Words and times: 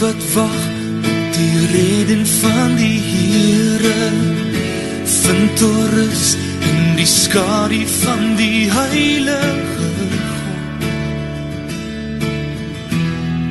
wat 0.00 0.32
wag 0.34 0.56
op 0.96 1.32
die 1.32 1.66
reden 1.66 2.26
van 2.26 2.76
die 2.76 3.00
Here 3.00 4.10
vind 5.04 5.56
toerus 5.56 6.36
in 6.60 6.96
die 6.96 7.06
skadu 7.06 7.86
van 7.86 8.36
die 8.36 8.70
heilige 8.72 9.58
God 9.76 10.40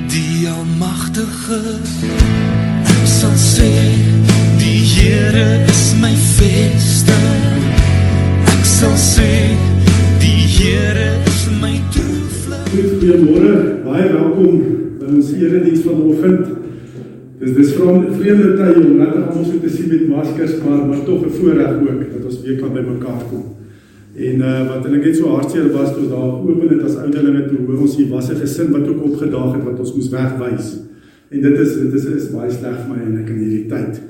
die 0.09 0.49
almagtige 0.49 1.61
ek 2.97 3.05
sal 3.05 3.37
sê 3.37 3.69
die 4.57 4.81
Here 4.95 5.47
is 5.69 5.93
my 6.01 6.15
vesting 6.33 7.63
ek 8.57 8.65
sal 8.65 8.97
sê 8.97 9.31
die 10.25 10.49
Here 10.57 11.13
is 11.29 11.47
my 11.61 11.77
toevlug 11.93 12.69
Goeiemôre, 12.73 13.57
baie 13.85 14.13
welkom 14.17 14.88
ons 15.15 15.31
erediens 15.33 15.85
vanoggend. 15.85 16.47
Dis 17.39 17.53
dis 17.55 17.71
van 17.79 18.03
vreemde 18.17 18.49
tye 18.59 18.81
om 18.81 18.97
net 18.99 19.15
almal 19.15 19.45
so 19.47 19.61
te 19.63 19.71
sien 19.71 19.87
met 19.93 20.09
maskers, 20.09 20.57
maar 20.65 20.85
maar 20.87 21.05
tog 21.05 21.25
'n 21.25 21.37
voorreg 21.39 21.79
ook 21.81 22.01
dat 22.13 22.25
ons 22.25 22.41
weer 22.41 22.57
kan 22.59 22.73
bymekaar 22.73 23.23
kom. 23.29 23.45
En 24.15 24.35
uh 24.49 24.67
wat 24.67 24.83
hulle 24.85 24.97
net 24.97 25.15
so 25.15 25.27
hartseer 25.27 25.71
was 25.71 25.93
toe 25.93 26.09
daar 26.09 26.31
open 26.43 26.69
het 26.69 26.83
as 26.83 26.97
ouderlinge 26.97 27.47
toe 27.47 27.65
hoor 27.65 27.81
ons 27.85 27.95
hier 27.95 28.09
was 28.09 28.29
'n 28.29 28.41
gesin 28.41 28.71
wat 28.71 28.87
ook 28.87 29.03
opgedaag 29.03 29.53
het 29.55 29.63
wat 29.63 29.79
ons 29.79 29.95
moes 29.95 30.09
wegwys. 30.09 30.77
En 31.29 31.41
dit 31.41 31.59
is 31.59 31.73
dit 31.73 31.93
is, 31.93 32.05
is 32.05 32.31
baie 32.31 32.51
sleg 32.51 32.77
vir 32.83 32.89
my 32.95 33.01
en 33.05 33.17
ek 33.21 33.29
in 33.29 33.37
hierdie 33.37 33.67
tyd. 33.69 34.01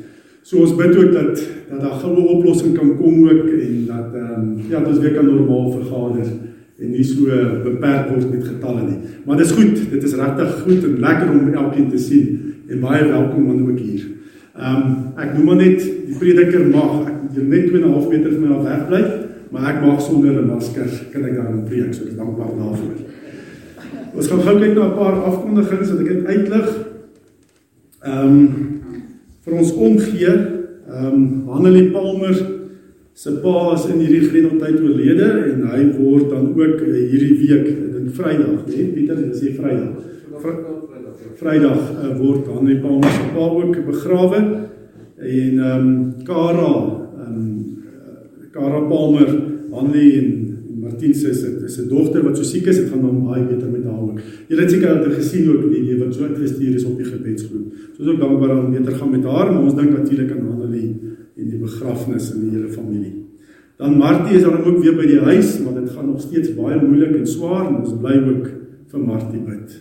So 0.41 0.57
ons 0.57 0.75
bid 0.75 0.95
ook 0.97 1.11
dat 1.13 1.35
dat 1.69 1.81
daar 1.81 1.99
goue 2.01 2.27
oplossing 2.35 2.73
kan 2.77 2.97
kom 2.97 3.29
ook 3.29 3.47
en 3.47 3.85
dat 3.85 4.13
ehm 4.13 4.41
um, 4.41 4.59
ja, 4.69 4.79
dat 4.79 4.87
ons 4.87 4.99
weer 4.99 5.13
kan 5.13 5.25
normaal 5.25 5.71
vergader 5.71 6.27
en 6.79 6.91
nie 6.91 7.03
so 7.03 7.27
beperk 7.63 8.07
word 8.13 8.29
met 8.31 8.45
getalle 8.47 8.85
nie. 8.85 8.99
Maar 9.25 9.37
dis 9.41 9.51
goed, 9.51 9.75
dit 9.91 10.03
is 10.03 10.15
regtig 10.15 10.53
goed 10.63 10.85
en 10.87 10.99
lekker 11.03 11.31
om 11.33 11.53
elkeen 11.53 11.89
te 11.91 11.99
sien 11.99 12.37
en 12.69 12.83
baie 12.83 13.07
welkom 13.09 13.49
aan 13.51 13.65
ook 13.67 13.79
hier. 13.79 14.05
Ehm 14.59 14.83
um, 14.83 14.93
ek 15.19 15.33
noem 15.35 15.45
maar 15.51 15.59
net 15.59 15.83
die 15.83 16.17
prediker 16.19 16.65
mag 16.71 17.07
ek 17.07 17.17
net 17.47 17.69
2.5 17.71 18.07
meter 18.11 18.31
van 18.33 18.41
my 18.43 18.55
af 18.55 18.63
weg 18.67 18.85
bly, 18.89 19.01
maar 19.51 19.69
ek 19.73 19.81
mag 19.85 20.01
sonder 20.03 20.35
'n 20.41 20.47
masker 20.47 20.89
kan 21.13 21.25
ek 21.25 21.35
daar 21.35 21.63
preek, 21.67 21.93
so 21.93 22.03
ek 22.03 22.11
is 22.11 22.19
dankbaar 22.19 22.53
daarvoor. 22.57 22.95
Ons 24.15 24.27
gaan 24.27 24.41
gou 24.41 24.55
kyk 24.59 24.75
na 24.75 24.87
'n 24.87 24.95
paar 24.95 25.17
afkondigings 25.29 25.91
wat 25.91 25.99
ek 25.99 26.11
net 26.13 26.25
uitlig. 26.25 26.69
Ehm 28.03 28.27
um, 28.27 28.47
vir 29.45 29.53
ons 29.53 29.73
omgee, 29.73 30.33
ehm 30.87 31.13
um, 31.13 31.47
Hanelie 31.47 31.91
Palmer 31.91 32.58
se 33.19 33.31
pa 33.43 33.73
is 33.75 33.85
in 33.91 33.99
hierdie 33.99 34.29
grendeltyd 34.29 34.77
oorlede 34.79 35.25
en 35.49 35.63
hy 35.73 35.79
word 35.97 36.29
dan 36.31 36.53
ook 36.55 36.83
hierdie 36.85 37.33
week, 37.41 37.65
dit 37.67 38.13
Vrydag, 38.15 38.61
né? 38.63 38.85
Pieter, 38.93 39.19
dis 39.25 39.41
hier 39.43 39.57
Vrydag. 39.57 40.05
Vrydag 41.41 41.81
uh, 41.97 42.13
word 42.15 42.47
Hanlie 42.47 42.77
Palmer 42.79 43.11
se 43.11 43.25
pa 43.33 43.49
ook 43.57 43.75
begrawe 43.89 44.39
en 44.39 45.59
ehm 45.59 45.89
um, 45.89 45.91
Kara 46.23 46.71
ehm 47.25 47.35
um, 47.41 47.51
Kara 48.55 48.79
Palmer, 48.87 49.35
Hanlie 49.75 50.13
en 50.21 50.31
Martin 50.79 51.13
se 51.13 51.35
is 51.35 51.77
'n 51.77 51.89
dogter 51.91 52.23
wat 52.23 52.37
so 52.37 52.43
siek 52.43 52.71
is, 52.71 52.79
dit 52.79 52.89
gaan 52.89 53.03
dan 53.03 53.23
baie 53.27 53.43
beter 53.43 53.67
met 53.67 53.83
haar 53.83 53.99
ook. 53.99 54.19
Julle 54.47 54.61
het 54.61 54.71
seker 54.71 54.95
al 54.95 55.11
gesien 55.11 55.51
ook 55.51 55.67
die 55.67 55.83
lewe 55.83 56.05
wat 56.05 56.15
so 56.15 56.23
uitgestuur 56.23 56.75
is 56.75 56.85
op 56.85 56.95
die 56.95 57.11
gebedsgroep. 57.11 57.67
So 57.97 58.03
is 58.03 58.09
ook 58.09 58.19
dankbaar 58.19 58.57
om 58.63 58.71
beter 58.71 58.95
gaan 58.95 59.11
met 59.11 59.23
haar, 59.23 59.51
maar 59.51 59.63
ons 59.63 59.75
dink 59.75 59.91
natuurlik 59.91 60.31
aan 60.31 60.47
Hanlie 60.55 61.08
en 61.39 61.49
die 61.49 61.61
begrafnis 61.61 62.31
en 62.33 62.45
die 62.45 62.57
hele 62.57 62.69
familie. 62.73 63.15
Dan 63.79 63.97
Martie 63.97 64.35
is 64.35 64.43
dan 64.43 64.57
ook 64.59 64.81
weer 64.83 64.95
by 64.97 65.05
die 65.07 65.21
huis, 65.23 65.53
maar 65.63 65.77
dit 65.79 65.91
gaan 65.95 66.09
nog 66.11 66.21
steeds 66.21 66.51
baie 66.55 66.79
moeilik 66.81 67.13
en 67.15 67.27
swaar 67.27 67.69
en 67.69 67.77
ons 67.79 67.93
bly 68.01 68.17
ook 68.27 68.49
vir 68.91 69.05
Martie 69.05 69.39
bid. 69.39 69.77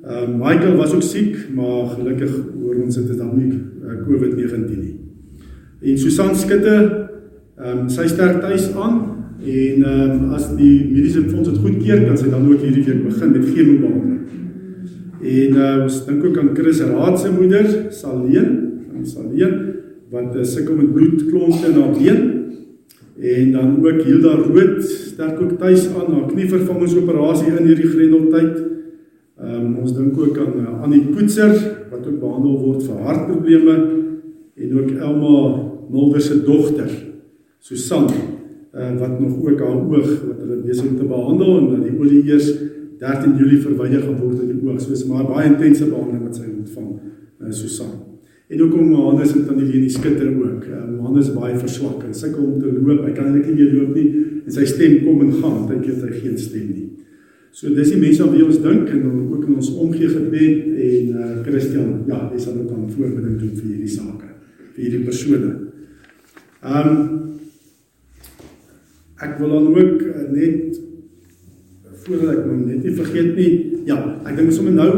Ehm 0.00 0.30
uh, 0.30 0.46
Michael 0.46 0.78
was 0.78 0.94
ook 0.96 1.04
siek, 1.04 1.34
maar 1.54 1.90
gelukkig 1.92 2.32
hoor 2.62 2.78
ons 2.80 2.96
dit 2.96 3.10
is 3.12 3.18
dan 3.18 3.34
nie 3.36 3.50
uh, 3.52 3.98
COVID-19 4.06 4.78
nie. 4.78 4.94
En 5.80 5.98
Susan 5.98 6.32
Skutte, 6.36 6.76
ehm 7.58 7.82
um, 7.82 7.90
sy 7.92 8.06
sterk 8.08 8.40
tuis 8.40 8.70
aan 8.72 8.96
en 9.44 9.84
ehm 9.84 10.14
um, 10.14 10.32
as 10.38 10.48
die 10.56 10.86
mediese 10.88 11.26
fonds 11.28 11.50
dit 11.50 11.60
goedkeur, 11.60 12.06
kan 12.06 12.16
sy 12.16 12.32
dan 12.32 12.48
ook 12.48 12.64
hierdie 12.64 12.86
week 12.86 13.04
begin 13.04 13.36
met 13.36 13.50
chemobehandeling. 13.50 14.24
En 15.20 15.60
uh, 15.60 15.82
ons 15.84 16.00
dink 16.06 16.24
ook 16.24 16.40
aan 16.40 16.54
Chris 16.56 16.80
Raad 16.88 17.20
se 17.20 17.34
moeder, 17.36 17.68
Saleen, 17.92 18.56
van 18.94 19.04
Saleen 19.06 19.69
wat 20.10 20.36
uh, 20.36 20.44
sukkel 20.44 20.74
met 20.74 20.92
bloedklonte 20.92 21.66
in 21.70 21.80
haar 21.80 21.94
been. 21.98 22.28
En 23.20 23.52
dan 23.52 23.86
ook 23.86 24.02
Hilda 24.02 24.34
Rood 24.34 24.82
sterk 24.82 25.40
ook 25.40 25.58
tuis 25.58 25.88
aan 25.88 26.12
haar 26.14 26.26
knievervangingsoperasie 26.32 27.52
in 27.52 27.66
hierdie 27.66 27.92
grendeltyd. 27.92 28.56
Ehm 29.40 29.64
um, 29.64 29.76
ons 29.80 29.94
dink 29.96 30.18
ook 30.18 30.38
aan 30.38 30.58
uh, 30.60 30.82
Annie 30.84 31.06
Poetser 31.12 31.52
wat 31.90 32.06
ook 32.06 32.18
behandel 32.20 32.58
word 32.60 32.82
vir 32.84 33.06
hartprobleme 33.06 33.76
en 34.54 34.74
ook 34.78 34.90
Elma 34.90 35.36
Mulder 35.90 36.20
se 36.20 36.42
dogter 36.44 36.90
Susan 37.58 38.10
uh, 38.10 38.98
wat 38.98 39.20
nog 39.20 39.38
ook 39.40 39.60
haar 39.60 39.80
oog 39.80 40.12
wat 40.26 40.44
hulle 40.44 40.60
besig 40.66 40.92
te 40.96 41.08
behandel 41.08 41.56
en 41.58 41.70
dat 41.72 41.88
die 41.88 41.96
olie 41.98 42.22
eers 42.28 42.52
13 43.00 43.36
Julie 43.40 43.62
verwyder 43.64 44.04
geword 44.04 44.38
het 44.42 44.50
in 44.50 44.60
die 44.60 44.68
oog. 44.68 44.80
So 44.80 44.92
is 44.92 45.08
maar 45.08 45.24
baie 45.24 45.48
intense 45.48 45.88
behandeling 45.88 46.28
wat 46.28 46.36
sy 46.36 46.48
ontvang 46.52 46.92
uh, 46.92 47.48
Susan. 47.48 48.09
En 48.50 48.62
ook 48.62 48.72
om 48.74 48.90
Johannes 48.90 49.32
en 49.32 49.44
Tannie 49.46 49.66
Leni 49.66 49.88
skitter 49.88 50.28
ook. 50.28 50.64
Um, 50.64 50.94
Johannes 50.96 51.28
baie 51.34 51.58
verswak 51.58 52.02
en 52.02 52.14
sukkel 52.14 52.44
om 52.44 52.56
te 52.58 52.72
loop. 52.72 53.04
Hy 53.06 53.12
kan 53.14 53.28
eintlik 53.28 53.46
nie 53.46 53.58
meer 53.60 53.76
loop 53.76 53.92
nie 53.94 54.08
en 54.42 54.54
sy 54.56 54.64
stem 54.66 54.96
kom 55.04 55.20
en 55.22 55.36
gaan. 55.38 55.60
Dink 55.68 55.86
jy 55.86 55.94
hy 56.00 56.16
geen 56.16 56.38
stem 56.38 56.72
nie. 56.72 56.88
So 57.54 57.70
dis 57.74 57.92
die 57.94 58.00
mense 58.02 58.24
aan 58.24 58.34
wie 58.34 58.42
ons 58.46 58.58
dink 58.62 58.90
en 58.90 59.06
ook 59.06 59.46
in 59.46 59.54
ons 59.54 59.70
omgee 59.84 60.10
gebed 60.10 60.66
en 60.66 61.14
uh 61.14 61.30
Christian, 61.46 61.94
ja, 62.10 62.18
hy 62.32 62.42
sal 62.42 62.58
ook 62.58 62.74
aan 62.74 62.90
voorbeding 62.90 63.38
doen 63.38 63.54
vir 63.54 63.68
hierdie 63.68 63.90
sake, 63.90 64.34
vir 64.74 64.84
hierdie 64.84 65.04
persone. 65.06 65.54
Um 66.62 67.00
ek 69.20 69.38
wil 69.38 69.54
dan 69.54 69.70
ook 69.76 70.04
uh, 70.10 70.26
net 70.34 70.78
voordat 72.02 72.34
ek 72.34 72.44
nou 72.48 72.60
net 72.64 72.82
nie 72.82 72.98
vergeet 72.98 73.34
nie, 73.36 73.50
ja, 73.86 73.98
ek 74.26 74.38
dink 74.38 74.54
sommer 74.54 74.74
nou 74.74 74.92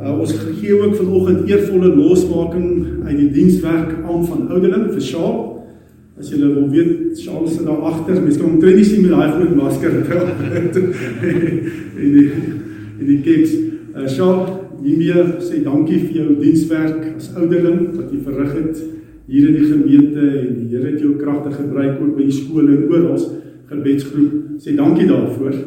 uh, 0.00 0.18
ons 0.20 0.32
gee 0.60 0.74
ook 0.80 0.96
vanoggend 0.96 1.48
eervolle 1.48 1.94
losmaking 1.96 2.86
uit 3.04 3.16
die 3.18 3.30
dienswerk 3.30 3.94
aan 4.04 4.26
van 4.26 4.48
ouderling 4.48 4.92
vir 4.92 5.02
Sjaal. 5.02 5.38
As 6.18 6.30
julle 6.32 6.52
wil 6.54 6.68
weet, 6.72 7.18
Sjaal 7.18 7.46
is 7.46 7.58
daar 7.62 7.82
agter. 7.90 8.20
Mense 8.22 8.38
kan 8.40 8.50
hom 8.50 8.60
tree 8.62 8.76
nie 8.78 8.86
sien 8.86 9.04
met 9.04 9.14
daai 9.14 9.34
groot 9.34 9.54
masker 9.58 9.98
en 12.02 12.14
die 12.14 12.28
en 12.98 13.06
die 13.06 13.20
keks. 13.26 13.56
Uh, 13.94 14.06
Sjaal, 14.10 14.44
hiermee 14.84 15.24
sê 15.42 15.62
dankie 15.64 15.98
vir 16.04 16.20
jou 16.22 16.28
dienswerk 16.42 17.16
as 17.16 17.32
ouderling 17.34 17.96
wat 17.96 18.12
jy 18.12 18.22
verrig 18.26 18.54
het 18.54 18.84
hier 19.28 19.48
in 19.50 19.58
die 19.58 19.66
gemeente 19.68 20.22
en 20.24 20.52
die 20.56 20.68
Here 20.72 20.92
het 20.92 21.02
jou 21.02 21.16
kragtig 21.18 21.58
gebruik 21.58 21.98
ook 22.00 22.14
by 22.16 22.28
die 22.28 22.36
skole 22.36 22.76
en 22.76 22.86
oral 22.88 23.18
gebedsgroep. 23.68 24.60
Sê 24.62 24.76
dankie 24.76 25.08
daarvoor. 25.10 25.58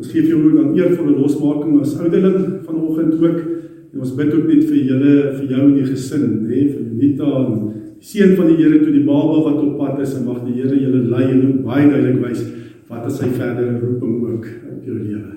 Ons 0.00 0.12
gee 0.12 0.22
vir 0.22 0.34
jou 0.34 0.42
ook 0.44 0.58
dan 0.58 0.76
eervolle 0.78 1.16
losmaking 1.16 1.80
as 1.80 1.96
ouderling 1.98 2.60
vanoggend 2.68 3.16
ook. 3.18 3.40
En 3.90 4.04
ons 4.04 4.14
bid 4.14 4.34
ook 4.34 4.46
net 4.46 4.64
vir 4.68 4.80
julle, 4.86 5.14
vir 5.34 5.46
jou 5.50 5.62
en 5.66 5.74
die 5.74 5.86
gesin, 5.88 6.26
hè, 6.46 6.60
vir 6.70 6.82
Anita 6.86 7.30
en 7.40 7.54
die 7.98 8.06
seun 8.06 8.36
van 8.38 8.48
die 8.48 8.56
Here 8.60 8.78
toe 8.80 8.92
die 8.94 9.04
baba 9.04 9.42
wat 9.44 9.58
op 9.60 9.76
pad 9.80 10.00
is 10.04 10.14
en 10.16 10.24
mag 10.28 10.40
die 10.46 10.56
Here 10.60 10.78
julle 10.78 11.02
lei 11.10 11.26
en 11.34 11.42
ook 11.48 11.60
baie 11.66 11.88
duidelik 11.90 12.22
wys 12.22 12.46
wat 12.90 13.06
is 13.06 13.18
sy 13.20 13.28
verdere 13.34 13.76
roeping 13.78 14.16
ook 14.26 14.46
op 14.72 14.86
jou 14.86 14.96
lewe. 14.96 15.36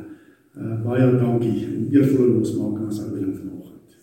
Uh 0.53 0.77
baie 0.85 1.09
dankie 1.17 1.67
en 1.67 1.89
eervolle 1.91 2.37
losmaking 2.37 2.87
as 2.87 3.01
ouderling 3.03 3.35
vanoggend. 3.35 3.99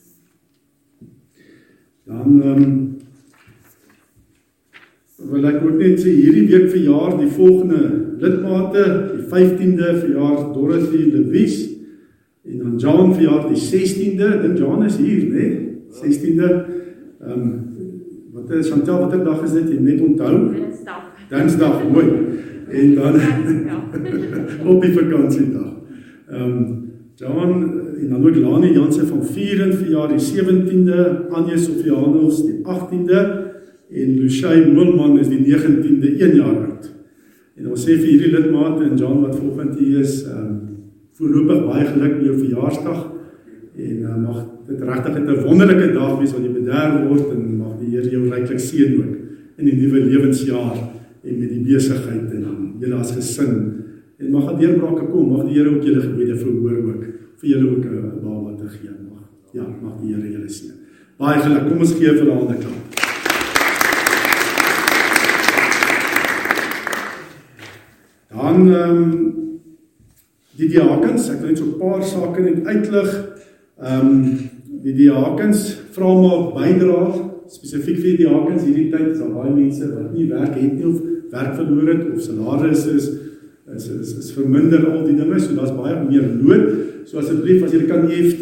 Dan 2.11 2.43
um, 2.51 2.65
wil 5.31 5.49
ek 5.51 5.65
ook 5.65 5.81
net 5.81 5.99
sê 6.03 6.15
hierdie 6.15 6.47
week 6.51 6.71
verjaar 6.75 7.17
die 7.21 7.33
volgende 7.33 7.83
lidmate, 8.21 8.87
die 9.15 9.27
15de 9.31 9.93
verjaar 10.03 10.51
Dorothy 10.53 11.07
Lewis 11.15 11.63
en 12.51 12.59
dan 12.59 12.77
John 12.77 13.13
verjaar 13.15 13.49
die 13.49 13.61
16de. 13.61 14.29
Dink 14.43 14.59
John 14.59 14.85
is 14.85 14.97
hier, 14.97 15.25
né? 15.29 15.39
Nee? 15.39 15.69
16de. 16.03 16.51
Ehm 17.21 17.33
um, 17.33 17.69
wat 18.33 18.51
is 18.51 18.71
Chantal 18.71 19.01
watter 19.01 19.25
dag 19.25 19.43
is 19.43 19.53
dit? 19.53 19.69
Jy 19.71 19.81
net 19.81 20.01
onthou? 20.01 20.53
Dinsdag. 20.55 21.03
Dinsdag, 21.29 21.83
mooi. 21.93 22.07
En 22.71 22.95
dan 22.95 23.15
op 24.75 24.83
die 24.83 24.93
vakansiedag. 24.93 25.73
Ehm 26.31 26.43
um, 26.43 26.79
John 27.21 27.81
en 28.01 28.09
dan 28.09 28.27
ook 28.27 28.37
Lani 28.37 28.73
Jansen 28.73 29.07
van 29.07 29.25
4 29.25 29.67
in 29.67 29.73
verjaar 29.73 30.09
die 30.09 30.19
17de, 30.19 31.29
Anje 31.31 31.59
Sofianos 31.59 32.45
die 32.47 32.61
18de 32.65 33.21
en 33.91 34.15
Lucia 34.19 34.67
Moelman 34.73 35.19
is 35.19 35.29
die 35.29 35.41
19de 35.45 36.17
1 36.19 36.35
jaar 36.37 36.57
oud. 36.65 36.91
En 37.59 37.69
ons 37.69 37.85
sê 37.85 37.99
vir 37.99 38.07
hierdie 38.15 38.33
lidmate 38.33 38.87
en 38.87 38.97
John 38.97 39.21
wat 39.27 39.37
volgende 39.37 39.79
hier 39.79 40.01
is, 40.01 40.23
ehm 40.25 40.47
um, 40.47 40.70
voorlopig 41.21 41.65
baie 41.69 41.87
geluk 41.87 42.15
met 42.17 42.27
jou 42.27 42.37
verjaarsdag 42.39 43.01
en 43.81 43.99
uh, 44.03 44.17
mag 44.25 44.39
dit 44.67 44.81
regtig 44.91 45.19
'n 45.21 45.43
wonderlike 45.45 45.93
dag 45.93 46.19
wees 46.19 46.33
wat 46.33 46.43
jy 46.47 46.53
bederf 46.57 46.97
word 47.09 47.35
en 47.35 47.45
mag 47.59 47.77
die 47.81 47.91
Here 47.95 48.11
jou 48.11 48.25
ryklik 48.31 48.61
seën 48.61 48.97
ook 48.99 49.13
in 49.61 49.65
die 49.69 49.77
nuwe 49.77 50.01
lewensjaar 50.09 50.79
en 51.23 51.39
met 51.39 51.51
die 51.51 51.65
besigheid 51.69 52.33
en 52.33 52.43
dan 52.49 52.59
julle 52.81 52.97
as 53.05 53.13
gesin 53.13 53.55
en 54.19 54.31
mag 54.31 54.49
daar 54.49 54.59
deurbrake 54.59 55.11
kom 55.13 55.31
mag 55.37 55.45
die 55.47 55.59
Here 55.59 55.71
ook 55.77 55.85
julle 55.85 56.01
gebede 56.09 56.37
verhoor 56.37 56.79
ook 56.89 57.05
vir 57.41 57.49
julle 57.53 57.71
ook 57.71 57.85
'n 57.85 58.21
baba 58.25 58.57
te 58.57 58.69
gee 58.69 58.91
mag 58.91 59.21
Ja, 59.53 59.65
mag 59.83 59.99
die 59.99 60.15
Here 60.15 60.29
julle 60.31 60.47
seën. 60.47 60.77
Baie 61.19 61.41
geluk. 61.43 61.65
Kom 61.67 61.81
ons 61.83 61.95
gee 61.99 62.13
vir 62.15 62.21
hulle 62.23 62.37
hande 62.39 62.55
klap. 62.63 62.87
Dan 68.31 68.71
ehm 68.71 69.03
um, 69.03 69.50
die 70.61 70.71
diakens, 70.75 71.29
ek 71.33 71.41
wil 71.43 71.53
net 71.53 71.59
so 71.59 71.67
'n 71.67 71.79
paar 71.81 72.03
sake 72.05 72.41
net 72.45 72.67
uitlig. 72.67 73.11
Ehm 73.81 74.09
um, 74.09 74.39
die 74.81 74.95
diakens 74.97 75.77
vra 75.93 76.09
maar 76.17 76.53
bydrae 76.57 77.31
spesifiek 77.51 77.99
vir 78.01 78.11
die 78.11 78.21
diakens 78.25 78.65
hierdie 78.65 78.91
tyd 78.93 79.09
is 79.11 79.19
daar 79.21 79.35
baie 79.35 79.51
mense 79.53 79.89
wat 79.91 80.13
nie 80.15 80.29
werk 80.31 80.55
het 80.57 80.77
nie 80.77 80.87
of 80.89 81.01
werk 81.33 81.57
verloor 81.59 81.91
het 81.91 82.07
of 82.13 82.23
salarisse 82.23 82.95
is 82.97 83.09
is 83.75 83.89
is, 83.89 84.13
is 84.19 84.31
verminder 84.35 84.87
al 84.91 85.05
die 85.07 85.17
dinge 85.19 85.41
so 85.41 85.55
daar's 85.55 85.75
baie 85.77 85.97
meer 86.05 86.27
nood. 86.27 86.65
So 87.07 87.19
asseblief 87.19 87.63
as 87.65 87.75
jy 87.75 87.85
kan 87.89 88.09
EFT, 88.11 88.41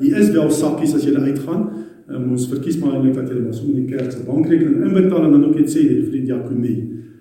hier 0.00 0.18
is 0.18 0.30
wel 0.34 0.50
sakkies 0.50 0.94
as 0.94 1.06
jy 1.06 1.14
uitgaan. 1.16 1.64
Um, 2.10 2.30
ons 2.34 2.48
verkies 2.50 2.78
maar 2.80 2.96
eintlik 2.96 3.18
dat 3.18 3.30
jy 3.30 3.42
maar 3.44 3.54
sommer 3.54 3.80
die 3.80 3.90
kerk 3.90 4.12
se 4.12 4.22
bankrekening 4.26 4.86
inbetaal 4.88 5.26
en 5.26 5.34
dan 5.36 5.48
ook 5.48 5.58
net 5.60 5.70
sê 5.70 5.84
vir 5.86 6.14
die 6.14 6.24
diakonie. 6.28 6.78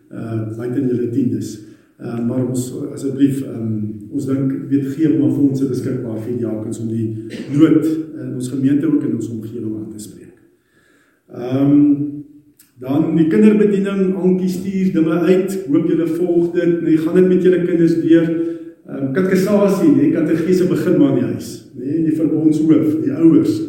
Uh 0.09 0.49
buite 0.57 0.81
julle 0.81 1.09
tiendes. 1.13 1.55
Uh 2.01 2.19
maar 2.25 2.45
ons 2.45 2.69
asseblief 2.93 3.43
um, 3.45 3.98
ons 4.11 4.25
dink 4.25 4.53
weet 4.69 4.87
gee 4.95 5.09
maar 5.15 5.33
fondse 5.35 5.67
beskikbaar 5.69 6.21
vir 6.23 6.37
diakens 6.37 6.79
om 6.79 6.87
die 6.89 7.07
nood 7.53 7.85
in 7.85 8.35
ons 8.35 8.49
gemeente 8.49 8.87
ook 8.87 9.03
in 9.03 9.15
ons 9.15 9.29
omgewing 9.29 9.75
aan 9.77 9.91
te 9.91 10.05
spreek. 10.05 10.37
Ehm 11.33 11.65
um, 11.65 11.83
Dan 12.79 13.09
die 13.17 13.25
kinderbediening, 13.27 14.13
Ankie 14.15 14.47
stuur 14.47 14.93
dinge 14.95 15.17
uit. 15.27 15.55
Hoop 15.67 15.87
julle 15.91 16.05
volg 16.07 16.53
dit. 16.53 16.77
Nee, 16.81 16.99
gaan 17.03 17.17
dit 17.19 17.25
met 17.27 17.43
julle 17.43 17.59
kinders 17.65 17.97
deur. 17.99 18.29
Ehm 18.87 19.01
um, 19.03 19.09
katekisasie, 19.13 19.89
nee, 19.97 20.13
kategese 20.13 20.67
begin 20.69 20.95
maar 20.97 21.11
in 21.11 21.19
die 21.19 21.33
huis, 21.33 21.49
nee, 21.77 21.97
die 22.07 22.15
verbondshoof, 22.15 22.95
die 23.03 23.11
ouers 23.13 23.59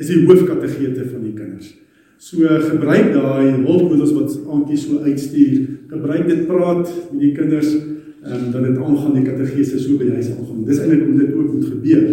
is 0.00 0.08
die 0.08 0.22
hoofkategete 0.24 1.04
van 1.04 1.26
die 1.26 1.34
kinders. 1.36 1.74
So 2.16 2.46
gebruik 2.70 3.10
daai 3.12 3.58
hulpmiddels 3.58 4.14
wat 4.16 4.38
Ankie 4.48 4.78
so 4.80 5.02
uitstuur. 5.04 5.58
Gebruik 5.90 6.30
dit 6.30 6.46
praat 6.48 6.86
met 7.10 7.20
die 7.20 7.34
kinders 7.36 7.74
ehm 8.20 8.46
um, 8.46 8.50
dat 8.52 8.64
dit 8.68 8.78
aangaan 8.78 9.14
die 9.16 9.26
kategese 9.26 9.78
so 9.78 9.96
by 9.96 10.08
die 10.08 10.18
huis 10.18 10.32
aangaan. 10.32 10.64
Dis 10.64 10.80
eintlik 10.82 11.06
hoe 11.06 11.18
dit 11.18 11.34
ook 11.34 11.52
moet 11.52 11.70
gebeur. 11.74 12.08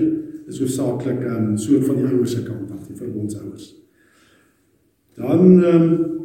Dis 0.47 0.61
hoofsaaklik 0.63 1.25
ehm 1.25 1.49
um, 1.51 1.57
so 1.57 1.81
van 1.81 1.99
die 1.99 2.07
ouers 2.11 2.37
se 2.37 2.43
kant 2.43 2.71
af, 2.71 2.87
die 2.87 2.99
verbondsouers. 2.99 3.73
Dan 5.15 5.63
ehm 5.63 5.81
um, 5.81 6.15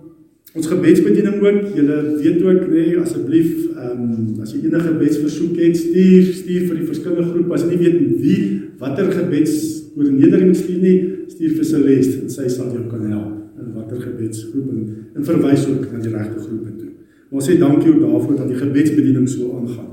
Ons 0.52 0.66
gebedsbediening 0.68 1.38
ook, 1.40 1.70
julle 1.72 1.94
weet 2.20 2.42
ook 2.44 2.66
nê, 2.68 2.72
nee, 2.74 2.96
asseblief, 3.00 3.70
ehm 3.72 4.02
um, 4.04 4.40
as 4.44 4.50
jy 4.52 4.66
enige 4.66 4.90
gebedsversoek 4.90 5.54
het, 5.56 5.78
stuur 5.80 6.26
stuur 6.36 6.66
vir 6.66 6.80
die 6.82 6.88
verskillende 6.90 7.30
groepe. 7.30 7.54
As 7.56 7.64
jy 7.64 7.70
nie 7.70 7.78
weet 7.80 8.18
wie 8.20 8.42
watter 8.82 9.08
gebeds 9.14 9.54
koördinering 9.94 10.52
stuur 10.56 10.82
nie, 10.82 10.96
stuur 11.32 11.56
vir 11.56 11.68
Celeste 11.70 12.20
en 12.20 12.34
sy 12.34 12.50
sal 12.52 12.68
jou 12.74 12.84
kan 12.90 13.06
help 13.08 13.62
in 13.62 13.72
watter 13.78 14.00
gebedsgroep 14.04 14.68
en, 14.74 14.84
en 15.16 15.28
verwys 15.30 15.64
ook 15.70 15.88
na 15.88 16.04
die 16.04 16.12
regte 16.12 16.44
groepe 16.44 16.76
toe. 16.76 16.91
Ons 17.32 17.48
sê 17.48 17.56
dankie 17.58 17.90
ook 17.90 18.02
daarvoor 18.04 18.36
dat 18.36 18.48
die 18.52 18.60
gebedsbediening 18.60 19.28
so 19.28 19.56
aangaan. 19.56 19.90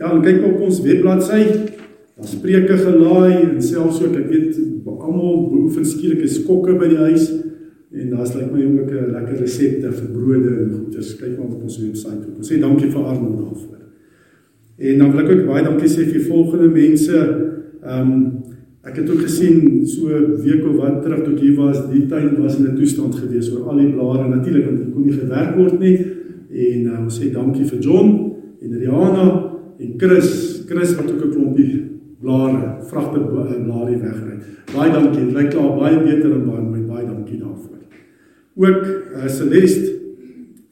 Ja, 0.00 0.10
en 0.10 0.22
kyk 0.24 0.42
op 0.48 0.62
ons 0.64 0.80
webbladsy, 0.82 1.42
daar 2.14 2.30
spreuke 2.30 2.76
gelaai 2.80 3.42
en 3.50 3.60
selfs 3.62 4.00
ook 4.02 4.16
ek 4.16 4.30
weet 4.32 4.56
almal 5.04 5.48
beoefen 5.50 5.86
skielik 5.86 6.24
is 6.24 6.38
skokke 6.40 6.76
by 6.78 6.88
die 6.90 7.02
huis. 7.10 7.28
En 7.94 8.10
daar's 8.10 8.34
lyk 8.34 8.50
my 8.50 8.64
ook 8.64 8.90
'n 8.90 9.12
lekker 9.14 9.36
resepte 9.38 9.92
vir 9.92 10.08
brode 10.12 10.50
en 10.62 10.70
goeders. 10.70 11.16
Kyk 11.16 11.38
maar 11.38 11.46
op 11.46 11.62
ons 11.62 11.78
webwerf. 11.78 12.38
Ons 12.38 12.52
sê 12.52 12.58
dankie 12.60 12.90
vir 12.90 13.04
Arnold 13.04 13.38
daarvoor. 13.38 13.78
En 14.78 14.98
dan 14.98 15.10
wil 15.12 15.20
ek 15.20 15.30
ook 15.30 15.46
baie 15.46 15.64
dankie 15.64 15.88
sê 15.88 16.02
vir 16.10 16.20
volgende 16.20 16.68
mense. 16.68 17.18
Ehm 17.82 18.12
um, 18.12 18.42
ek 18.84 18.96
het 18.96 19.10
ook 19.10 19.22
gesien 19.22 19.86
so 19.86 20.08
'n 20.08 20.42
week 20.42 20.64
of 20.66 20.76
wat 20.76 21.02
terug 21.02 21.24
toe 21.24 21.34
ek 21.34 21.40
hier 21.40 21.56
was, 21.56 21.90
die 21.90 22.06
tuin 22.06 22.36
was 22.42 22.58
in 22.58 22.66
'n 22.66 22.76
toestand 22.76 23.14
gewees 23.14 23.50
oor 23.52 23.68
al 23.68 23.78
die 23.78 23.92
blare 23.92 24.28
natuurlik 24.28 24.64
want 24.64 24.78
dit 24.78 24.92
kon 24.92 25.02
nie 25.02 25.12
gewerk 25.12 25.56
word 25.56 25.78
nie. 25.78 26.06
En 26.54 26.86
uh, 26.86 27.02
ons 27.02 27.18
sê 27.20 27.32
dankie 27.34 27.66
vir 27.66 27.80
John 27.82 28.14
en 28.62 28.78
Rihanna 28.78 29.26
en 29.78 29.94
Chris, 29.98 30.62
Chris 30.68 30.94
wat 30.96 31.10
ook 31.10 31.24
'n 31.24 31.34
klompie 31.34 31.82
blare, 32.20 32.78
vragte 32.88 33.20
blare 33.20 33.98
weggery. 33.98 34.38
Baie 34.74 34.92
dankie. 34.92 35.24
Dit 35.26 35.34
lyk 35.34 35.50
klaar 35.50 35.76
baie 35.78 35.98
beter 35.98 36.32
en 36.32 36.44
baie 36.46 36.82
baie 36.86 37.06
dankie 37.06 37.38
daarvoor 37.38 37.74
ook 38.56 38.84
uh, 38.86 39.28
Celeste 39.28 39.92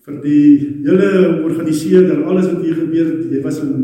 vir 0.02 0.18
die 0.22 0.82
hele 0.82 1.10
organiseerder, 1.46 2.24
alles 2.26 2.48
wat 2.50 2.62
hier 2.64 2.74
gebeur 2.74 3.04
het. 3.06 3.26
Jy 3.30 3.42
was 3.44 3.60
in 3.62 3.74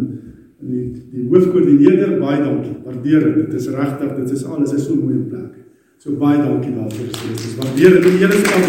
in 0.58 0.72
die, 0.74 0.86
die 1.12 1.26
hoofkoördineerder. 1.30 2.16
Baie 2.18 2.40
dankie. 2.42 2.74
Waardeer 2.82 3.28
dit. 3.28 3.36
Dit 3.46 3.60
is 3.60 3.68
regtig, 3.70 4.16
dit 4.16 4.32
is 4.34 4.42
alles 4.44 4.74
is 4.74 4.88
so 4.88 4.98
mooi 4.98 5.14
in 5.14 5.28
plek. 5.30 5.54
So 6.02 6.18
baie 6.18 6.42
dankie 6.42 6.74
daarvoor. 6.74 7.14
Dis 7.14 7.54
waardeer 7.62 8.00
dit 8.00 8.10
die 8.10 8.18
hele 8.24 8.42
span. 8.42 8.62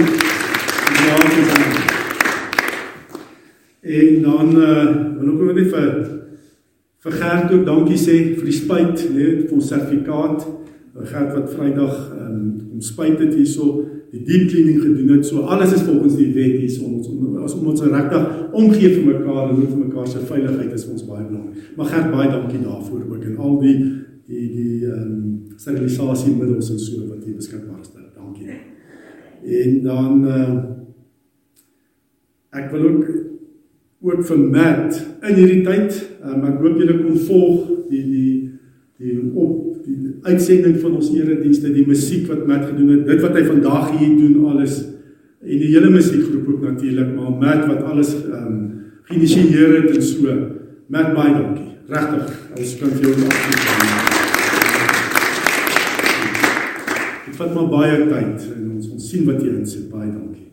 En 3.90 4.22
dan 4.22 4.56
uh 4.56 4.88
wil 5.20 5.34
ek 5.34 5.42
ook 5.42 5.56
net 5.58 5.72
vir 5.74 5.92
vir 7.00 7.16
Gert 7.16 7.54
ook 7.56 7.66
dankie 7.66 7.98
sê 7.98 8.16
vir 8.36 8.46
die 8.46 8.56
spyt, 8.56 9.06
nee, 9.16 9.30
vir 9.48 9.56
ons 9.56 9.70
sertifikaat. 9.72 10.44
Gert 11.00 11.32
wat 11.32 11.54
Vrydag 11.54 11.96
um, 12.20 12.42
om 12.76 12.82
spyt 12.84 13.22
het 13.24 13.34
hierso 13.38 13.86
die 14.12 14.22
deep 14.28 14.50
cleaning 14.52 14.82
gedoen 14.84 15.14
het. 15.16 15.26
So 15.26 15.46
alles 15.48 15.74
is 15.78 15.86
volgens 15.88 16.18
die 16.20 16.32
wet 16.36 16.58
hier 16.60 16.74
so 16.74 16.90
ons 16.90 17.08
as 17.46 17.56
om 17.56 17.70
ons 17.72 17.86
regtig 17.86 18.52
omgee 18.58 18.92
vir 18.98 19.06
mekaar 19.08 19.54
en 19.54 19.62
vir 19.64 19.80
mekaar 19.86 20.10
se 20.12 20.26
veiligheid 20.28 20.76
is 20.76 20.86
ons 20.90 21.08
baie 21.08 21.24
belangrik. 21.24 21.72
Maar 21.78 21.92
gert 21.94 22.12
baie 22.14 22.30
dankie 22.34 22.62
daarvoor 22.66 23.06
ook 23.08 23.26
en 23.32 23.38
al 23.38 23.58
die 23.64 23.78
die 24.30 24.48
die 24.58 24.76
ehm 24.86 25.06
um, 25.06 25.24
sterilisasie 25.60 26.36
middels 26.36 26.70
en 26.72 26.80
so 26.80 27.08
wat 27.08 27.24
hier 27.26 27.40
beskikbaar 27.40 27.82
is. 27.82 27.90
Dankie. 28.16 28.60
En 29.64 29.82
dan 29.84 30.24
uh, 30.28 30.54
ek 32.60 32.72
wil 32.76 32.88
ook 32.92 33.29
ook 34.02 34.22
vir 34.28 34.38
Matt 34.40 35.00
in 35.28 35.36
hierdie 35.36 35.64
tyd, 35.66 35.96
um, 36.24 36.46
ek 36.48 36.62
hoop 36.62 36.78
julle 36.80 37.00
kon 37.02 37.18
volg 37.28 37.90
die 37.90 38.06
die 38.08 38.36
die 39.00 39.16
op 39.40 39.80
die 39.86 40.14
uitsending 40.28 40.78
van 40.82 40.96
ons 41.00 41.12
eredienste, 41.16 41.72
die 41.72 41.88
musiek 41.88 42.28
wat 42.32 42.46
Matt 42.48 42.68
gedoen 42.70 42.98
het, 42.98 43.06
dit 43.08 43.22
wat 43.24 43.36
hy 43.36 43.44
vandag 43.48 43.94
hier 43.98 44.16
doen 44.20 44.50
alles 44.54 44.80
en 45.40 45.62
die 45.62 45.72
hele 45.72 45.92
musiekgroep 45.92 46.48
ook 46.52 46.66
natuurlik, 46.68 47.14
maar 47.16 47.32
Matt 47.32 47.68
wat 47.68 47.84
alles 47.92 48.16
ehm 48.26 48.48
um, 48.48 48.66
geïnisieer 49.10 49.72
het 49.80 49.96
en 49.96 50.04
so. 50.06 50.34
Matt 50.88 51.16
baie 51.16 51.34
dankie. 51.34 51.72
Regtig, 51.90 52.34
ons 52.58 52.76
kan 52.80 52.92
vir 52.94 53.08
jou 53.08 53.16
dankie. 53.24 53.56
Dit 57.26 57.40
vat 57.40 57.56
maar 57.56 57.72
baie 57.74 57.98
tyd 58.06 58.46
en 58.54 58.70
ons 58.76 58.94
ons 58.94 59.10
sien 59.10 59.26
wat 59.30 59.42
jy 59.42 59.56
insit. 59.58 59.90
Baie 59.90 60.12
dankie. 60.12 60.49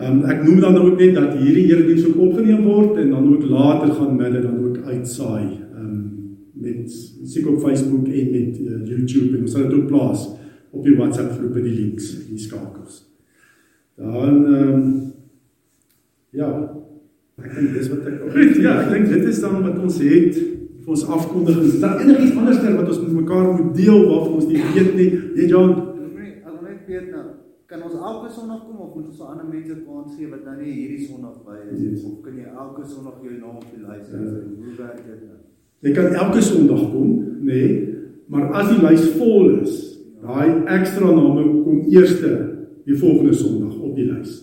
Ehm 0.00 0.22
um, 0.22 0.28
ek 0.32 0.38
noem 0.46 0.60
dan 0.60 0.76
ook 0.80 0.96
net 0.96 1.14
dat 1.14 1.34
hierdie 1.36 1.66
erediens 1.68 2.06
ook 2.08 2.20
opgeneem 2.24 2.62
word 2.64 2.96
en 2.96 3.10
dan 3.10 3.26
ook 3.34 3.42
later 3.44 3.90
gaan 3.92 4.16
Matt 4.16 4.42
dan 4.42 4.58
ook 4.64 4.78
uitsaai. 4.84 5.44
Ehm 5.74 5.84
um, 5.84 6.38
met 6.52 6.92
seker 7.24 7.52
op 7.52 7.60
Facebook 7.60 8.06
en 8.08 8.30
met 8.30 8.60
uh, 8.60 8.78
YouTube 8.88 9.36
en 9.36 9.42
ons 9.42 9.52
sal 9.52 9.66
dit 9.68 9.76
ook 9.76 9.86
plaas 9.86 10.22
op 10.70 10.84
die 10.84 10.96
WhatsApp 10.96 11.32
groepe 11.32 11.62
die 11.62 11.74
links, 11.74 12.14
die 12.28 12.38
skakels. 12.38 13.02
Dan 13.96 14.46
ehm 14.46 14.72
um, 14.72 15.12
ja, 16.30 16.48
ek 17.44 17.52
dink 17.58 17.76
dis 17.76 17.92
wat 17.92 18.08
ek 18.08 18.24
Goed, 18.30 18.56
ja, 18.64 18.78
ek 18.80 18.90
dink 18.94 19.12
dit 19.12 19.28
is 19.34 19.42
dan 19.44 19.60
wat 19.66 19.84
ons 19.84 20.00
het 20.00 20.40
vir 20.80 20.96
ons 20.96 21.04
afkondigings. 21.18 21.74
Is 21.74 21.84
daar 21.84 22.00
enigiets 22.00 22.40
anders 22.40 22.64
wat 22.64 22.88
ons 22.88 23.04
met 23.04 23.12
mekaar 23.20 23.52
moet 23.52 23.76
deel 23.76 24.00
waarvan 24.08 24.40
ons 24.40 24.48
nie 24.48 24.64
weet 24.72 24.96
nie? 24.96 25.10
Jy 25.36 25.52
John, 25.52 25.76
ons 26.00 26.64
net 26.64 26.88
weet 26.88 27.12
nou, 27.12 27.28
kan 27.70 27.82
ons 27.86 27.94
elke 27.94 28.28
Sondag 28.34 28.64
kom 28.66 28.78
of 28.82 28.94
moet 28.96 29.10
ons 29.12 29.20
aan 29.22 29.36
ander 29.36 29.46
mense 29.46 29.74
kans 29.86 30.14
gee 30.18 30.28
wat 30.32 30.42
dan 30.42 30.56
nie 30.58 30.72
hierdie 30.74 31.04
Sondag 31.06 31.36
by 31.46 31.58
is 31.70 31.78
yes. 31.78 32.02
of 32.08 32.16
kan 32.24 32.34
jy 32.34 32.48
elke 32.50 32.82
Sondag 32.82 33.20
jou 33.22 33.34
naam 33.36 33.60
op 33.60 33.68
die 33.70 33.82
lys 33.84 34.08
hê? 34.10 34.22
Ja. 34.24 34.40
Hoe 34.64 34.74
werk 34.80 35.04
dit 35.06 35.20
nou? 35.22 35.38
Jy 35.86 35.92
kan 35.96 36.16
elke 36.24 36.42
Sondag 36.42 36.82
kom, 36.90 37.12
nê? 37.46 37.60
Nee, 37.60 37.76
maar 38.30 38.48
as 38.58 38.72
die 38.72 38.80
lys 38.82 39.06
vol 39.14 39.52
is, 39.60 39.76
daai 40.20 40.66
ekstra 40.78 41.12
name 41.14 41.44
kom 41.62 41.84
eerste 41.94 42.32
die 42.88 42.98
volgende 42.98 43.38
Sondag 43.38 43.78
op 43.78 43.94
die 43.94 44.08
lys. 44.08 44.34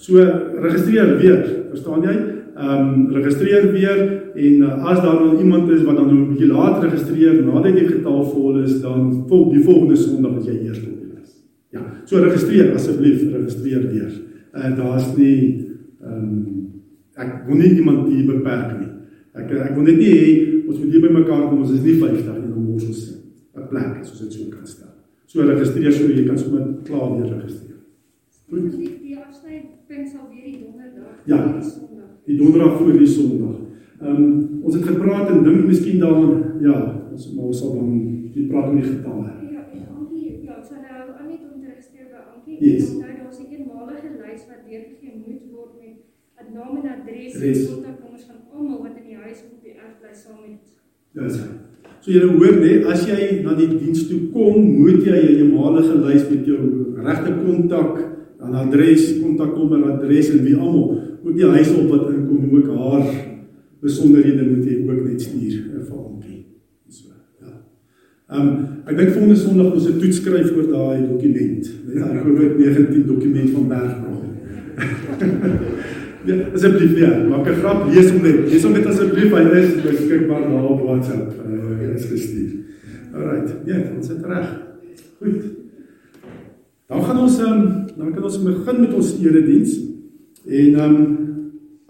So 0.00 0.24
registreer 0.64 1.18
weer, 1.20 1.44
verstaan 1.74 2.08
jy? 2.08 2.16
Ehm 2.52 2.88
um, 2.88 3.04
registreer 3.12 3.68
weer 3.72 4.00
en 4.32 4.64
uh, 4.64 4.72
as 4.88 5.04
daar 5.04 5.20
nog 5.20 5.40
iemand 5.40 5.68
is 5.72 5.84
wat 5.84 6.00
dan 6.00 6.08
nou 6.08 6.24
'n 6.24 6.32
bietjie 6.32 6.48
laat 6.48 6.82
registreer 6.84 7.44
nadat 7.44 7.76
die 7.76 7.86
getal 7.92 8.24
vol 8.32 8.62
is, 8.64 8.80
dan 8.80 9.24
vol 9.28 9.50
die 9.52 9.62
volgende 9.64 9.96
Sondag 9.96 10.40
as 10.40 10.48
jy 10.48 10.58
eers. 10.64 10.91
Ja, 11.72 11.82
so 12.04 12.20
registreer 12.20 12.74
asseblief, 12.76 13.22
registreer 13.32 13.86
weer. 13.88 14.12
En 14.52 14.72
uh, 14.72 14.76
daar's 14.76 15.16
nie 15.16 15.36
ehm 16.02 16.24
um, 16.24 16.58
ek 17.14 17.46
wil 17.46 17.58
nie 17.60 17.74
iemand 17.76 18.08
hier 18.08 18.26
beperk 18.28 18.78
nie. 18.78 18.90
Ek 19.36 19.50
ek 19.68 19.74
wil 19.76 19.86
net 19.86 20.00
nie 20.00 20.10
hê 20.12 20.30
ons 20.66 20.78
moet 20.78 20.92
hier 20.92 21.04
by 21.04 21.12
mekaar 21.14 21.46
kom, 21.46 21.62
ons 21.64 21.72
is 21.72 21.84
nie 21.84 21.98
50 22.00 22.28
nie, 22.40 22.48
dan 22.50 22.64
moet 22.66 22.86
ons 22.88 23.02
'n 23.56 23.68
plek 23.68 24.04
soos 24.04 24.20
dit 24.24 24.32
so 24.32 24.48
kan 24.52 24.66
stel. 24.66 24.92
So 25.26 25.44
registreer 25.48 25.92
so 25.92 26.08
jy 26.08 26.24
kan 26.26 26.38
sommer 26.38 26.64
klaar 26.84 27.16
weer 27.16 27.28
registreer. 27.36 27.80
Goed. 28.48 28.68
Die, 28.76 28.92
die 29.00 29.16
afsnypunt 29.16 30.08
sal 30.12 30.28
weer 30.28 30.44
die 30.44 30.60
donderdag 30.64 31.12
ja, 31.24 31.38
die 32.26 32.36
donderdag 32.36 32.78
voor 32.78 32.98
die 32.98 33.06
Sondag. 33.06 33.56
Ehm 34.00 34.16
um, 34.16 34.62
ons 34.62 34.74
het 34.74 34.84
gepraat 34.84 35.30
en 35.30 35.44
dink 35.44 35.66
miskien 35.66 35.98
dan 35.98 36.42
ja, 36.60 36.76
ons 37.12 37.32
maar 37.34 37.44
ons 37.44 37.58
sal 37.58 37.74
dan 37.78 37.92
die 38.34 38.46
praat 38.50 38.68
oor 38.68 38.80
die 38.80 38.90
getalle. 38.90 39.28
Ja, 39.52 39.62
en 39.72 39.88
al 39.88 40.06
die 40.10 40.42
Yes. 42.62 42.84
onthou 42.94 43.14
daar's 43.20 43.38
'n 43.42 43.48
eenmalige 43.54 44.10
lys 44.22 44.42
wat 44.50 44.62
deurgegee 44.68 45.14
moet 45.26 45.44
word 45.54 45.72
met 45.82 45.96
'n 46.42 46.48
naam 46.56 46.72
en 46.78 46.86
adres 46.94 47.34
en 47.34 47.74
kontaknommers 47.74 48.24
van 48.30 48.38
almal 48.54 48.82
wat 48.84 48.96
in 49.00 49.06
die 49.10 49.20
huis 49.24 49.38
op 49.52 49.58
die 49.64 49.74
erf 49.84 49.94
bly 50.00 50.14
saam 50.24 50.40
met 50.46 50.64
Dis 51.12 51.36
reg. 51.36 51.60
So 52.02 52.10
jy 52.10 52.20
hoor 52.24 52.56
nê, 52.64 52.72
as 52.92 53.02
jy 53.06 53.42
na 53.44 53.54
die 53.54 53.68
diens 53.68 54.06
toe 54.08 54.20
kom, 54.32 54.56
moet 54.80 55.04
jy 55.04 55.18
'n 55.22 55.36
eenmalige 55.42 55.94
lys 56.06 56.24
met 56.30 56.46
jou 56.46 56.62
regte 56.96 57.32
kontak, 57.44 57.94
dan 58.38 58.54
adres, 58.54 59.20
kontaknommer, 59.20 59.84
adres 59.92 60.30
en 60.30 60.44
wie 60.44 60.56
almal 60.56 60.88
ook 61.24 61.36
die 61.36 61.46
huis 61.46 61.70
op 61.74 61.88
wat 61.88 62.10
inkom, 62.10 62.56
ook 62.56 62.68
haar 62.76 63.06
besonderhede 63.80 64.46
moet 64.50 64.64
jy 64.64 64.76
ook 64.88 65.04
net 65.04 65.20
stuur 65.20 65.54
eh, 65.74 65.84
vir 65.88 65.98
Ankie. 65.98 66.46
So, 66.88 67.08
ja. 67.40 67.52
Ehm 68.30 68.48
um, 68.48 68.71
ek 68.86 68.96
dink 68.98 69.14
volgende 69.14 69.36
Sondag 69.36 69.74
ons 69.74 69.88
'n 69.88 69.98
toets 69.98 70.16
skryf 70.16 70.50
oor 70.56 70.68
daai 70.68 71.06
dokument. 71.06 71.64
Net 71.86 71.96
daai 72.02 72.22
COVID-19 72.26 73.06
dokument 73.06 73.50
van 73.50 73.68
Bergbrug. 73.68 74.20
Ja, 76.22 76.36
asseblief 76.54 76.98
ja, 76.98 77.08
maak 77.26 77.48
'n 77.50 77.58
grap, 77.58 77.88
lees 77.90 78.10
hom 78.10 78.22
net. 78.22 78.46
Lees 78.46 78.62
hom 78.62 78.72
net 78.72 78.86
asseblief, 78.86 79.32
hy 79.34 79.42
is 79.58 79.72
beskikbaar 79.82 80.44
daar 80.46 80.68
op 80.70 80.84
WhatsApp. 80.86 81.34
Uh, 81.34 81.94
is 81.94 82.04
gestuur. 82.06 82.50
Alrite. 83.12 83.52
Ja, 83.66 83.78
ons 83.96 84.08
het 84.08 84.22
reg. 84.24 84.48
Goed. 85.18 85.42
Dan 86.86 87.04
gaan 87.04 87.18
ons 87.18 87.40
um, 87.40 87.62
dan 87.96 88.14
kan 88.14 88.24
ons 88.24 88.42
begin 88.42 88.80
met 88.80 88.94
ons 88.94 89.10
erediens. 89.18 89.74
En 90.46 90.74
ehm 90.74 90.94
um, 90.94 91.18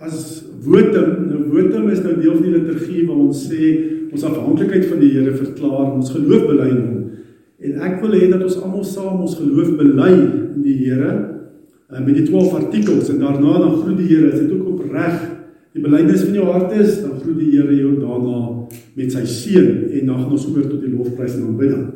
as 0.03 0.45
wotum, 0.65 1.29
nou 1.29 1.45
wotum 1.53 1.89
is 1.91 2.03
nou 2.03 2.17
deel 2.21 2.35
van 2.35 2.43
die 2.43 2.57
liturgie 2.57 3.07
waar 3.07 3.21
ons 3.23 3.45
sê 3.47 3.69
ons 4.13 4.25
afhanklikheid 4.29 4.89
van 4.91 5.01
die 5.01 5.13
Here 5.15 5.33
verklaar, 5.35 5.93
ons 5.97 6.13
geloof 6.13 6.49
bely 6.51 6.69
in 6.71 6.81
hom. 6.81 6.99
En 7.63 7.85
ek 7.87 8.01
wil 8.03 8.17
hê 8.19 8.27
dat 8.31 8.43
ons 8.43 8.59
almal 8.61 8.85
saam 8.87 9.21
ons 9.23 9.37
geloof 9.39 9.77
bely 9.79 10.11
in 10.17 10.65
die 10.65 10.79
Here 10.83 11.13
met 11.93 12.15
die 12.17 12.25
12 12.25 12.55
artikels 12.57 13.11
en 13.13 13.21
daarna 13.21 13.59
dan 13.61 13.79
groet 13.83 13.99
die 14.01 14.09
Here, 14.09 14.33
as 14.33 14.41
dit 14.41 14.53
ook 14.53 14.75
opreg 14.75 15.19
die 15.73 15.81
belydenis 15.85 16.25
van 16.27 16.37
jou 16.37 16.47
hart 16.53 16.73
is, 16.77 16.99
dan 17.05 17.19
groet 17.21 17.39
die 17.41 17.51
Here 17.55 17.77
jou 17.77 17.95
daarna 18.01 18.39
met 18.99 19.13
sy 19.13 19.25
seën 19.29 19.69
en 20.01 20.09
dan 20.09 20.23
gaan 20.23 20.33
ons 20.37 20.47
oor 20.51 20.67
tot 20.69 20.81
die 20.85 20.93
lofprys 20.93 21.37
en 21.39 21.49
aanbidding. 21.51 21.87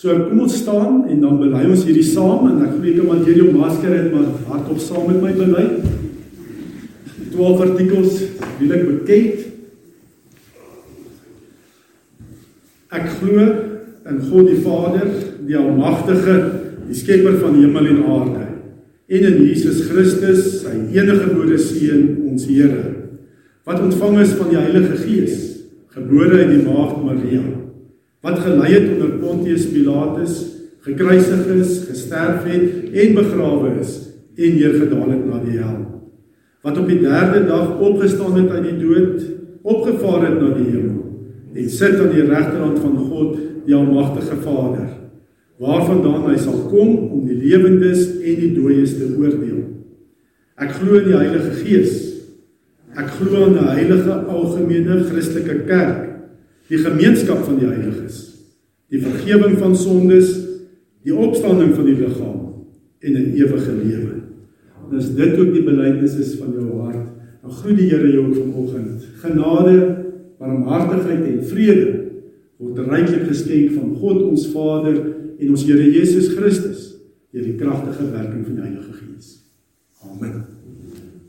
So 0.00 0.14
kom 0.30 0.40
ons 0.46 0.56
staan 0.56 1.02
en 1.10 1.18
dan 1.20 1.38
bely 1.42 1.64
ons 1.68 1.84
hierdie 1.84 2.06
saam 2.06 2.46
en 2.48 2.62
ek 2.64 2.76
glo 2.76 2.88
jy 2.88 2.96
kan 2.96 3.10
maar 3.10 3.24
deur 3.26 3.40
jou 3.42 3.50
masker 3.52 3.92
het 3.92 4.10
maar 4.14 4.30
hardop 4.48 4.80
saam 4.80 5.10
met 5.10 5.20
my 5.20 5.34
bely. 5.36 5.66
12 7.34 7.64
artikels 7.66 8.22
wil 8.62 8.76
ek 8.78 8.86
bekend. 8.88 9.49
Ek 12.90 13.06
glo 13.20 13.44
in 14.10 14.18
God 14.26 14.48
die 14.50 14.60
Vader, 14.64 15.10
die 15.46 15.58
almagtige, 15.58 16.36
die 16.88 16.96
skepper 16.98 17.36
van 17.38 17.58
hemel 17.60 17.86
en 17.92 18.00
aarde, 18.10 18.46
en 19.10 19.26
in 19.28 19.38
Jesus 19.44 19.84
Christus, 19.88 20.62
sy 20.62 20.74
enige 20.94 21.20
gebore 21.24 21.58
seun, 21.60 22.04
ons 22.30 22.46
Here, 22.50 22.82
wat 23.66 23.82
ontvang 23.84 24.20
is 24.24 24.34
van 24.38 24.50
die 24.50 24.58
Heilige 24.58 24.98
Gees, 25.04 25.36
gebore 25.94 26.42
uit 26.42 26.54
die 26.54 26.64
maagd 26.64 27.02
Maria, 27.04 27.44
wat 28.24 28.42
gelei 28.42 28.72
het 28.72 28.88
onder 28.94 29.16
Pontius 29.22 29.68
Pilatus, 29.70 30.40
gekruisig 30.86 31.46
is, 31.58 31.74
gesterf 31.90 32.46
het 32.48 32.94
en 32.96 33.16
begrawe 33.18 33.74
is 33.82 33.96
en 34.40 34.56
neergedaal 34.56 35.10
het 35.12 35.24
na 35.28 35.40
die 35.44 35.58
hel 35.60 35.80
wat 36.64 36.76
op 36.76 36.88
die 36.88 37.00
derde 37.00 37.46
dag 37.48 37.78
opgestaan 37.80 38.34
het 38.36 38.50
uit 38.52 38.66
die 38.66 38.78
dood, 38.82 39.22
opgevaar 39.62 40.26
het 40.28 40.40
na 40.40 40.50
die 40.56 40.66
hemel 40.68 41.09
en 41.54 41.70
sit 41.70 41.98
aan 42.00 42.12
die 42.14 42.26
regterhand 42.26 42.78
van 42.78 42.96
God, 42.96 43.38
die 43.66 43.74
almagtige 43.74 44.36
Vader, 44.44 44.88
waarvandaan 45.60 46.28
hy 46.30 46.36
sal 46.40 46.66
kom 46.70 47.10
om 47.10 47.26
die 47.28 47.36
lewendes 47.36 48.06
en 48.20 48.38
die 48.40 48.52
dooies 48.56 48.94
te 48.96 49.10
oordeel. 49.18 49.64
Ek 50.60 50.72
glo 50.76 51.00
in 51.00 51.10
die 51.10 51.18
Heilige 51.18 51.52
Gees. 51.60 51.98
Ek 52.96 53.12
glo 53.18 53.46
in 53.46 53.56
'n 53.56 53.70
heilige 53.76 54.14
algemene 54.26 55.04
Christelike 55.04 55.64
kerk, 55.66 56.08
die 56.68 56.78
gemeenskap 56.78 57.44
van 57.44 57.58
die 57.58 57.66
heiliges, 57.66 58.16
die 58.90 59.00
vergifnis 59.00 59.58
van 59.58 59.76
sondes, 59.76 60.28
die 61.04 61.14
opstanding 61.14 61.74
van 61.74 61.86
die 61.86 61.96
liggaam 61.96 62.40
en 63.00 63.12
'n 63.12 63.32
ewige 63.36 63.72
lewe. 63.72 64.14
En 64.90 64.96
as 64.98 65.14
dit 65.14 65.38
ook 65.38 65.52
die 65.52 65.62
belydenis 65.62 66.16
is 66.18 66.34
van 66.34 66.52
jou 66.52 66.80
hart, 66.80 67.06
dan 67.42 67.50
groet 67.50 67.76
die 67.76 67.88
Here 67.88 68.12
jou 68.12 68.34
vanoggend. 68.34 69.06
Genade, 69.22 69.96
barmhartigheid 70.40 71.26
en 71.28 71.42
vrede 71.50 71.88
word 72.60 72.80
ryklik 72.88 73.26
geskenk 73.28 73.74
van 73.76 73.96
God 74.00 74.22
ons 74.24 74.46
Vader 74.54 74.96
en 75.40 75.52
ons 75.52 75.66
Here 75.68 75.88
Jesus 75.92 76.32
Christus 76.34 76.86
deur 77.30 77.46
die 77.46 77.58
kragtige 77.60 78.08
werking 78.10 78.44
van 78.46 78.56
die 78.56 78.64
Heilige 78.64 78.96
Gees. 78.98 79.34
Amen. 80.04 80.40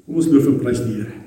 Kom 0.06 0.18
ons 0.20 0.32
loof 0.32 0.48
en 0.50 0.62
prys 0.64 0.82
die 0.88 0.98
Here. 1.00 1.21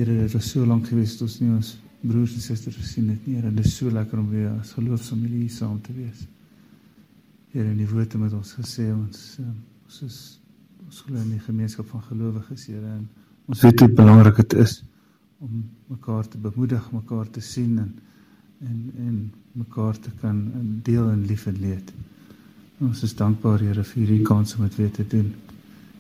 Here, 0.03 0.19
dit 0.19 0.33
was 0.35 0.49
so 0.49 0.65
lank 0.67 0.89
gewees 0.91 1.13
dat 1.15 1.29
ons 1.29 1.35
nie 1.39 1.49
ons 1.53 1.67
broers 2.03 2.33
en 2.35 2.41
susters 2.43 2.75
gesien 2.75 3.05
het 3.13 3.27
nie. 3.27 3.37
Here, 3.37 3.51
dit 3.55 3.67
is 3.69 3.75
so 3.77 3.91
lekker 3.93 4.19
om 4.19 4.25
weer 4.33 4.49
as 4.51 4.73
geloofsfamilie 4.75 5.45
hier 5.45 5.53
saam 5.55 5.77
te 5.85 5.95
wees. 5.95 6.25
Here, 7.53 7.69
in 7.69 7.77
die 7.79 7.87
woorde 7.87 8.19
met 8.19 8.35
ons 8.35 8.51
gesê 8.57 8.89
ons 8.91 9.21
um, 9.39 9.55
ons 9.87 10.01
is 10.09 10.19
ons 10.83 10.99
glo 11.07 11.21
in 11.21 11.31
die 11.37 11.39
gemeenskap 11.45 11.87
van 11.93 12.03
gelowiges, 12.09 12.67
Here, 12.67 12.97
en 12.97 13.07
ons 13.47 13.63
weet 13.63 13.85
hoe 13.85 13.91
belangrik 13.95 14.43
dit 14.43 14.59
is 14.65 14.77
om 15.39 15.63
mekaar 15.93 16.27
te 16.27 16.43
bemoedig, 16.49 16.91
mekaar 16.91 17.31
te 17.31 17.47
sien 17.53 17.79
en 17.79 17.91
en 18.67 18.85
en 19.07 19.17
mekaar 19.63 20.03
te 20.03 20.11
kan 20.19 20.45
deel 20.83 21.13
in 21.15 21.27
lief 21.31 21.47
en 21.47 21.63
leed. 21.63 21.95
Ons 22.83 23.07
is 23.07 23.15
dankbaar 23.15 23.63
Here 23.63 23.87
vir 23.87 24.01
hierdie 24.03 24.23
kans 24.27 24.57
om 24.57 24.67
dit 24.67 24.81
weer 24.83 24.95
te 24.99 25.07
doen. 25.07 25.31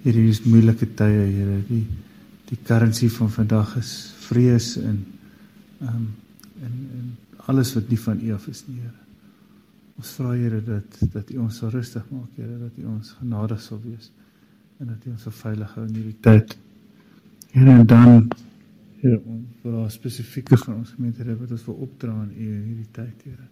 Here, 0.03 0.17
hier 0.17 0.35
is 0.35 0.43
moeilike 0.43 0.91
tye, 0.91 1.29
Here. 1.37 1.61
Die 1.71 1.85
die 2.49 2.59
currency 2.63 3.09
van 3.09 3.31
vandag 3.31 3.77
is 3.79 4.13
vrees 4.27 4.75
en 4.77 5.05
ehm 5.79 5.95
um, 5.95 6.09
en 6.63 6.73
en 6.97 7.07
alles 7.45 7.73
wat 7.75 7.89
nie 7.89 7.99
van 7.99 8.19
U 8.23 8.33
af 8.33 8.47
is 8.47 8.63
nie, 8.67 8.79
Here. 8.79 8.99
Ons 9.99 10.11
vra 10.17 10.31
Here 10.31 10.61
dat 10.63 10.99
dat 11.13 11.31
U 11.31 11.37
ons 11.43 11.57
sal 11.57 11.73
rustig 11.73 12.03
maak, 12.09 12.29
Here, 12.35 12.57
dat 12.59 12.77
U 12.79 12.85
ons 12.95 13.11
genadig 13.19 13.61
sal 13.61 13.81
wees 13.83 14.11
en 14.79 14.87
dat 14.87 15.05
U 15.05 15.11
ons 15.11 15.25
sal 15.27 15.35
veilig 15.39 15.73
hou 15.75 15.85
in 15.87 15.95
hierdie 15.95 16.19
tyd. 16.21 16.57
Here, 17.51 17.71
en 17.71 17.87
dan 17.87 18.29
Here, 19.01 19.19
ons 19.19 19.59
vra 19.63 19.87
spesifieke 19.91 20.57
van 20.57 20.79
ons 20.81 20.93
gemeente 20.95 21.23
Here 21.23 21.35
wat 21.39 21.51
ons 21.51 21.65
wil 21.67 21.81
opdra 21.87 22.13
aan 22.13 22.31
U 22.31 22.47
in 22.47 22.63
hierdie 22.69 22.91
tyd, 22.95 23.27
Here. 23.27 23.49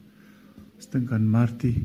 Ons 0.77 0.91
dink 0.95 1.11
aan 1.11 1.27
Martie 1.27 1.75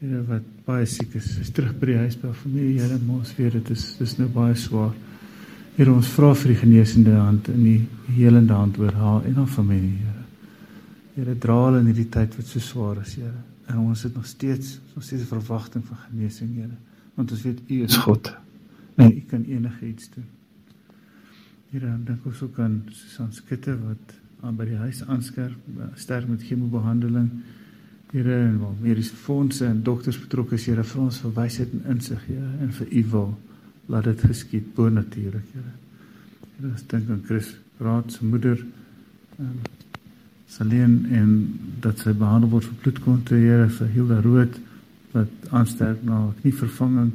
Here 0.00 0.20
wat 0.28 0.46
baie 0.66 0.86
siek 0.90 1.14
is. 1.16 1.30
Sy's 1.38 1.52
terug 1.54 1.78
by 1.80 1.92
die 1.92 2.00
huis 2.02 2.16
by 2.20 2.34
familie. 2.36 2.80
Here, 2.82 2.98
maar 3.06 3.22
ons 3.22 3.34
weet 3.38 3.54
dit 3.60 3.70
is 3.76 3.86
dis 4.00 4.18
nou 4.18 4.28
baie 4.34 4.56
swaar. 4.58 4.92
Here, 5.74 5.90
ons 5.90 6.06
vra 6.14 6.28
vir 6.38 6.52
die 6.52 6.60
genesende 6.60 7.16
hand 7.18 7.48
en 7.50 7.62
die 7.64 8.12
helende 8.14 8.54
hand 8.54 8.76
oor 8.78 8.92
haar 8.94 9.24
en 9.26 9.40
haar 9.40 9.48
familie, 9.50 9.96
Here. 10.04 10.20
Here, 11.16 11.32
dra 11.42 11.56
hulle 11.64 11.80
in 11.82 11.88
hierdie 11.90 12.06
tyd 12.14 12.36
wat 12.38 12.46
so 12.46 12.62
swaar 12.62 13.00
is, 13.00 13.16
Here. 13.18 13.40
En 13.72 13.80
ons 13.82 14.04
het 14.06 14.14
nog 14.14 14.28
steeds 14.30 14.76
ons 14.94 15.08
steeds 15.08 15.24
'n 15.24 15.32
verwagting 15.32 15.82
van 15.84 15.98
genesing, 16.06 16.52
Here. 16.54 16.76
Want 17.16 17.32
ons 17.32 17.42
weet 17.42 17.58
U 17.66 17.82
is 17.82 17.96
God. 17.96 18.30
En 18.96 19.10
U 19.10 19.20
kan 19.26 19.42
enigiets 19.42 20.10
doen. 20.14 20.28
Here, 21.70 21.86
dan 21.86 22.04
dink 22.04 22.24
ons 22.24 22.42
ook 22.42 22.58
aan 22.58 22.82
Susan 22.92 23.32
Skutte 23.32 23.74
wat 23.74 24.14
aan 24.42 24.56
by 24.56 24.64
die 24.64 24.76
huis 24.76 25.02
aanskerp 25.06 25.58
sterk 25.94 26.28
met 26.28 26.42
chemobehandeling. 26.42 27.30
Here 28.12 28.38
en 28.46 28.58
waar 28.58 28.74
mediese 28.80 29.14
fondse 29.14 29.66
en 29.66 29.82
dokters 29.82 30.20
betrokke 30.20 30.54
is, 30.54 30.66
Here, 30.66 30.84
vir 30.84 31.02
ons 31.02 31.18
vir 31.18 31.32
wysheid 31.32 31.72
en 31.72 31.82
insig, 31.96 32.26
Here, 32.26 32.50
en 32.60 32.72
vir 32.72 32.86
u 32.92 33.04
wil 33.10 33.34
laat 33.86 34.04
dit 34.04 34.20
geskied 34.20 34.74
bo 34.74 34.88
natuurlik, 34.88 35.46
Here. 35.52 35.72
Here, 36.56 36.70
ons 36.72 36.86
dink 36.86 37.10
aan 37.10 37.22
Chris 37.26 37.54
Raad 37.78 38.12
se 38.12 38.24
moeder 38.24 38.58
ehm 39.38 39.48
um, 39.48 39.62
Saleen 40.54 41.06
en 41.10 41.30
dat 41.82 41.98
sy 41.98 42.12
behandel 42.14 42.50
word 42.52 42.68
vir 42.68 42.76
bloedklonte, 42.82 43.34
Here, 43.34 43.66
vir 43.68 43.88
Hilda 43.90 44.20
Rood 44.22 44.58
wat 45.14 45.48
aansterk 45.50 46.04
na 46.06 46.28
knievervanging. 46.40 47.10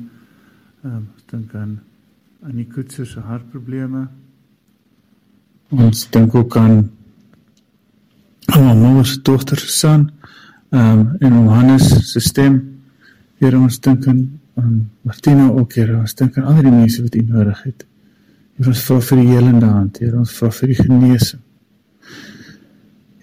Ehm 0.83 0.95
um, 0.95 1.05
ons 1.15 1.29
dink 1.31 1.55
aan 1.55 1.77
aan 2.43 2.55
die 2.55 2.67
kutser 2.67 3.07
se 3.07 3.19
hartprobleme. 3.19 4.07
Ons 5.69 6.05
dink 6.09 6.35
ook 6.35 6.55
aan 6.57 6.89
mamma 8.55 9.03
se 9.03 9.21
dogter 9.21 9.59
Susan 9.59 10.09
ehm 10.69 10.99
um, 10.99 11.15
en 11.19 11.33
Johannes 11.33 12.11
se 12.11 12.19
stem. 12.19 12.61
Here 13.39 13.57
ons 13.57 13.79
dink 13.79 14.07
aan 14.07 14.38
aan 14.59 14.89
Martina 15.01 15.49
ook 15.51 15.73
Here, 15.73 15.97
ons 15.99 16.15
dink 16.15 16.37
aan 16.37 16.61
die 16.63 16.71
mense 16.71 17.01
wat 17.01 17.15
U 17.15 17.23
nodig 17.27 17.63
het. 17.63 17.85
Here 18.57 18.73
ons 18.73 18.83
vra 18.87 18.99
vir 19.07 19.21
die 19.21 19.29
helende 19.31 19.71
hand, 19.71 19.99
Here 20.03 20.19
ons 20.19 20.35
vra 20.35 20.51
vir 20.59 20.73
die 20.73 20.77
genesing. 20.79 21.41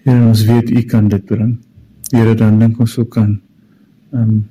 Here 0.03 0.25
ons 0.25 0.43
weet 0.47 0.71
U 0.71 0.83
kan 0.89 1.09
dit 1.13 1.25
bring. 1.25 1.57
Here 2.11 2.35
dan 2.39 2.59
dink 2.59 2.79
ons 2.79 2.97
ook 2.97 3.17
aan 3.17 3.39
ehm 4.11 4.21
um, 4.21 4.45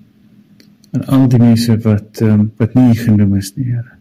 aan 0.96 1.05
al 1.12 1.29
die 1.29 1.40
mense 1.40 1.75
wat 1.85 2.22
ehm 2.22 2.40
um, 2.40 2.49
wat 2.61 2.75
nie 2.79 2.96
genoem 2.96 3.37
is 3.40 3.53
nie, 3.57 3.70
Here. 3.72 3.96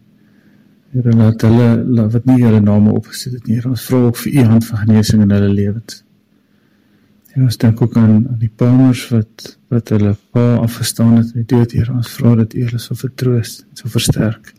Here 0.94 1.12
laat 1.12 1.42
hulle 1.42 1.70
laat 1.84 2.12
wat 2.12 2.26
nie 2.30 2.42
hulle 2.44 2.60
name 2.60 2.92
opgesit 2.92 3.38
het 3.38 3.46
nie. 3.46 3.58
Here 3.58 3.74
ons 3.74 3.86
vra 3.90 4.04
ook 4.08 4.20
vir 4.24 4.32
U 4.32 4.50
hand 4.54 4.66
van 4.70 4.84
genesing 4.86 5.22
in 5.26 5.34
hulle 5.36 5.52
lewens. 5.52 6.05
En 7.36 7.42
ons 7.44 7.56
dink 7.56 7.80
ook 7.82 7.96
aan 7.96 8.12
aan 8.28 8.38
die 8.40 8.52
paamers 8.56 9.08
wat 9.12 9.58
wat 9.68 9.90
hulle 9.92 10.14
pa 10.32 10.44
afgestaan 10.54 11.16
het 11.16 11.34
in 11.34 11.42
die 11.42 11.50
dood 11.52 11.72
hier. 11.76 11.90
Ons 11.92 12.08
vra 12.16 12.32
dat 12.38 12.54
U 12.54 12.62
hulle 12.64 12.78
sal 12.80 12.96
vertroos 12.96 13.58
en 13.60 13.80
sal 13.80 13.92
versterk. 13.92 14.52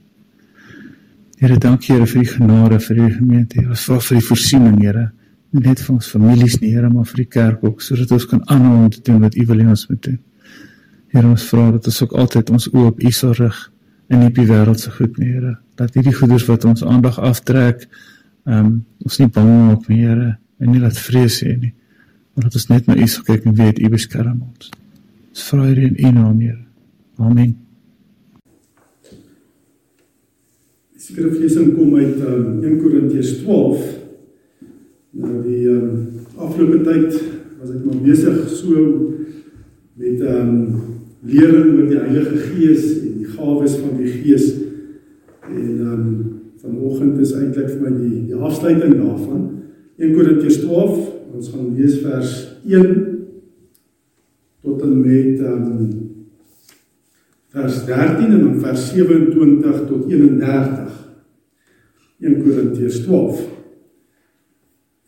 Here, 1.42 1.58
dankie 1.58 1.96
Here 1.96 2.06
vir 2.12 2.22
die 2.22 2.30
genade 2.30 2.78
vir 2.86 3.00
die 3.00 3.14
gemeente. 3.16 3.64
Ons 3.66 3.86
vra 3.88 3.98
vir 4.10 4.20
die 4.20 4.26
voorsiening, 4.28 4.76
Here, 4.84 5.08
nie 5.56 5.64
net 5.66 5.82
vir 5.82 5.96
ons 5.96 6.10
families 6.14 6.60
nie, 6.62 6.76
Here, 6.76 6.92
maar 6.94 7.08
vir 7.10 7.24
die 7.24 7.32
kerk 7.38 7.64
ook 7.66 7.82
sodat 7.82 8.14
ons 8.14 8.28
kan 8.30 8.44
aanhou 8.46 8.76
om 8.84 8.92
te 8.94 9.02
doen 9.10 9.26
wat 9.26 9.40
U 9.40 9.48
wil 9.50 9.64
hê 9.64 9.68
ons 9.74 9.88
moet 9.90 10.04
doen. 10.10 10.22
Here, 11.16 11.26
ons 11.32 11.48
vra 11.50 11.66
dat 11.80 11.90
ons 11.94 12.00
ook 12.06 12.16
altyd 12.26 12.54
ons 12.60 12.70
oë 12.76 12.86
op 12.92 13.02
U 13.02 13.16
sal 13.22 13.34
rig 13.42 13.64
en 14.08 14.22
nie 14.22 14.30
op 14.30 14.38
die 14.38 14.48
wêreld 14.52 14.84
se 14.84 14.94
goed 15.00 15.18
nie, 15.18 15.32
Here. 15.34 15.56
Dat 15.82 15.98
hierdie 15.98 16.14
goeders 16.20 16.46
wat 16.52 16.70
ons 16.70 16.86
aandag 16.86 17.18
aftrek, 17.32 17.90
ehm 18.46 18.62
um, 18.62 18.72
ons 19.08 19.20
nie 19.24 19.32
bang 19.34 19.52
maak 19.66 19.90
nie, 19.90 20.04
Here, 20.06 20.32
en 20.62 20.74
nie 20.76 20.84
laat 20.84 21.02
vrees 21.10 21.42
hê 21.42 21.58
nie 21.58 21.74
maar 22.38 22.46
dat 22.46 22.54
ons 22.54 22.68
net 22.68 22.86
na 22.86 22.94
U 22.94 23.06
sal 23.10 23.24
kyk 23.26 23.48
en 23.50 23.56
weet 23.58 23.80
U 23.82 23.88
beskerm 23.90 24.44
ons. 24.46 24.68
Ons 25.34 25.46
vra 25.50 25.64
hier 25.66 25.80
in 25.88 25.96
U 25.98 26.12
naam, 26.14 26.36
Here. 26.38 26.60
Amen. 27.18 27.56
Die 30.94 31.02
skriflesing 31.02 31.72
kom 31.74 31.96
uit 31.98 32.20
um, 32.22 32.60
1 32.62 32.78
Korintiërs 32.84 33.40
12. 33.40 33.88
Nou 35.18 35.40
die 35.48 35.64
um, 35.72 35.90
afgelope 36.38 36.84
tyd 36.86 37.18
was 37.58 37.74
ek 37.74 37.82
maar 37.88 38.06
besig 38.06 38.38
so 38.54 38.86
met 39.98 40.22
ehm 40.22 40.54
um, 40.54 40.64
lering 41.26 41.74
oor 41.74 41.90
die 41.90 41.98
Heilige 41.98 42.38
Gees 42.52 42.86
en 43.00 43.18
die 43.18 43.34
gawes 43.34 43.82
van 43.82 43.98
die 43.98 44.14
Gees. 44.14 44.52
En 45.50 45.58
ehm 45.58 45.92
um, 45.98 46.16
vanoggend 46.62 47.18
is 47.26 47.34
eintlik 47.34 47.74
vir 47.74 47.86
my 47.88 47.98
die 47.98 48.26
die 48.30 48.38
afsluiting 48.38 49.00
daarvan. 49.02 49.46
1 49.98 50.14
Korintiërs 50.14 50.62
12 50.68 51.16
Ons 51.38 51.52
gaan 51.54 51.74
lees 51.78 52.00
vers 52.02 52.32
1 52.66 52.94
tot 54.66 54.82
en 54.82 54.96
met 54.98 55.44
um, 55.46 55.68
vers 57.54 57.78
13 57.86 58.32
en 58.32 58.42
dan 58.42 58.56
vers 58.64 58.88
27 58.90 59.84
tot 59.86 60.10
31. 60.10 60.96
1 62.26 62.40
Korintiërs 62.42 63.04
12. 63.06 63.44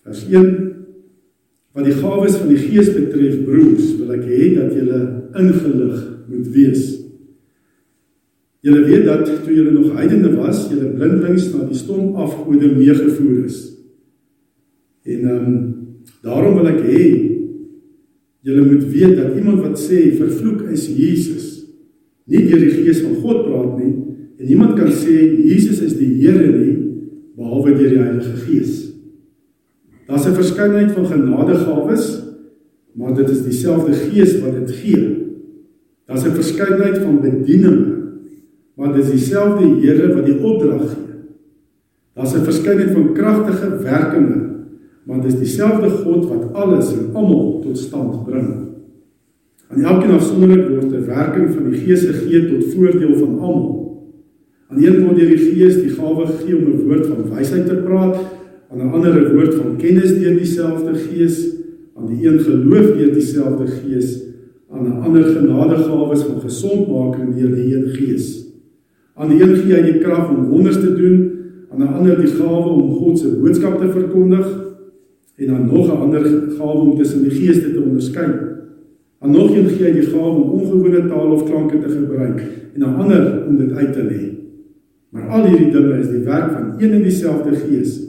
Vers 0.06 0.22
1 0.30 0.70
Wat 1.80 1.86
die 1.86 1.98
gawes 1.98 2.36
van 2.36 2.50
die 2.50 2.60
Gees 2.60 2.90
betref, 2.92 3.44
broers, 3.46 3.92
wil 4.02 4.16
ek 4.18 4.24
hê 4.26 4.48
dat 4.58 4.74
julle 4.74 5.02
ingelig 5.38 6.00
moet 6.28 6.48
wees. 6.52 6.88
Julle 8.66 8.82
weet 8.88 9.06
dat 9.08 9.30
toe 9.30 9.54
julle 9.54 9.72
nog 9.76 9.94
heidene 9.96 10.34
was, 10.36 10.66
julle 10.68 10.90
blindelings 10.98 11.46
na 11.54 11.68
die 11.70 11.78
stom 11.78 12.18
afgode 12.20 12.74
meegevoer 12.74 13.46
is. 13.46 13.62
En 15.08 15.30
ehm 15.30 15.46
um, 15.54 15.60
Daarom 16.24 16.60
wil 16.60 16.72
ek 16.72 16.82
hê 16.84 17.04
julle 18.48 18.66
moet 18.66 18.86
weet 18.92 19.16
dat 19.20 19.36
iemand 19.36 19.64
wat 19.64 19.80
sê 19.80 20.10
vervloek 20.16 20.66
is 20.72 20.88
Jesus 20.88 21.48
nie 22.30 22.46
deur 22.48 22.62
die 22.62 22.84
gees 22.84 23.02
van 23.04 23.18
God 23.24 23.46
praat 23.48 23.74
nie 23.80 23.94
en 24.40 24.46
niemand 24.48 24.78
kan 24.80 24.92
sê 24.96 25.16
Jesus 25.50 25.82
is 25.84 25.98
die 26.00 26.14
Here 26.20 26.48
nie 26.48 26.76
behalwe 27.40 27.76
deur 27.76 27.92
die 27.94 28.02
Heilige 28.04 28.36
Gees. 28.46 28.74
Daar's 30.08 30.26
'n 30.28 30.36
verskeidenheid 30.36 30.92
van 30.92 31.06
genadegawes, 31.06 32.06
maar 32.94 33.16
dit 33.16 33.30
is 33.30 33.44
dieselfde 33.44 33.94
Gees 33.94 34.40
wat 34.42 34.56
dit 34.60 34.72
gee. 34.72 35.04
Daar's 36.08 36.26
'n 36.26 36.36
verskeidenheid 36.36 36.98
van 36.98 37.22
bedieninge, 37.22 37.96
maar 38.76 38.94
dit 38.94 39.04
is 39.04 39.12
dieselfde 39.12 39.66
Here 39.80 40.14
wat 40.16 40.26
die 40.26 40.40
opdrag 40.40 40.90
gee. 40.90 41.16
Daar's 42.16 42.34
'n 42.34 42.44
verskeidenheid 42.44 42.92
van 42.92 43.14
kragtige 43.14 43.78
werkinge, 43.84 44.49
want 45.10 45.24
dit 45.26 45.34
is 45.34 45.40
dieselfde 45.40 45.90
God 45.90 46.28
wat 46.30 46.54
alles 46.54 46.92
en 46.94 47.10
almal 47.18 47.60
tot 47.64 47.78
stand 47.78 48.26
bring. 48.28 48.50
Aan 49.70 49.84
elkeen 49.84 50.12
afsonderlik 50.14 50.68
word 50.70 50.92
'n 50.94 51.06
werking 51.06 51.50
van 51.54 51.70
die 51.70 51.80
Gees 51.82 52.06
gegee 52.06 52.42
tot 52.50 52.74
voordeel 52.74 53.16
van 53.18 53.40
almal. 53.40 53.78
Aan 54.70 54.84
een 54.84 55.02
word 55.04 55.18
deur 55.18 55.30
die 55.30 55.46
Gees 55.50 55.82
die 55.82 55.96
gawe 55.98 56.26
gegee 56.26 56.58
om 56.58 56.70
'n 56.70 56.86
woord 56.86 57.08
van 57.08 57.26
wysheid 57.36 57.66
te 57.66 57.76
praat, 57.76 58.18
aan 58.70 58.78
'n 58.78 58.94
ander 58.94 59.14
'n 59.18 59.34
woord 59.34 59.56
van 59.56 59.78
kennis 59.78 60.14
deur 60.14 60.38
dieselfde 60.38 60.94
Gees, 60.94 61.56
aan 61.96 62.08
die 62.08 62.28
een 62.28 62.40
geloof 62.40 62.88
deur 62.98 63.14
dieselfde 63.14 63.68
Gees, 63.68 64.24
aan 64.70 64.86
'n 64.86 65.02
ander 65.02 65.24
genadegawes 65.24 66.22
van 66.22 66.42
gesondmaking 66.42 67.36
deur 67.36 67.56
die 67.56 67.76
een 67.76 67.90
Gees. 67.90 68.46
Aan 69.16 69.30
die 69.30 69.42
een 69.42 69.56
gee 69.56 69.74
hy 69.74 69.92
die 69.92 70.00
krag 70.00 70.30
om 70.30 70.50
wonders 70.50 70.80
te 70.80 70.96
doen, 70.96 71.32
aan 71.72 71.82
'n 71.82 71.94
ander 71.94 72.16
die 72.22 72.34
gawe 72.38 72.70
om 72.70 72.92
God 72.92 73.20
se 73.20 73.28
boodskap 73.28 73.80
te 73.80 73.90
verkondig 73.90 74.69
en 75.40 75.48
dan 75.48 75.66
nog 75.66 75.88
'n 75.88 76.02
ander 76.04 76.24
gawe 76.58 76.80
om 76.80 76.98
tussen 76.98 77.22
die 77.22 77.32
geeste 77.32 77.74
te 77.74 77.82
onderskei. 77.82 78.32
En 79.20 79.32
nog 79.32 79.56
een 79.56 79.68
gee 79.68 79.86
hy 79.86 79.92
die 79.92 80.10
gawe 80.12 80.36
om 80.36 80.50
ongewone 80.50 81.08
tale 81.08 81.34
of 81.34 81.44
klanke 81.44 81.80
te 81.80 81.90
gebruik 81.90 82.40
en 82.74 82.80
dan 82.80 82.96
ander 82.96 83.46
om 83.48 83.58
dit 83.58 83.72
uit 83.72 83.94
te 83.94 84.04
lê. 84.04 84.24
Maar 85.10 85.28
al 85.28 85.46
hierdie 85.46 85.72
dinge 85.72 85.98
is 86.00 86.10
die 86.10 86.24
werk 86.24 86.52
van 86.52 86.74
een 86.78 86.92
en 86.92 87.04
dieselfde 87.04 87.56
Gees 87.56 88.00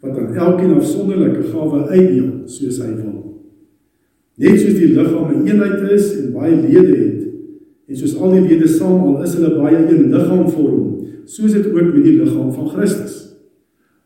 wat 0.00 0.18
aan 0.18 0.34
elkeen 0.34 0.74
afsonderlike 0.74 1.42
gawe 1.42 1.86
uitdeel 1.88 2.30
soos 2.44 2.78
hy 2.78 2.94
wil. 2.94 3.16
Net 4.38 4.60
soos 4.60 4.76
die 4.78 4.94
liggaam 4.94 5.30
'n 5.32 5.46
eenheid 5.46 5.90
is 5.90 6.12
en 6.18 6.32
baie 6.32 6.56
lede 6.56 6.96
het 6.96 7.22
en 7.88 7.96
soos 7.96 8.16
al 8.20 8.32
die 8.32 8.44
lede 8.48 8.68
saam 8.68 9.00
al 9.00 9.22
is 9.22 9.34
hulle 9.34 9.56
baie 9.56 9.76
een 9.76 10.10
liggaam 10.12 10.48
vorm, 10.48 11.06
so 11.24 11.44
is 11.44 11.52
dit 11.52 11.66
ook 11.66 11.82
met 11.82 12.04
die 12.04 12.22
liggaam 12.22 12.52
van 12.52 12.68
Christus. 12.68 13.16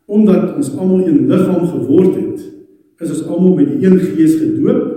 Omdat 0.05 0.55
ons 0.55 0.77
almal 0.77 1.07
een 1.07 1.27
liggaam 1.27 1.67
geword 1.67 2.15
het, 2.15 2.52
is 3.03 3.11
ons 3.17 3.27
almal 3.27 3.55
met 3.55 3.69
die 3.69 3.85
een 3.85 3.99
gees 3.99 4.37
gedoop 4.39 4.89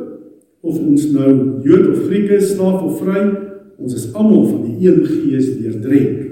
of 0.67 0.79
ons 0.79 1.11
nou 1.15 1.33
Jood 1.63 1.91
of 1.93 2.07
Griek 2.07 2.31
is, 2.35 2.55
slaaf 2.55 2.83
of 2.83 3.01
vry, 3.03 3.23
ons 3.79 3.95
is 3.95 4.09
almal 4.15 4.47
van 4.49 4.63
die 4.67 4.89
een 4.89 5.05
gees 5.07 5.53
deurdrenk. 5.61 6.25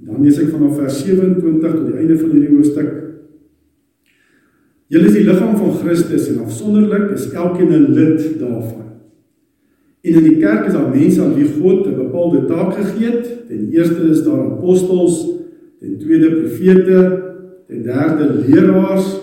Dan 0.00 0.24
lees 0.24 0.40
ek 0.40 0.52
vanaf 0.52 0.76
vers 0.80 0.98
27 1.04 1.62
tot 1.62 1.86
die 1.86 2.00
einde 2.00 2.18
van 2.18 2.34
hierdie 2.34 2.52
hoofstuk. 2.54 2.90
Julle 4.90 5.06
is 5.06 5.14
die 5.14 5.26
liggaam 5.28 5.54
van 5.54 5.76
Christus 5.78 6.28
en 6.32 6.44
afsonderlik 6.44 7.12
is 7.14 7.28
elkeen 7.30 7.72
'n 7.72 7.92
lid 7.94 8.40
daarvan. 8.40 8.88
En 10.02 10.14
in 10.14 10.24
die 10.24 10.38
kerk 10.40 10.66
is 10.66 10.72
daar 10.72 10.88
mense 10.88 11.22
aan 11.22 11.34
wie 11.34 11.46
God 11.46 11.86
'n 11.86 11.96
bepaalde 11.96 12.44
taak 12.46 12.74
gegee 12.74 13.10
het. 13.10 13.46
Ten 13.48 13.68
eerste 13.70 14.00
is 14.10 14.24
daar 14.24 14.40
apostels, 14.50 15.28
ten 15.80 15.98
tweede 15.98 16.30
profete, 16.40 17.22
ten 17.68 17.82
derde 17.82 18.44
leraars, 18.46 19.20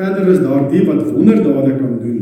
Verder 0.00 0.28
is 0.32 0.40
daar 0.40 0.70
die 0.70 0.86
wat 0.86 1.10
wonderdade 1.12 1.74
kan 1.76 1.98
doen, 2.00 2.20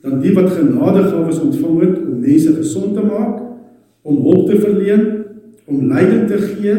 dan 0.00 0.20
die 0.20 0.32
wat 0.32 0.50
genadegawes 0.50 1.40
ontvang 1.40 1.80
het 1.80 1.98
om 2.00 2.20
mense 2.20 2.54
gesond 2.56 2.94
te 2.96 3.02
maak, 3.04 3.42
om 4.02 4.22
hulp 4.24 4.46
te 4.48 4.56
verleen, 4.60 5.02
om 5.68 5.90
leiding 5.90 6.24
te 6.30 6.38
gee 6.38 6.76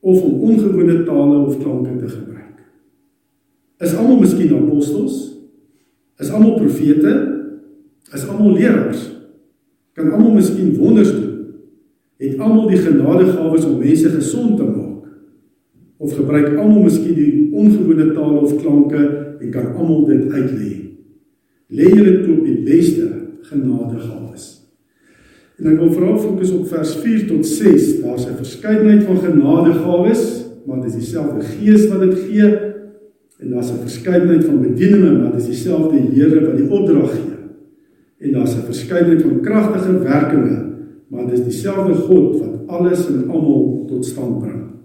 of 0.00 0.22
om 0.22 0.40
ongewone 0.48 1.04
tale 1.06 1.38
of 1.44 1.60
klanke 1.62 1.94
te 2.00 2.08
gebruik. 2.08 2.64
Is 3.78 3.94
almal 3.94 4.18
miskien 4.24 4.56
apostels? 4.58 5.22
Is 6.18 6.34
almal 6.34 6.58
profete? 6.58 7.14
Is 8.10 8.26
almal 8.26 8.58
leraars? 8.58 9.06
Kan 9.94 10.10
almal 10.10 10.34
miskien 10.40 10.74
wonders 10.82 11.14
doen? 11.14 11.30
Het 12.18 12.38
almal 12.42 12.66
die 12.74 12.82
genadegawes 12.82 13.70
om 13.70 13.78
mense 13.78 14.10
gesond 14.18 14.56
te 14.58 14.66
maak? 14.66 15.06
Of 15.96 16.18
gebruik 16.18 16.56
almal 16.56 16.82
miskien 16.90 17.14
die 17.14 17.50
ongewone 17.54 18.10
tale 18.12 18.40
of 18.40 18.58
klanke 18.58 19.28
en 19.40 19.50
kan 19.50 19.74
almal 19.74 20.04
dit 20.06 20.32
uitlê. 20.32 20.72
Lê 21.70 21.90
julle 21.90 22.20
toe 22.24 22.38
op 22.38 22.46
die 22.46 22.62
beste 22.66 23.06
genadegawes. 23.50 24.48
En 25.60 25.68
ek 25.72 25.78
wil 25.78 25.92
vooral 25.92 26.18
fokus 26.18 26.52
op 26.56 26.68
vers 26.72 26.94
4 27.02 27.26
tot 27.28 27.46
6. 27.46 28.00
Daar's 28.02 28.26
'n 28.26 28.40
verskeidenheid 28.40 29.04
van 29.04 29.18
genadegawes, 29.18 30.22
maar 30.66 30.80
dit 30.80 30.90
is 30.90 30.98
dieselfde 31.04 31.40
Gees 31.40 31.88
wat 31.88 32.00
dit 32.00 32.18
gee. 32.18 32.48
En 33.40 33.50
daar's 33.50 33.70
'n 33.70 33.84
verskeidenheid 33.84 34.44
van 34.44 34.60
bedieninge, 34.60 35.18
maar 35.18 35.32
dit 35.32 35.40
is 35.40 35.46
dieselfde 35.46 35.98
Here 36.14 36.40
wat 36.46 36.56
die 36.56 36.70
opdrag 36.70 37.10
gee. 37.10 37.38
En 38.18 38.32
daar's 38.32 38.54
'n 38.54 38.64
verskeidenheid 38.72 39.22
van 39.22 39.40
kragtige 39.40 39.98
werkinge, 39.98 40.66
maar 41.08 41.26
dit 41.26 41.38
is 41.38 41.44
dieselfde 41.44 41.94
God 41.94 42.38
wat 42.38 42.66
alles 42.66 43.06
en 43.06 43.28
almal 43.28 43.84
tot 43.88 44.04
stand 44.04 44.38
bring. 44.38 44.79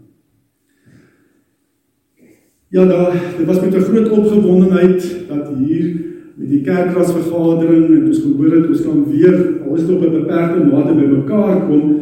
Ja, 2.67 2.86
daar 2.86 3.12
dit 3.38 3.45
was 3.45 3.62
met 3.62 3.75
'n 3.75 3.80
groot 3.80 4.10
opgewondenheid 4.10 5.15
dat 5.28 5.49
hier 5.58 5.95
met 6.36 6.49
die 6.49 6.62
kerkraadsvergadering 6.62 7.86
en 7.86 8.06
ons 8.08 8.19
gehoor 8.19 8.56
het 8.56 8.67
ons 8.67 8.82
kan 8.82 9.06
weer 9.10 9.54
al 9.67 9.75
is 9.75 9.86
dit 9.86 9.95
op 9.95 10.04
'n 10.04 10.12
beperkte 10.12 10.65
mate 10.65 10.93
bymekaar 10.93 11.67
kom 11.67 11.99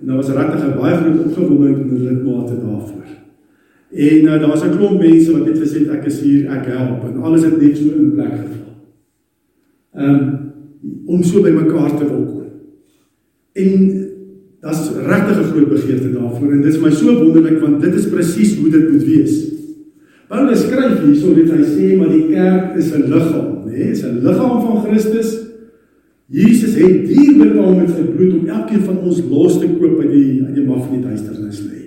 en 0.00 0.06
daar 0.06 0.16
was 0.16 0.28
regtig 0.28 0.64
'n 0.64 0.78
baie 0.80 0.96
groot 0.96 1.24
opgewondenheid 1.24 1.82
onder 1.82 1.98
lidmate 1.98 2.54
daarvoor. 2.66 3.06
En 3.90 4.22
uh, 4.22 4.40
daar 4.40 4.48
was 4.48 4.64
'n 4.64 4.76
klomp 4.76 5.00
mense 5.00 5.32
wat 5.32 5.46
net 5.46 5.58
gesê 5.58 5.78
het 5.78 5.88
ek 5.88 6.04
is 6.04 6.20
hier, 6.20 6.50
ek 6.50 6.66
help 6.66 7.04
en 7.04 7.22
alles 7.22 7.42
het 7.42 7.60
net 7.60 7.76
so 7.76 7.84
in 7.84 8.12
plek 8.12 8.32
geval. 8.32 8.72
Um, 9.98 10.38
om 11.06 11.22
so 11.22 11.42
bymekaar 11.42 11.96
te 11.98 12.04
wil 12.08 12.24
kom. 12.24 12.42
En 13.52 13.70
daar's 14.60 14.90
regtig 15.06 15.38
'n 15.38 15.50
groot 15.52 15.68
begeerte 15.68 16.12
daarvoor 16.12 16.52
en 16.52 16.60
dit 16.60 16.74
is 16.74 16.80
my 16.80 16.90
so 16.90 17.18
wonderlik 17.24 17.60
want 17.60 17.82
dit 17.82 17.94
is 17.94 18.08
presies 18.08 18.58
hoe 18.58 18.70
dit 18.70 18.90
moet 18.92 19.04
wees. 19.04 19.55
Paulus 20.28 20.64
skryf 20.66 21.02
hierso 21.04 21.34
net 21.36 21.52
hy 21.54 21.64
sê 21.64 21.96
maar 21.98 22.10
die 22.10 22.26
kerk 22.32 22.78
is 22.80 22.92
'n 22.92 23.06
liggaam, 23.12 23.50
nê? 23.66 23.70
Nee, 23.70 23.90
is 23.92 24.02
'n 24.02 24.22
liggaam 24.26 24.62
van 24.66 24.82
Christus. 24.86 25.30
Jesus 26.28 26.74
het 26.74 27.06
duur 27.06 27.34
betaal 27.38 27.74
met 27.74 27.90
sy 27.90 28.02
bloed 28.02 28.40
om 28.40 28.48
elkeen 28.48 28.82
van 28.82 28.98
ons 28.98 29.22
los 29.30 29.60
te 29.60 29.68
koop 29.68 30.00
uit 30.00 30.10
die 30.10 30.42
uit 30.46 30.54
die 30.54 30.66
mag 30.66 30.82
van 30.82 30.94
die 30.98 31.06
duisternis 31.08 31.60
lê. 31.70 31.82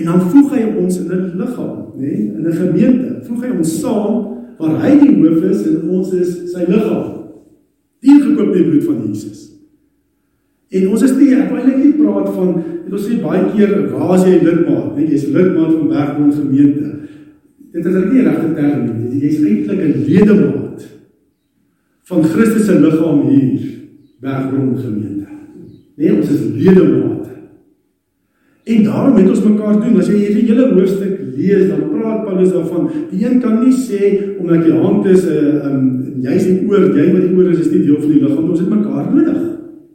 En 0.00 0.04
dan 0.04 0.20
voeg 0.20 0.54
hy 0.54 0.62
ons 0.78 0.98
in 1.00 1.12
'n 1.12 1.36
liggaam, 1.36 1.92
nê? 1.98 2.00
Nee, 2.00 2.32
in 2.36 2.46
'n 2.46 2.52
gemeente. 2.52 3.20
Voeg 3.28 3.44
hy 3.44 3.50
ons 3.58 3.80
saam 3.80 4.14
waar 4.58 4.80
hy 4.80 4.98
die 4.98 5.14
hoof 5.20 5.44
is 5.44 5.66
en 5.66 5.88
ons 5.88 6.12
is 6.12 6.52
sy 6.52 6.64
liggaam. 6.68 7.28
Duur 8.00 8.20
gekoop 8.22 8.46
met 8.46 8.56
die 8.56 8.70
bloed 8.70 8.84
van 8.84 9.08
Jesus. 9.08 9.52
En 10.70 10.88
ons 10.88 11.02
is 11.02 11.16
nie 11.18 11.34
ek 11.34 11.50
wil 11.50 11.58
eintlik 11.60 11.84
nie 11.84 11.92
praat 12.00 12.28
van 12.34 12.62
dit 12.84 12.92
ons 12.92 13.06
sê 13.08 13.20
baie 13.20 13.44
keer 13.52 13.92
waar 13.92 14.16
is 14.16 14.24
jy 14.24 14.38
lidmaat, 14.40 14.96
net 14.96 15.10
jy's 15.10 15.28
lidmaat 15.28 15.74
van 15.76 15.88
Bergmond 15.88 16.34
gemeente. 16.34 17.01
Dit 17.72 17.86
is 17.88 17.94
nie 18.12 18.22
regte 18.26 18.50
term 18.56 18.82
nie. 18.84 19.20
Jy 19.20 19.28
is 19.28 19.40
eintlik 19.40 19.80
'n 19.80 20.04
ledemaat 20.06 20.88
van 22.10 22.24
Christus 22.24 22.66
se 22.66 22.80
liggaam 22.80 23.28
hier, 23.28 23.60
Berggrond 24.20 24.78
gemeente. 24.78 25.26
Nee, 25.96 26.14
ons 26.14 26.30
is 26.30 26.42
ledemate. 26.54 27.30
En 28.64 28.84
daarom 28.84 29.16
het 29.16 29.28
ons 29.28 29.44
mekaar 29.44 29.80
doen. 29.80 29.98
As 29.98 30.06
jy 30.06 30.18
hierdie 30.20 30.44
hele 30.46 30.68
hoofstuk 30.74 31.16
lees, 31.36 31.68
dan 31.68 31.88
praat 31.90 32.24
Paulus 32.24 32.52
daarvan, 32.52 32.90
die 33.10 33.24
een 33.24 33.40
kan 33.42 33.58
nie 33.64 33.74
sê 33.74 34.36
omdat 34.38 34.66
jy 34.66 34.76
hand 34.78 35.06
is 35.06 35.24
'n 35.26 35.32
uh, 35.32 35.66
um, 35.66 35.86
jy's 36.22 36.44
die 36.44 36.68
oor, 36.68 36.84
jy 36.94 37.06
wat 37.12 37.24
die 37.26 37.36
oor 37.36 37.50
is, 37.50 37.58
is 37.58 37.72
nie 37.72 37.82
deel 37.86 37.98
van 37.98 38.12
die 38.12 38.22
liggaam. 38.22 38.50
Ons 38.50 38.60
het 38.60 38.70
mekaar 38.70 39.14
nodig. 39.14 39.40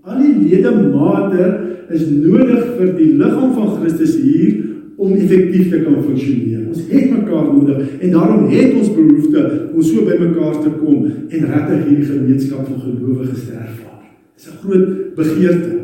Al 0.04 0.18
die 0.22 0.36
ledemate 0.50 1.46
is 1.90 2.10
nodig 2.10 2.64
vir 2.78 2.90
die 2.98 3.14
liggaam 3.16 3.54
van 3.54 3.70
Christus 3.80 4.18
hier 4.20 4.77
om 4.98 5.14
effektief 5.14 5.70
te 5.70 5.82
kan 5.84 5.98
funksioneer. 6.04 6.68
Ons 6.68 6.86
het 6.90 7.12
mekaar 7.14 7.50
nodig 7.54 7.98
en 8.02 8.14
daarom 8.16 8.48
het 8.50 8.74
ons 8.74 8.94
behoefte 8.96 9.44
om 9.74 9.82
so 9.86 10.06
by 10.08 10.18
mekaar 10.22 10.58
te 10.64 10.72
kom 10.80 11.06
en 11.06 11.50
regtig 11.54 11.84
hierdie 11.86 12.08
gemeenskap 12.10 12.66
van 12.66 12.80
gelowiges 12.82 13.46
te 13.46 13.60
ervaar. 13.62 14.02
Dis 14.36 14.48
'n 14.50 14.58
groot 14.64 15.16
begeerte. 15.16 15.76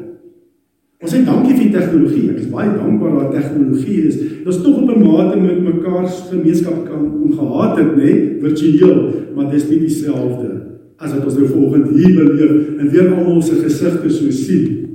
Ons 1.04 1.14
sê 1.14 1.24
dankie 1.26 1.56
vir 1.56 1.72
tegnologie. 1.72 2.30
Ek 2.32 2.40
is 2.40 2.50
baie 2.50 2.70
dankbaar 2.70 3.16
dat 3.20 3.34
tegnologie 3.36 4.08
is. 4.08 4.18
Ons 4.46 4.62
tog 4.64 4.82
op 4.82 4.90
'n 4.96 5.04
mate 5.04 5.40
met 5.40 5.64
mekaar 5.64 6.08
se 6.08 6.36
gemeenskap 6.36 6.86
kan 6.86 7.22
om 7.24 7.32
gehaat 7.32 7.78
het, 7.78 7.96
nê, 7.98 8.40
virtueel, 8.40 9.14
maar 9.36 9.52
dis 9.52 9.70
nie 9.70 9.80
dieselfde 9.80 10.50
as 10.98 11.12
wat 11.14 11.26
ons 11.26 11.38
nou 11.38 11.48
volgende 11.48 11.98
hier 11.98 12.16
beleef 12.16 12.80
en 12.80 12.90
weer 12.90 13.14
almal 13.14 13.42
se 13.42 13.56
gesigte 13.56 14.10
so 14.10 14.32
sien 14.32 14.90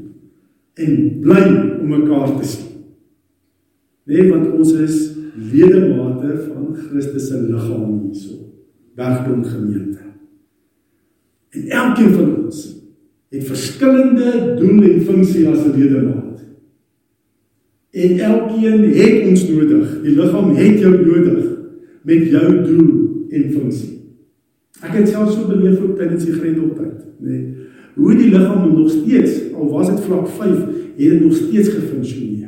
en 0.75 1.21
bly 1.21 1.45
om 1.83 1.89
mekaar 1.89 2.39
te 2.39 2.47
sien. 2.47 2.68
Nee, 4.09 4.29
want 4.31 4.53
ons 4.57 4.73
is 4.73 4.95
ledemate 5.53 6.31
van 6.47 6.71
Christus 6.73 7.27
se 7.29 7.43
liggaam 7.45 7.99
hierso. 8.07 8.39
Bergdom 8.97 9.43
gemeente. 9.45 10.07
En 11.53 11.67
elkeen 11.69 12.15
van 12.15 12.31
ons 12.45 12.63
het 13.29 13.45
verskillende 13.45 14.31
doel 14.57 14.81
en 14.83 15.05
funksie 15.05 15.45
as 15.49 15.61
'n 15.65 15.77
ledemaat. 15.77 16.41
En 17.91 18.19
elkeen 18.19 18.89
het 18.97 19.29
ons 19.29 19.49
nodig. 19.49 20.01
Die 20.03 20.17
liggaam 20.17 20.57
het 20.57 20.79
jou 20.79 20.95
nodig 21.07 21.45
met 22.03 22.31
jou 22.31 22.65
doel 22.65 23.27
en 23.29 23.53
funksie. 23.53 23.93
Ek 24.81 24.93
het 24.93 25.09
self 25.09 25.33
so 25.33 25.47
beleef 25.49 25.81
ook 25.81 25.99
tydens 25.99 26.25
die 26.25 26.33
grendeltyd, 26.33 26.99
nê. 27.21 27.31
Nee, 27.31 27.55
hoe 27.95 28.17
die 28.17 28.31
liggaam 28.31 28.75
nog 28.75 28.91
steeds, 28.91 29.53
al 29.55 29.71
was 29.71 29.89
dit 29.89 30.01
vlak 30.01 30.29
5, 30.29 30.57
het 30.97 30.97
dit 30.97 31.21
nog 31.21 31.35
steeds 31.35 31.69
gefunksioneer 31.69 32.39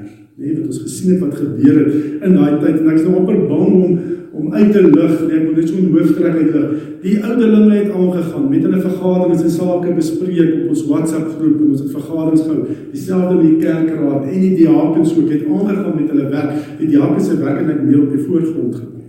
nê 0.40 0.55
wat 0.57 0.70
ons 0.70 0.83
gesien 0.87 1.12
het 1.12 1.20
wat 1.20 1.35
gebeur 1.37 1.79
het 1.85 2.24
in 2.24 2.37
daai 2.38 2.55
tyd 2.62 2.79
en 2.81 2.88
ek 2.88 3.00
is 3.00 3.07
nou 3.07 3.18
amper 3.20 3.42
bang 3.50 3.76
om 3.85 4.00
om 4.40 4.53
uit 4.55 4.70
te 4.72 4.81
lig. 4.81 5.14
Nê 5.26 5.35
ek 5.37 5.42
moet 5.44 5.57
net 5.59 5.68
so 5.68 5.76
'n 5.76 5.90
hooftrek 5.92 6.37
uitlig. 6.42 6.68
Die 7.03 7.16
ouderlinge 7.18 7.74
het 7.74 7.90
aangegaan 7.92 8.46
met 8.48 8.62
hulle 8.62 8.81
vergaderings 8.81 9.42
en 9.42 9.50
sake 9.50 9.94
bespreek 9.94 10.53
op 10.61 10.68
ons 10.72 10.87
WhatsApp 10.87 11.26
groep 11.35 11.59
en 11.61 11.70
ons 11.74 11.83
het 11.83 11.90
vergaderings 11.98 12.46
gehou. 12.46 12.62
Dieselfde 12.92 13.35
met 13.35 13.48
die 13.50 13.59
kerkraad 13.66 14.22
en 14.33 14.40
die 14.40 14.57
diakens 14.57 15.16
ook 15.18 15.31
het 15.35 15.44
aangegaan 15.44 15.96
met 16.00 16.11
hulle 16.11 16.29
werk. 16.31 16.50
Die 16.79 16.88
diakens 16.88 17.26
se 17.26 17.37
werk 17.37 17.59
het 17.59 17.66
net 17.66 17.85
meer 17.85 18.03
op 18.03 18.11
die 18.16 18.24
voorgrond 18.29 18.74
gebring 18.74 19.00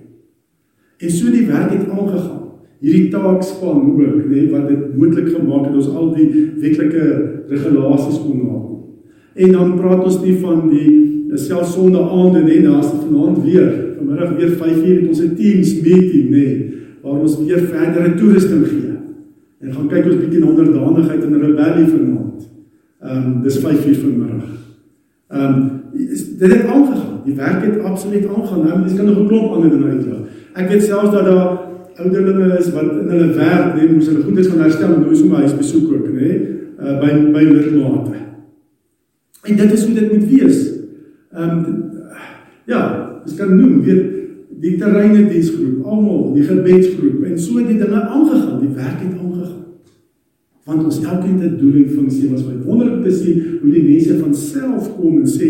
en 1.01 1.09
so 1.09 1.31
die 1.31 1.47
werk 1.47 1.71
het 1.71 1.89
aangegaan. 1.89 2.39
Hierdie 2.81 3.09
taakspan 3.13 3.81
ook 3.91 4.25
nê 4.29 4.47
wat 4.49 4.67
dit 4.69 4.97
moontlik 4.97 5.29
gemaak 5.33 5.69
het 5.69 5.75
ons 5.75 5.89
al 5.93 6.13
die 6.15 6.27
wetlike 6.61 7.05
regulasies 7.49 8.21
kon 8.21 8.41
nakom 8.41 8.70
en 9.33 9.51
dan 9.51 9.75
praat 9.79 10.03
ons 10.03 10.21
nie 10.21 10.37
van 10.39 10.69
die 10.69 11.11
Dis 11.31 11.45
self 11.47 11.69
sonde 11.71 11.99
aande 11.99 12.41
nê, 12.43 12.57
daar's 12.59 12.89
vanaand 12.91 13.43
weer. 13.45 13.67
Vanmiddag 13.97 14.33
weer 14.35 14.49
5uur 14.59 14.95
het 14.99 15.07
ons 15.07 15.21
'n 15.21 15.35
Teams 15.35 15.69
meeting 15.81 16.29
nê, 16.29 16.47
waar 17.01 17.19
ons 17.19 17.37
weer 17.39 17.59
verdere 17.59 18.15
toerusting 18.15 18.65
gee. 18.67 18.91
En 19.61 19.73
gaan 19.73 19.87
kyk 19.87 20.05
ons 20.05 20.19
bietjie 20.19 20.39
na 20.39 20.47
onderdanigheid 20.47 21.23
in 21.23 21.33
rebellie 21.33 21.87
vanaand. 21.87 22.49
Ehm 23.01 23.25
um, 23.25 23.41
dis 23.43 23.57
5uur 23.57 23.97
vanmiddag. 24.03 24.49
Ehm 25.29 25.53
um, 25.53 25.71
dit 26.39 26.51
het 26.51 26.65
aangegaan. 26.65 27.21
Die 27.25 27.35
werk 27.35 27.63
het 27.65 27.79
absoluut 27.79 28.27
aangegaan. 28.27 28.67
Nou, 28.67 28.83
dis 28.83 28.95
kan 28.95 29.05
nog 29.05 29.19
'n 29.19 29.27
klomp 29.27 29.51
ander 29.51 29.69
dinge 29.69 29.89
uitlig. 29.89 30.19
Ek 30.53 30.69
weet 30.69 30.83
selfs 30.83 31.11
dat 31.11 31.25
daar 31.25 31.59
ouderlinge 31.95 32.57
is 32.57 32.73
wat 32.73 32.91
in 33.01 33.09
hulle 33.09 33.33
werk, 33.33 33.75
nee, 33.75 33.93
moes 33.93 34.07
hulle 34.07 34.23
goed 34.23 34.37
is 34.37 34.47
van 34.47 34.59
herstel 34.59 34.93
en 34.93 34.99
nou 34.99 35.11
is 35.11 35.21
om 35.21 35.31
huis 35.31 35.57
besoek 35.57 35.93
ook 35.93 36.07
nê, 36.11 36.29
uh, 36.83 36.99
by 36.99 37.31
by 37.31 37.43
lidmate. 37.43 38.30
En 39.41 39.57
dit 39.57 39.73
is 39.73 39.85
hoe 39.85 39.93
dit 39.93 40.11
moet 40.11 40.29
wees. 40.29 40.59
Ehm 41.31 41.57
um, 41.57 41.89
ja, 42.65 42.81
ons 43.25 43.35
kan 43.35 43.55
noem 43.55 43.81
weet 43.81 44.03
die 44.61 44.75
terreine 44.77 45.25
diensgroep, 45.29 45.85
almal, 45.89 46.33
die 46.35 46.45
gebedsgroep 46.45 47.23
en 47.25 47.39
so 47.39 47.63
die 47.65 47.79
dinge 47.79 48.01
aangegaan, 48.01 48.59
die 48.61 48.75
werk 48.75 48.99
het 49.01 49.15
aangegaan. 49.17 49.63
Want 50.69 50.83
ons 50.85 50.99
elkeen 51.01 51.39
het 51.41 51.55
'n 51.55 51.57
doel 51.57 51.79
en 51.83 51.89
funksie 51.89 52.29
was 52.29 52.45
my 52.45 52.59
wonderlik 52.65 53.03
te 53.03 53.11
sien 53.11 53.41
hoe 53.61 53.71
die 53.71 53.83
mense 53.83 54.17
van 54.17 54.35
self 54.35 54.95
kom 54.99 55.17
en 55.17 55.27
sê 55.27 55.47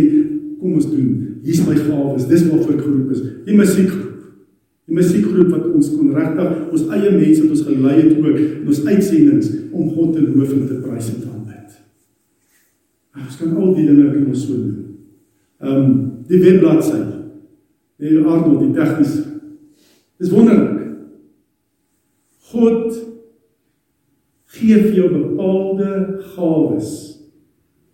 kom 0.59 0.73
ons 0.73 0.89
doen. 0.89 1.27
Hier's 1.43 1.65
my 1.67 1.75
gawes, 1.75 2.27
dis 2.27 2.47
waarvoor 2.47 2.73
ek 2.73 2.81
geroep 2.81 3.11
is. 3.11 3.21
Die 3.45 3.55
musiekgroep. 3.55 4.19
Die 4.87 4.95
musiekgroep 4.95 5.49
wat 5.49 5.65
ons 5.73 5.89
kon 5.97 6.15
regtig 6.15 6.71
ons 6.71 6.87
eie 6.87 7.11
mense 7.11 7.41
wat 7.41 7.49
ons 7.49 7.67
gelei 7.67 7.95
het 8.01 8.17
ook 8.17 8.37
in 8.37 8.67
ons 8.67 8.85
uitsendings 8.85 9.51
om 9.71 9.89
God 9.89 10.13
te 10.13 10.21
loof 10.21 10.51
en 10.53 10.67
te 10.67 10.73
prys 10.73 11.09
en 11.13 11.21
te 11.21 11.27
aanbid. 11.27 11.40
Ons 13.17 13.37
kan 13.37 13.55
al 13.55 13.73
die 13.75 13.87
dinge 13.89 14.11
kan 14.13 14.35
so 14.35 14.55
doen. 14.55 14.97
Ehm 15.59 15.97
die 16.31 16.39
webbladsy. 16.39 16.99
Nee, 17.99 18.21
Arnold, 18.23 18.61
die 18.61 18.71
tegnies. 18.71 19.17
Dis 20.21 20.31
wonderlik. 20.31 20.77
God 22.51 22.95
gee 24.55 24.77
vir 24.77 24.95
jou 24.95 25.09
bepaalde 25.11 26.21
gawes 26.35 26.91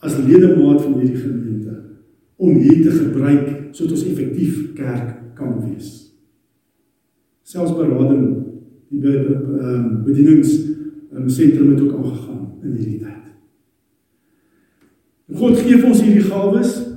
as 0.03 0.17
ledemaat 0.21 0.83
van 0.83 0.99
hierdie 0.99 1.17
gemeente 1.17 1.75
om 2.37 2.57
hier 2.61 2.83
te 2.85 2.93
gebruik 2.93 3.73
sodat 3.73 3.97
ons 3.97 4.07
effektief 4.11 4.73
kerk 4.77 5.15
kan 5.37 5.57
wees. 5.65 5.91
Selfs 7.47 7.75
berading 7.77 8.25
die 8.93 9.13
ehm 9.17 10.03
bedienings 10.05 10.53
um, 11.13 11.29
sentrum 11.29 11.73
het 11.73 11.81
ook 11.81 11.97
aangegaan 11.97 12.43
in 12.63 12.75
hierdie 12.75 12.99
tyd. 13.03 13.16
God 15.33 15.57
gee 15.59 15.77
vir 15.77 15.89
ons 15.89 16.01
hierdie 16.01 16.29
gawes 16.29 16.87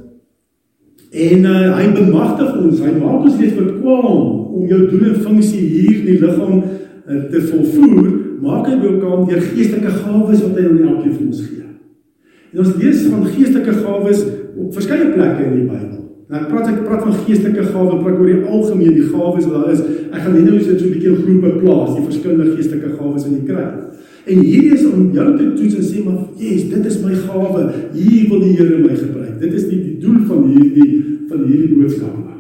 En 1.11 1.45
uh, 1.45 1.73
hy 1.75 1.87
bemagtig 1.91 2.51
ons, 2.61 2.83
hy 2.85 2.91
maak 3.01 3.25
ons 3.27 3.39
net 3.41 3.57
verkwam 3.57 4.11
om 4.55 4.67
jou 4.71 4.85
doel 4.93 5.09
en 5.09 5.23
funksie 5.25 5.65
hier 5.65 5.97
in 5.97 6.05
die 6.07 6.21
liggaam 6.21 6.61
uh, 6.61 7.23
te 7.33 7.41
volvoer, 7.49 8.13
maak 8.39 8.69
hy 8.71 8.77
aan 8.77 9.25
deur 9.27 9.41
geestelike 9.43 9.91
gawes 10.05 10.45
wat 10.45 10.55
hy 10.55 10.69
aan 10.69 10.85
elkeen 10.85 11.17
van 11.17 11.25
ons 11.33 11.41
gee. 11.49 11.67
En 12.55 12.63
ons 12.63 12.77
lees 12.79 13.03
van 13.09 13.27
geestelike 13.27 13.75
gawes 13.81 14.23
op 14.55 14.71
verskeie 14.79 15.11
plekke 15.11 15.49
in 15.49 15.57
die 15.57 15.67
Bybel. 15.67 15.99
Nou 16.31 16.39
ek 16.45 16.47
praat 16.53 16.71
ek 16.71 16.81
praat 16.87 17.03
van 17.09 17.19
geestelike 17.25 17.67
gawes, 17.73 18.05
praat 18.05 18.23
oor 18.23 18.31
die 18.31 18.47
algemeen 18.47 18.95
die 19.01 19.09
gawes 19.11 19.51
wat 19.51 19.57
daar 19.57 19.75
is. 19.75 19.83
Ek 20.13 20.23
gaan 20.23 20.37
net 20.39 20.47
nou 20.47 20.61
so 20.61 20.77
'n 20.77 20.93
bietjie 20.95 21.11
in 21.11 21.23
groepe 21.25 21.57
plaas, 21.59 21.97
die 21.97 22.07
verskillende 22.07 22.55
geestelike 22.55 22.95
gawes 22.95 23.27
wat 23.27 23.35
jy 23.35 23.45
kry. 23.51 23.67
En 24.27 24.39
hierdie 24.39 24.75
is 24.77 24.85
om 24.85 25.11
jou 25.13 25.29
te 25.37 25.53
toets 25.57 25.75
en 25.75 25.87
sê 25.87 26.05
maar, 26.05 26.29
"Jesus, 26.37 26.69
dit 26.71 26.87
is 26.87 26.99
my 27.03 27.15
gawe. 27.15 27.73
Hier 27.93 28.29
wil 28.29 28.41
die 28.41 28.57
Here 28.57 28.79
my 28.79 28.97
gebruik." 28.97 29.41
Dit 29.41 29.53
is 29.53 29.69
die, 29.69 29.83
die 29.83 29.99
doel 29.99 30.21
van 30.27 30.49
hierdie 30.49 31.05
van 31.29 31.45
hierdie 31.45 31.77
boodskap 31.77 32.19
ook. 32.19 32.31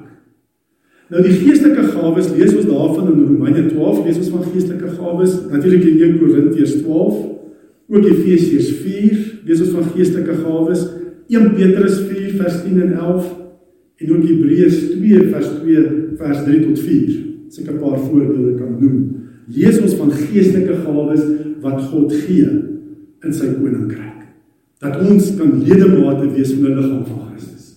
Nou 1.11 1.23
die 1.23 1.35
geestelike 1.35 1.88
gawes 1.90 2.31
lees 2.37 2.55
ons 2.55 2.69
daarvan 2.71 3.09
in 3.12 3.25
Romeine 3.27 3.64
12, 3.69 4.05
lees 4.07 4.19
ons 4.21 4.29
van 4.29 4.45
geestelike 4.53 4.93
gawes, 4.95 5.33
natuurlik 5.51 5.85
in 5.85 6.03
1 6.03 6.19
Korintiërs 6.21 6.77
12, 6.83 7.16
ook 7.90 8.05
Efesiërs 8.07 8.71
4, 8.85 9.16
lees 9.49 9.61
ons 9.64 9.73
van 9.75 9.88
geestelike 9.97 10.37
gawes, 10.45 10.85
1 11.31 11.49
Petrus 11.57 11.99
4 12.11 12.37
vers 12.38 12.61
10 12.62 12.83
en 12.85 12.93
11 12.93 13.27
en 14.01 14.12
ook 14.14 14.29
Hebreërs 14.29 14.79
2 14.93 15.27
vers 15.33 15.51
2 15.62 15.83
vers 16.21 16.45
3 16.47 16.61
tot 16.69 16.79
4. 16.79 17.19
As 17.51 17.59
ek 17.59 17.71
'n 17.71 17.83
paar 17.83 17.99
voorbeelde 17.99 18.55
kan 18.59 18.79
noem. 18.79 18.97
Lees 19.48 19.81
ons 19.81 19.96
van 19.98 20.12
geestelike 20.12 20.83
gawes 20.85 21.24
wat 21.62 21.81
God 21.90 22.12
gee 22.26 22.50
in 23.24 23.35
sy 23.35 23.50
koninkryk. 23.55 24.29
Dat 24.81 25.00
ons 25.05 25.33
kan 25.37 25.59
ledemate 25.64 26.29
wees 26.35 26.53
van 26.55 26.68
die 26.68 26.76
liggaam 26.76 27.03
van 27.09 27.26
Christus. 27.31 27.74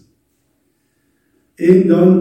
En 1.59 1.81
dan 1.89 2.13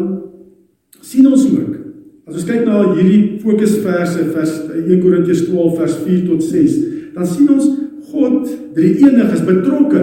sien 1.02 1.28
ons 1.30 1.46
ook 1.50 1.78
as 2.22 2.38
ons 2.38 2.46
kyk 2.46 2.64
na 2.64 2.80
hierdie 2.94 3.38
fokusverse 3.42 4.28
vers 4.32 4.52
1 4.78 5.00
Korintiërs 5.02 5.46
12 5.48 5.78
vers 5.80 5.96
4 6.04 6.20
tot 6.30 6.44
6, 6.46 6.76
dan 7.16 7.26
sien 7.28 7.50
ons 7.50 7.66
God 8.12 8.46
drie 8.76 8.92
enig 9.02 9.32
is 9.34 9.42
betrokke 9.46 10.02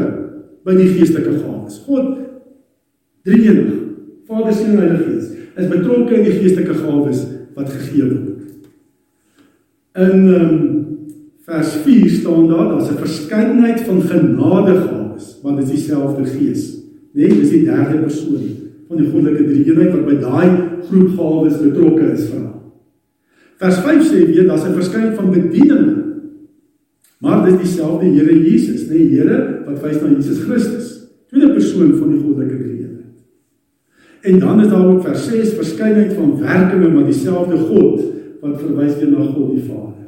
by 0.67 0.75
die 0.77 0.89
geestelike 0.97 1.39
gawes. 1.39 1.79
God 1.87 2.17
drie 3.27 3.43
enig, 3.47 3.71
Vader, 4.29 4.53
Seun 4.53 4.75
en 4.75 4.83
Heilige 4.83 5.05
Gees, 5.07 5.31
is 5.59 5.71
betrokke 5.71 6.19
in 6.19 6.27
die 6.27 6.35
geestelike 6.41 6.75
gawes 6.81 7.23
wat 7.55 7.71
gegee 7.71 8.05
word. 8.05 8.38
In 9.93 10.27
um, 10.27 10.87
vers 11.45 11.73
4 11.83 12.09
staan 12.09 12.47
daar 12.47 12.67
daar's 12.69 12.89
'n 12.89 12.97
verskeidenheid 12.97 13.81
van 13.81 14.01
genadegawes, 14.01 15.39
want 15.41 15.57
dit 15.57 15.69
is 15.69 15.75
dieselfde 15.75 16.25
Gees. 16.25 16.77
Nee, 17.13 17.27
dis 17.27 17.49
die 17.49 17.65
derde 17.65 17.97
persoon 17.97 18.57
van 18.87 18.97
die 18.97 19.09
goddelike 19.09 19.43
drie-eenheid 19.43 19.91
wat 19.91 20.05
by 20.05 20.17
daai 20.21 20.49
groep 20.89 21.15
gawes 21.17 21.57
betrokke 21.61 22.11
is 22.11 22.29
hom. 22.29 22.45
Vers 23.57 23.79
5 23.85 24.05
sê 24.07 24.25
weer 24.25 24.47
daar's 24.47 24.65
'n 24.65 24.77
verskeidenheid 24.77 25.19
van 25.19 25.31
bedieninge. 25.31 25.95
Maar 27.19 27.45
dit 27.45 27.53
is 27.53 27.67
dieselfde 27.67 28.05
Here 28.05 28.49
Jesus, 28.49 28.87
nee, 28.87 29.09
Here 29.09 29.63
wat 29.65 29.81
wys 29.81 30.01
na 30.01 30.07
Jesus 30.07 30.39
Christus, 30.39 31.09
tweede 31.27 31.53
persoon 31.53 31.97
van 31.97 32.09
die 32.09 32.21
goddelike 32.21 32.57
drie-eenheid. 32.57 33.17
En 34.21 34.39
dan 34.39 34.61
is 34.61 34.67
daar 34.67 34.87
ook 34.87 35.01
vers 35.01 35.27
6 35.27 35.53
verskeidenheid 35.53 36.13
van 36.13 36.39
werkinge 36.39 36.89
maar 36.89 37.05
dieselfde 37.05 37.57
God 37.57 38.18
wat 38.41 38.61
verwys 38.61 38.97
weer 38.97 39.11
na 39.13 39.25
God 39.29 39.55
die 39.55 39.65
Vader 39.67 39.99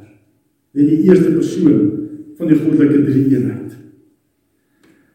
net 0.72 0.88
die 0.88 1.02
eerste 1.08 1.32
persoon 1.36 1.80
van 2.38 2.48
die 2.48 2.58
goddelike 2.58 3.02
drie-eenheid. 3.04 3.74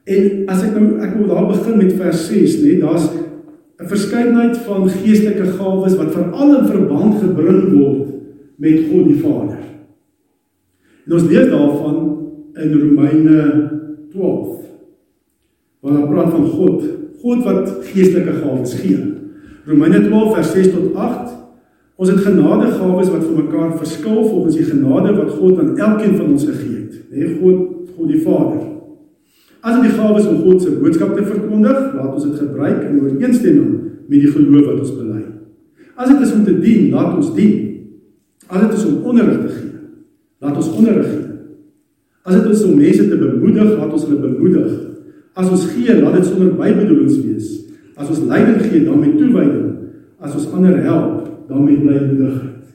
En 0.08 0.28
as 0.54 0.62
ek 0.64 0.76
nou 0.78 1.00
ek 1.04 1.16
wil 1.18 1.32
daar 1.32 1.48
begin 1.50 1.80
met 1.82 1.96
vers 2.00 2.28
6, 2.30 2.60
nê, 2.64 2.78
daar's 2.82 3.10
'n 3.78 3.90
verskeidenheid 3.90 4.58
van 4.66 4.90
geestelike 4.90 5.48
gawes 5.58 5.98
wat 5.98 6.14
veral 6.14 6.60
in 6.60 6.68
verband 6.68 7.20
gebring 7.22 7.74
word 7.74 8.08
met 8.58 8.88
God 8.90 9.06
die 9.06 9.22
Vader. 9.22 9.60
En 11.06 11.14
ons 11.14 11.28
lees 11.30 11.50
daarvan 11.50 11.98
in 12.56 12.74
Romeine 12.74 13.70
12 14.12 14.66
waar 15.82 15.94
daar 15.94 16.08
praat 16.08 16.32
van 16.32 16.48
God, 16.48 16.84
God 17.22 17.44
wat 17.44 17.70
geestelike 17.82 18.34
gawes 18.42 18.74
gee. 18.74 18.98
Romeine 19.66 20.08
12 20.08 20.34
vers 20.34 20.52
6 20.52 20.72
tot 20.72 20.96
8 20.96 21.37
Ons 21.98 22.12
het 22.14 22.22
genadegawes 22.22 23.10
wat 23.10 23.24
vir 23.26 23.38
mekaar 23.42 23.72
verskil 23.80 24.20
volgens 24.22 24.58
die 24.60 24.68
genade 24.68 25.16
wat 25.18 25.32
God 25.40 25.62
aan 25.62 25.78
elkeen 25.78 26.14
van 26.16 26.34
ons 26.36 26.46
gegee 26.46 26.76
het. 26.84 27.00
Nê 27.10 27.32
God, 27.40 27.64
God 27.96 28.12
die 28.12 28.22
Vader. 28.22 28.60
As 29.66 29.80
dit 29.80 29.88
die 29.88 29.96
gawes 29.98 30.28
om 30.30 30.44
God 30.44 30.62
se 30.62 30.76
boodskap 30.78 31.16
te 31.18 31.26
verkondig, 31.26 31.80
laat 31.98 32.12
ons 32.14 32.28
dit 32.28 32.38
gebruik 32.44 32.84
in 32.86 33.00
ooreenstemming 33.02 33.72
met 34.06 34.20
die 34.22 34.30
geloof 34.30 34.68
wat 34.70 34.84
ons 34.84 34.94
bely. 35.00 35.24
As 35.98 36.12
dit 36.12 36.22
is 36.28 36.36
om 36.38 36.44
te 36.46 36.54
dien, 36.62 36.92
laat 36.94 37.18
ons 37.18 37.34
dien. 37.34 37.56
As 38.48 38.62
dit 38.68 38.78
is 38.78 38.86
om 38.86 39.10
onderrig 39.10 39.42
te 39.42 39.56
gee, 39.56 39.72
laat 40.46 40.62
ons 40.62 40.70
onderrig 40.78 41.10
gee. 41.10 41.26
As 42.28 42.36
dit 42.38 42.52
is 42.54 42.64
om 42.68 42.78
mense 42.78 43.08
te 43.10 43.18
bemoedig, 43.18 43.74
laat 43.74 43.94
ons 43.98 44.06
hulle 44.06 44.22
bemoedig. 44.22 44.72
As 45.34 45.50
ons 45.50 45.66
gee, 45.74 45.98
laat 45.98 46.20
dit 46.20 46.30
sonder 46.30 46.54
bybedoelings 46.60 47.18
wees. 47.24 47.52
As 47.98 48.12
ons 48.14 48.28
leiding 48.30 48.62
gee, 48.62 48.86
dan 48.86 49.02
met 49.02 49.18
toewyding. 49.18 49.68
As 50.22 50.36
ons 50.38 50.50
ander 50.54 50.78
help, 50.86 51.17
dan 51.48 51.64
met 51.64 51.82
blymoedigheid. 51.82 52.66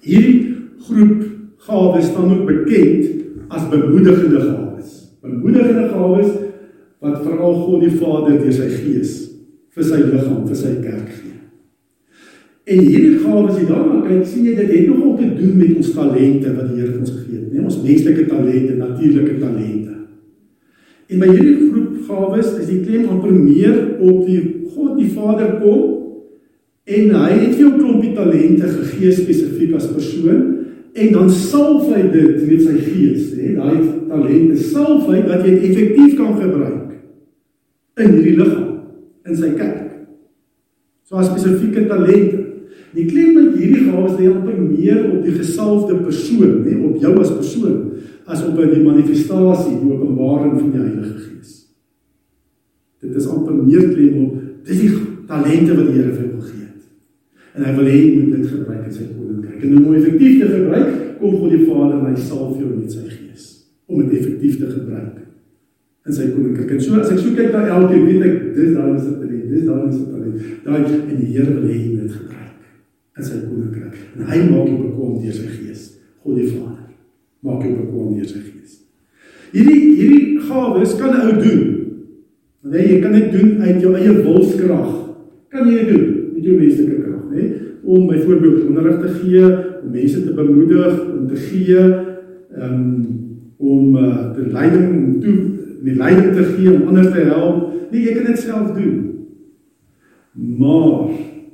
Hierdie 0.00 0.56
groep 0.78 1.24
gawes 1.68 2.10
staan 2.10 2.32
ook 2.38 2.46
bekend 2.46 3.24
as 3.48 3.68
bemoedigende 3.68 4.40
gawes. 4.40 4.92
Bemoedigende 5.22 5.88
gawes 5.88 6.30
wat 6.98 7.22
veral 7.22 7.54
God 7.64 7.82
die 7.84 7.96
Vader 7.96 8.38
deur 8.38 8.54
sy 8.54 8.68
Gees 8.74 9.16
vir 9.74 9.86
sy 9.86 9.98
liggaam, 10.02 10.46
vir 10.48 10.58
sy 10.58 10.72
kerk 10.82 11.10
gee. 11.12 11.34
En 12.68 12.80
hierdie 12.84 13.20
gawes, 13.22 13.56
jy 13.56 13.66
daarna 13.68 14.00
kyk, 14.04 14.24
sien 14.28 14.48
jy 14.48 14.56
dit 14.58 14.72
het 14.74 14.88
nogal 14.90 15.14
te 15.20 15.28
doen 15.38 15.54
met 15.56 15.76
ons 15.78 15.92
talente 15.94 16.54
wat 16.56 16.72
die 16.72 16.80
Here 16.80 16.96
ons 16.98 17.12
gegee 17.14 17.38
het, 17.38 17.52
nee, 17.52 17.62
ons 17.64 17.78
menslike 17.84 18.26
talente, 18.28 18.74
natuurlike 18.76 19.36
talente. 19.40 19.94
En 21.08 21.22
by 21.22 21.30
hierdie 21.30 21.70
groep 21.70 21.94
gawes 22.08 22.50
is 22.58 22.66
die 22.68 22.82
klem 22.82 23.06
amper 23.12 23.32
meer 23.32 23.78
op 24.02 24.26
die 24.26 24.42
God 24.74 24.98
die 24.98 25.08
Vader 25.14 25.54
kom 25.62 25.97
En 26.88 27.10
hy 27.12 27.32
het 27.34 27.50
vir 27.52 27.66
jou 27.66 27.74
klompie 27.76 28.14
talente 28.16 28.68
gegee 28.70 29.12
spesifiek 29.12 29.74
as 29.76 29.90
persoon 29.92 30.44
en 30.98 31.10
dan 31.12 31.28
salf 31.30 31.90
hy 31.92 32.06
dit 32.14 32.38
met 32.48 32.62
sy 32.64 32.76
gees, 32.80 33.26
hè, 33.36 33.50
daai 33.58 33.82
talente 34.08 34.56
salf 34.70 35.04
hy 35.10 35.20
dat 35.26 35.44
jy 35.44 35.52
dit 35.58 35.66
effektief 35.68 36.16
kan 36.18 36.32
gebruik 36.38 36.86
in 37.98 38.14
hierdie 38.14 38.38
liggaam, 38.38 38.72
in 39.28 39.36
sy 39.36 39.52
kerk. 39.58 39.84
So 41.08 41.20
as 41.20 41.28
spesifieke 41.28 41.84
talente. 41.90 42.44
Die 42.94 43.04
klem 43.04 43.34
met 43.36 43.58
hierdie 43.58 43.90
gawes 43.90 44.14
lê 44.16 44.30
amper 44.30 44.56
meer 44.56 45.02
op 45.10 45.26
die 45.26 45.34
gesalfde 45.36 45.98
persoon, 46.00 46.62
hè, 46.64 46.76
op 46.88 47.02
jou 47.02 47.14
as 47.20 47.34
persoon 47.36 47.76
as 48.28 48.44
op 48.44 48.56
die 48.60 48.84
manifestasie, 48.84 49.76
die 49.82 49.92
openbaring 49.92 50.56
van 50.56 50.72
die 50.72 50.80
Heilige 50.80 51.20
Gees. 51.20 51.52
Dit 53.04 53.16
is 53.16 53.28
amper 53.28 53.56
meer 53.60 53.90
klem 53.92 54.24
op 54.24 54.64
dis 54.68 54.86
die 54.86 54.94
talente 55.28 55.76
wat 55.76 55.90
die 55.90 55.98
Here 55.98 56.14
vir 56.14 56.24
jou 56.30 56.46
gee 56.46 56.57
en 57.54 57.64
hy 57.64 57.76
wil 57.76 57.88
hê 57.90 57.96
jy 57.98 58.10
moet 58.16 58.34
dit 58.36 58.50
gebruik 58.52 58.84
in 58.86 58.96
sy 58.96 59.06
koninkryk. 59.12 59.62
En 59.62 59.76
om 59.80 59.94
effektief 59.98 60.40
te 60.40 60.50
gebruik, 60.52 60.90
kom 61.20 61.38
God 61.38 61.54
die 61.54 61.64
Vader 61.66 61.96
en 61.98 62.10
hy 62.10 62.26
salf 62.26 62.58
jou 62.58 62.74
met 62.74 62.92
sy 62.92 63.06
gees 63.08 63.46
om 63.88 64.02
dit 64.04 64.18
effektief 64.20 64.58
te 64.60 64.68
gebruik 64.70 65.24
in 66.08 66.16
sy 66.16 66.28
koninkryk. 66.34 66.74
En 66.76 66.82
so 66.84 67.00
as 67.00 67.12
ek 67.14 67.22
so 67.22 67.36
kyk 67.36 67.54
na 67.54 67.64
elkeen, 67.78 68.04
weet 68.06 68.26
ek 68.28 68.36
dis 68.56 68.74
daar 68.76 68.92
is 68.94 69.06
'n 69.06 69.16
talent, 69.20 69.48
dis 69.52 69.64
daar 69.64 69.88
is 69.88 69.96
'n 69.96 70.10
talent. 70.12 70.36
Daai 70.64 70.84
en 70.84 71.16
die 71.16 71.32
Here 71.32 71.54
wil 71.54 71.68
hê 71.68 71.74
jy 71.76 71.88
moet 71.92 72.02
dit 72.02 72.12
gebruik 72.12 72.38
in 73.18 73.24
sy 73.24 73.40
koninkryk. 73.46 73.96
En 74.16 74.22
hy 74.30 74.38
maak 74.50 74.68
jou 74.68 74.78
bekom 74.84 75.22
deur 75.22 75.34
sy 75.34 75.48
gees, 75.56 75.82
God 76.22 76.36
die 76.36 76.50
Vader. 76.52 76.86
Maak 77.42 77.62
jou 77.62 77.74
bekom 77.76 78.14
deur 78.14 78.28
sy 78.28 78.40
gees. 78.44 78.80
Hierdie 79.52 79.96
hierdie 79.96 80.38
gawes 80.48 80.94
kan 80.96 81.14
'n 81.14 81.26
ou 81.26 81.42
doen. 81.42 81.62
Want 82.62 82.74
jy 82.74 83.00
kan 83.00 83.12
dit 83.12 83.32
doen 83.32 83.62
uit 83.62 83.80
jou 83.80 83.94
eie 83.94 84.12
wilskrag. 84.22 84.90
Kan 85.48 85.68
jy 85.68 85.84
dit 85.84 85.88
doen 85.88 86.32
met 86.34 86.44
jou 86.44 86.56
menslike 86.58 86.96
krag? 87.02 87.07
Nê, 87.32 87.46
om 87.82 88.08
byvoorbeeld 88.08 88.66
onderrig 88.68 89.00
te 89.00 89.12
gee, 89.20 89.44
om 89.82 89.92
mense 89.94 90.24
te 90.24 90.34
bemoedig, 90.34 91.00
om 91.12 91.28
te 91.28 91.40
gee, 91.48 91.84
um, 92.58 92.82
om 93.58 93.96
uh, 93.96 94.30
te 94.34 94.46
leiding 94.52 95.22
toe 95.22 95.38
met 95.82 95.96
leiding 95.96 96.34
te 96.34 96.44
gee 96.44 96.72
om 96.74 96.86
ander 96.88 97.12
te 97.12 97.24
help. 97.30 97.72
Nee, 97.90 98.02
jy 98.02 98.14
kan 98.16 98.30
dit 98.30 98.38
self 98.38 98.72
doen. 98.76 98.96
Maar 100.58 101.10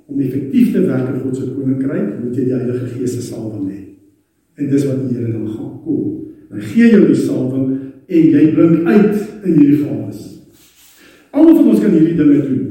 om 0.06 0.20
effektief 0.20 0.72
te 0.72 0.84
werk 0.86 1.08
in 1.14 1.20
God 1.20 1.36
se 1.36 1.50
koninkryk, 1.54 2.18
moet 2.20 2.36
jy 2.36 2.44
die 2.48 2.56
Heilige 2.56 2.90
Gees 2.92 3.16
se 3.16 3.24
salwing 3.24 3.68
hê. 3.70 3.80
En 4.60 4.70
dis 4.70 4.86
wat 4.88 5.02
die 5.04 5.16
Here 5.16 5.32
dan 5.32 5.48
gaan 5.48 5.72
kom. 5.84 6.10
Hy 6.54 6.68
gee 6.72 6.92
jou 6.92 7.04
die 7.08 7.18
salwing 7.18 7.70
en 8.04 8.30
jy 8.36 8.44
blink 8.54 8.88
uit 8.88 9.20
in 9.44 9.58
hierdie 9.58 9.80
gawes. 9.82 10.24
Almal 11.34 11.56
van 11.58 11.70
ons 11.72 11.82
kan 11.82 11.94
hierdie 11.94 12.18
dinge 12.18 12.42
doen. 12.44 12.64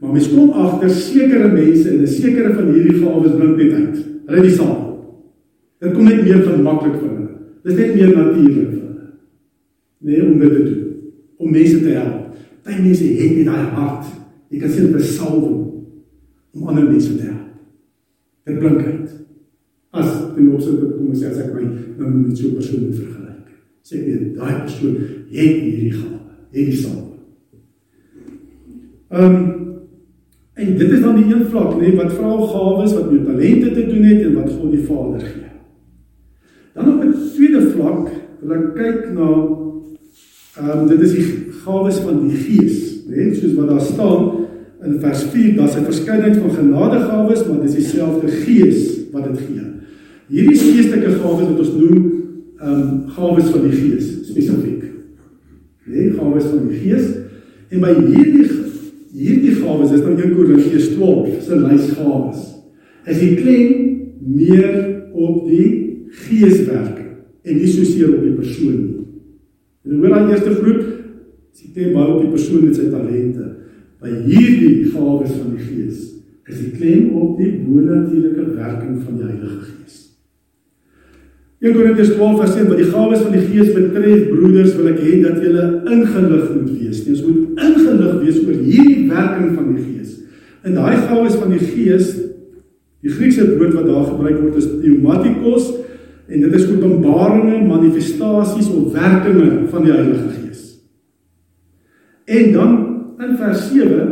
Maar 0.00 0.12
mens 0.12 0.30
kom 0.32 0.50
agter 0.50 0.90
sekere 0.90 1.48
mense 1.52 1.88
en 1.88 2.00
'n 2.02 2.06
sekere 2.06 2.54
van 2.54 2.72
hierdie 2.72 3.00
gawes 3.00 3.34
blink 3.36 3.56
net 3.56 3.72
uit. 3.72 3.96
Hulle 4.26 4.40
is 4.40 4.46
nie 4.46 4.56
saam. 4.56 4.86
Dit 5.78 5.92
kom 5.92 6.04
net 6.04 6.22
meer 6.22 6.42
van 6.42 6.62
maklik 6.62 6.96
vir 7.00 7.08
hulle. 7.08 7.28
Dit 7.62 7.72
is 7.72 7.78
net 7.78 7.94
meer 7.94 8.16
natuurlik 8.16 8.70
vir 8.70 8.80
hulle. 8.80 9.10
Nee, 9.98 10.24
om 10.24 10.38
dit 10.38 10.52
te 10.52 10.62
doen. 10.62 10.86
Om 11.36 11.50
mense 11.50 11.78
te 11.80 11.88
help. 11.88 12.36
Baie 12.64 12.82
mense 12.82 13.04
het 13.04 13.36
nie 13.36 13.44
daai 13.44 13.66
hart. 13.76 14.06
Jy 14.48 14.58
kan 14.58 14.70
sien 14.70 14.92
dit 14.92 15.00
is 15.00 15.16
salwing 15.16 15.60
om 16.52 16.66
ander 16.68 16.84
mense 16.90 17.16
te 17.16 17.22
help. 17.22 17.48
Dit 18.44 18.58
blink 18.58 18.84
uit. 18.86 19.14
As 19.90 20.10
ten 20.34 20.52
opsigte 20.54 20.92
kom 20.96 21.08
ons 21.10 21.20
sê 21.20 21.30
as 21.30 21.38
ek 21.44 21.54
my 21.54 21.66
nou 21.98 22.10
met 22.10 22.38
so 22.38 22.48
'n 22.48 22.54
persoon 22.54 22.92
vergelyk. 22.92 23.46
Sê 23.82 24.00
ek 24.00 24.34
daai 24.36 24.60
persoon 24.64 24.96
het 25.30 25.56
hierdie 25.60 25.92
gawe, 25.92 26.20
het 26.52 26.66
die 26.66 26.76
salwe. 26.76 27.18
Ehm 29.10 29.34
um, 29.34 29.59
en 30.60 30.76
dit 30.78 30.90
is 30.90 31.00
dan 31.00 31.16
die 31.16 31.28
een 31.34 31.46
vlak, 31.48 31.76
nê, 31.80 31.94
wat 31.96 32.12
vra 32.12 32.34
gawes 32.52 32.92
wat 32.96 33.08
met 33.12 33.24
talente 33.24 33.70
te 33.76 33.86
doen 33.86 34.02
het 34.10 34.26
en 34.26 34.34
wat 34.36 34.50
God 34.52 34.74
die 34.74 34.84
Vader 34.84 35.22
gee. 35.24 35.48
Dan 36.74 36.92
op 36.94 37.04
'n 37.04 37.14
tweede 37.34 37.62
vlak 37.70 38.10
wil 38.40 38.56
ek 38.56 38.74
kyk 38.74 39.00
na 39.14 39.28
ehm 40.60 40.78
um, 40.78 40.86
dit 40.88 41.00
is 41.00 41.12
die 41.12 41.26
gawes 41.64 41.98
van 42.04 42.28
die 42.28 42.36
Gees, 42.36 43.06
nê, 43.08 43.32
soos 43.34 43.54
wat 43.54 43.68
daar 43.68 43.80
staan 43.80 44.30
in 44.84 45.00
vers 45.00 45.22
4, 45.32 45.56
daar's 45.56 45.76
'n 45.76 45.84
verskeidenheid 45.84 46.36
van 46.36 46.50
genadegawes, 46.50 47.46
maar 47.46 47.60
dis 47.60 47.74
dieselfde 47.74 48.28
Gees 48.28 49.10
wat 49.12 49.24
dit 49.24 49.38
gee. 49.38 49.66
Hierdie 50.28 50.58
geestelike 50.58 51.10
gawes 51.10 51.48
wat 51.48 51.58
ons 51.58 51.74
noem 51.74 52.12
ehm 52.60 52.80
um, 52.80 53.08
gawes 53.08 53.48
van 53.50 53.62
die 53.62 53.76
Gees 53.76 54.06
spesifiek. 54.28 54.84
Nee, 55.84 56.10
gawes 56.10 56.44
van 56.44 56.68
die 56.68 56.78
Gees. 56.78 57.06
En 57.70 57.80
by 57.80 57.94
hierdie 57.94 58.48
hierdie 59.10 59.49
gawes 59.70 59.92
is 59.94 60.02
dan 60.02 60.18
1 60.18 60.34
Korintiërs 60.34 60.88
12 60.96 61.42
se 61.46 61.58
lys 61.60 61.90
gawes. 61.98 62.42
Is 63.06 63.20
die 63.22 63.34
klem 63.38 63.76
meer 64.20 64.72
op 65.14 65.46
die 65.48 65.68
geeswerke 66.26 67.06
en 67.40 67.56
nie 67.56 67.70
so 67.70 67.86
seer 67.86 68.10
op 68.12 68.24
die 68.24 68.36
persoon 68.36 68.80
nie. 68.80 69.06
En 69.86 70.02
hoor 70.02 70.16
aan 70.18 70.30
eerste 70.30 70.52
groep, 70.58 70.82
is 71.54 71.62
die 71.64 71.72
klem 71.74 71.94
baie 71.96 72.10
op 72.12 72.24
die 72.24 72.34
persoon 72.34 72.66
met 72.66 72.76
sy 72.76 72.90
talente. 72.92 73.46
By 74.00 74.12
hierdie 74.26 74.90
gawes 74.92 75.34
van 75.36 75.54
die 75.56 75.64
Gees 75.64 76.06
is 76.50 76.62
die 76.64 76.72
klem 76.74 77.14
op 77.20 77.38
die 77.38 77.52
bonatuurlike 77.62 78.56
werking 78.56 78.96
van 79.04 79.18
die 79.20 79.28
Heilige 79.28 79.60
Gees. 79.68 79.98
1 81.60 81.74
Korintiërs 81.76 82.14
12 82.16 82.38
vers 82.40 82.54
1 82.56 82.68
wat 82.70 82.78
die 82.80 82.88
gawes 82.88 83.20
van 83.20 83.34
die 83.36 83.42
Gees 83.44 83.74
betref, 83.74 84.20
broeders, 84.30 84.72
wil 84.78 84.86
ek 84.94 85.00
hê 85.04 85.18
dat 85.20 85.42
julle 85.44 85.64
ingelig 85.92 86.46
moet 86.54 86.70
wees. 86.72 87.02
Ons 87.04 87.20
moet 87.26 87.60
ingelig 87.66 88.14
wees 88.22 88.38
oor 88.46 88.62
hierdie 88.64 89.02
werking 89.10 89.50
van 89.58 89.66
die 89.74 89.82
Gees. 89.84 90.14
In 90.64 90.78
daai 90.78 90.96
gawes 91.04 91.36
van 91.36 91.52
die 91.52 91.60
Gees, 91.60 92.14
die 93.04 93.12
Griekse 93.12 93.44
woord 93.50 93.76
wat 93.76 93.90
daar 93.90 94.08
gebruik 94.08 94.38
word 94.40 94.56
is 94.60 94.70
pneumatikos 94.72 95.68
en 96.30 96.46
dit 96.46 96.56
is 96.56 96.66
openbaringe, 96.70 97.60
manifestasies 97.68 98.72
of 98.72 98.96
werkinge 98.96 99.50
van 99.68 99.84
die 99.84 99.92
Heilige 99.92 100.32
Gees. 100.38 100.66
En 102.24 102.52
dan 102.56 102.76
in 103.20 103.36
vers 103.36 103.66
7 103.68 104.06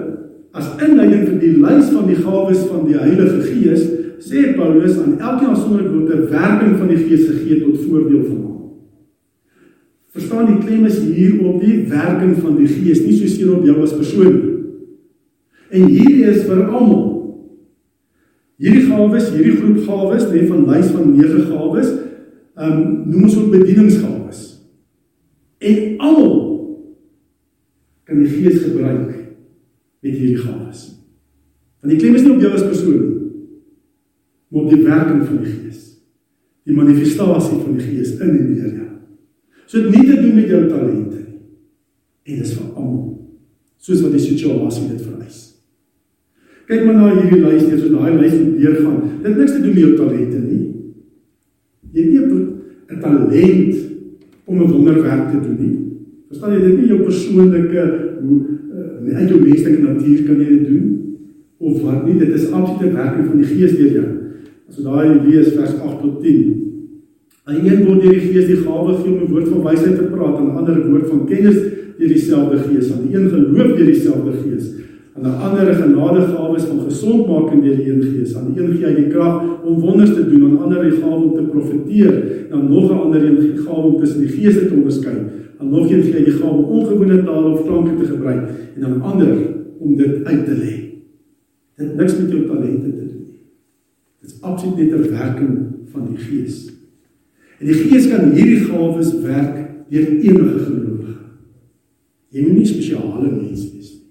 as 0.53 0.69
inleiding 0.85 1.25
vir 1.31 1.41
die 1.41 1.55
lys 1.63 1.89
van 1.95 2.13
die 2.13 2.21
gawes 2.21 2.61
van 2.69 2.85
die 2.91 2.99
Heilige 2.99 3.41
Gees 3.47 3.89
sê 4.19 4.55
Paulus 4.55 4.99
aan 4.99 5.19
elkeen 5.19 5.53
afsonderlik 5.55 5.93
word 5.93 6.15
'n 6.15 6.31
werking 6.31 6.77
van 6.79 6.89
die 6.89 6.97
Gees 6.97 7.27
gegee 7.27 7.61
tot 7.63 7.85
voordeel 7.87 8.25
van 8.25 8.37
almal. 8.37 8.79
Verstaan 10.11 10.47
die 10.47 10.67
klem 10.67 10.85
is 10.85 10.99
hier 10.99 11.47
op 11.47 11.61
die 11.61 11.87
werking 11.89 12.37
van 12.39 12.57
die 12.57 12.67
Gees, 12.67 13.05
nie 13.05 13.17
soseer 13.17 13.57
op 13.57 13.65
jou 13.65 13.83
as 13.83 13.97
persoon 13.97 14.33
nie. 14.35 14.55
En 15.71 15.85
hierdie 15.85 16.25
is 16.25 16.43
vir 16.43 16.65
almal. 16.65 17.07
Hierdie 18.57 18.87
gawes, 18.89 19.31
hierdie 19.31 19.57
groep 19.57 19.85
gawes, 19.87 20.25
lê 20.33 20.47
van 20.47 20.67
lys 20.67 20.91
van 20.91 21.17
9 21.17 21.41
gawes, 21.47 21.93
ehm 22.57 22.73
um, 22.73 23.03
noem 23.07 23.23
ons 23.23 23.37
ook 23.37 23.51
bedieningsgawes. 23.51 24.41
En 25.59 25.99
almal 25.99 26.35
kan 28.05 28.19
die 28.19 28.33
Gees 28.33 28.63
gebruik 28.63 29.15
met 30.01 30.13
hierdie 30.13 30.43
gawes. 30.43 30.99
Want 31.81 31.93
die 31.93 32.01
klem 32.01 32.15
is 32.15 32.23
nie 32.23 32.33
op 32.35 32.41
jou 32.41 32.53
as 32.53 32.67
persoon 32.67 32.99
nie 32.99 33.18
maar 34.49 34.63
op 34.63 34.71
die 34.71 34.85
werking 34.85 35.25
van 35.27 35.43
die 35.43 35.53
Gees. 35.53 35.83
Die 36.69 36.77
manifestasie 36.77 37.61
van 37.63 37.77
die 37.77 37.87
Gees 37.87 38.15
in 38.19 38.31
en 38.31 38.55
deur 38.55 38.73
jou. 38.73 38.89
So 39.67 39.83
dit 39.83 39.97
nie 39.97 40.07
te 40.09 40.21
doen 40.23 40.35
met 40.35 40.49
jou 40.49 40.63
talente 40.69 41.17
nie. 41.17 41.41
En 42.29 42.43
dis 42.43 42.55
vir 42.57 42.71
almal. 42.75 43.05
Soos 43.77 44.03
wat 44.05 44.17
die 44.17 44.25
situasie 44.25 44.89
dit 44.89 45.05
vereis. 45.05 45.43
Kyk 46.69 46.85
maar 46.85 46.99
na 46.99 47.13
hierdie 47.17 47.41
lys, 47.41 47.65
jy 47.69 47.79
so 47.81 47.93
daai 47.95 48.17
lys 48.21 48.37
moet 48.37 48.57
deurgaan. 48.61 48.99
Dit 49.25 49.37
niks 49.37 49.55
te 49.55 49.61
doen 49.63 49.75
met 49.75 49.85
jou 49.85 49.95
talente 49.97 50.41
nie. 50.45 50.65
Jy 51.93 52.03
het 52.03 52.13
nie 52.13 52.47
'n 52.89 53.01
talent 53.01 53.77
om 54.45 54.61
'n 54.61 54.71
wonderwerk 54.71 55.31
te 55.31 55.41
doen 55.41 55.57
nie. 55.61 55.77
Verstaan 56.29 56.53
jy 56.53 56.61
dit 56.61 56.79
nie 56.79 56.89
jou 56.89 57.01
persoonlike 57.01 57.83
hoe 58.23 58.39
uh, 59.09 59.17
uit 59.17 59.29
jou 59.29 59.41
menslike 59.41 59.81
natuur 59.81 60.23
kan 60.27 60.41
jy 60.41 60.49
dit 60.49 60.67
doen 60.69 60.87
of 61.59 61.83
wat 61.83 62.07
nie 62.07 62.19
dit 62.19 62.29
is 62.29 62.51
absolute 62.51 62.95
werking 62.95 63.27
van 63.27 63.37
die 63.37 63.49
gees 63.49 63.77
deur 63.77 63.93
jou. 63.93 64.09
Jy 64.69 64.85
daai 64.85 65.21
lees 65.25 65.55
vers 65.57 65.79
8 65.81 66.01
tot 66.03 66.19
10. 66.23 66.49
Aan 67.49 67.63
een 67.65 67.87
word 67.87 68.03
deur 68.03 68.13
die 68.13 68.27
Gees 68.29 68.49
die 68.51 68.59
gawe 68.61 68.97
gee 68.99 69.13
om 69.15 69.23
'n 69.25 69.31
woord 69.33 69.49
van 69.49 69.63
wysheid 69.65 69.97
te 69.97 70.09
praat 70.13 70.39
en 70.39 70.47
'n 70.47 70.57
ander 70.61 70.77
woord 70.91 71.07
van 71.09 71.25
kennis 71.27 71.57
deur 71.99 72.09
dieselfde 72.09 72.59
Gees. 72.59 72.93
Aan 72.93 73.07
die 73.07 73.17
een 73.17 73.31
geloof 73.31 73.71
deur 73.77 73.87
dieselfde 73.87 74.33
Gees. 74.43 74.67
Aan 75.17 75.25
'n 75.25 75.41
ander 75.47 75.75
genadegawes 75.75 76.65
van 76.69 76.81
gesondmaking 76.85 77.63
deur 77.63 77.77
die 77.77 77.93
een 77.93 78.03
Gees. 78.03 78.37
Aan 78.37 78.53
een 78.57 78.77
gee 78.77 78.87
hy 78.87 78.95
die 78.95 79.09
krag 79.09 79.65
om 79.65 79.81
wonders 79.81 80.15
te 80.15 80.29
doen, 80.29 80.45
aan 80.45 80.63
ander 80.63 80.83
die 80.83 81.01
gawe 81.01 81.23
om 81.25 81.35
te 81.35 81.43
profeteer, 81.43 82.13
dan 82.51 82.69
nog 82.69 82.91
'n 82.91 83.01
ander 83.05 83.25
een 83.25 83.41
die 83.41 83.57
gawe 83.65 83.87
om 83.93 83.99
tussen 83.99 84.21
die 84.21 84.29
geeste 84.29 84.69
te 84.69 84.75
onderskei. 84.75 85.17
Aan 85.59 85.71
nog 85.71 85.91
een 85.91 86.03
gee 86.03 86.13
hy 86.13 86.25
die 86.25 86.39
gawe 86.41 86.57
om 86.57 86.65
ongewone 86.65 87.25
tale 87.25 87.49
of 87.49 87.65
klanke 87.65 87.97
te 88.01 88.05
gebruik 88.05 88.49
en 88.77 88.85
aan 88.85 89.03
ander 89.03 89.33
om 89.79 89.97
dit 89.97 90.25
uit 90.25 90.45
te 90.45 90.53
lê. 90.53 90.75
Dit 91.77 91.97
niks 91.97 92.19
met 92.19 92.31
jou 92.31 92.47
talente 92.47 92.91
te 92.91 92.97
doen. 92.97 93.08
Absoluut 94.41 94.77
net 94.77 94.93
'n 94.95 95.11
werking 95.11 95.55
van 95.93 96.09
die 96.09 96.19
Gees. 96.19 96.73
En 97.59 97.67
die 97.67 97.75
Gees 97.75 98.09
kan 98.09 98.33
hierdie 98.33 98.65
gawes 98.65 99.21
werk 99.21 99.57
deur 99.91 100.09
enige 100.09 100.59
gelowige. 100.59 101.15
Jy 102.29 102.43
moet 102.43 102.57
nie 102.57 102.67
spesiale 102.67 103.31
mens 103.31 103.65
wees 103.73 103.93
nie. 103.93 104.03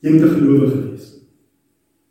Jy 0.00 0.10
moet 0.10 0.22
'n 0.22 0.34
gelowige 0.34 0.80
wees. 0.90 1.06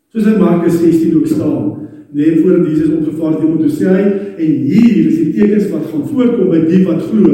Soos 0.09 0.26
in 0.26 0.39
Markus 0.39 0.80
16 0.80 1.15
ook 1.15 1.28
staan, 1.28 1.88
net 2.11 2.39
voor 2.39 2.67
Jesus 2.67 2.89
opgevaar 2.89 3.32
het, 3.32 3.49
moet 3.49 3.61
hy 3.61 3.70
sê 3.70 3.95
en 4.38 4.51
hier 4.65 5.05
is 5.05 5.17
die 5.17 5.34
tekens 5.34 5.70
wat 5.70 5.86
gaan 5.91 6.07
voorkom 6.07 6.49
by 6.49 6.65
die 6.65 6.86
wat 6.86 7.01
glo 7.01 7.34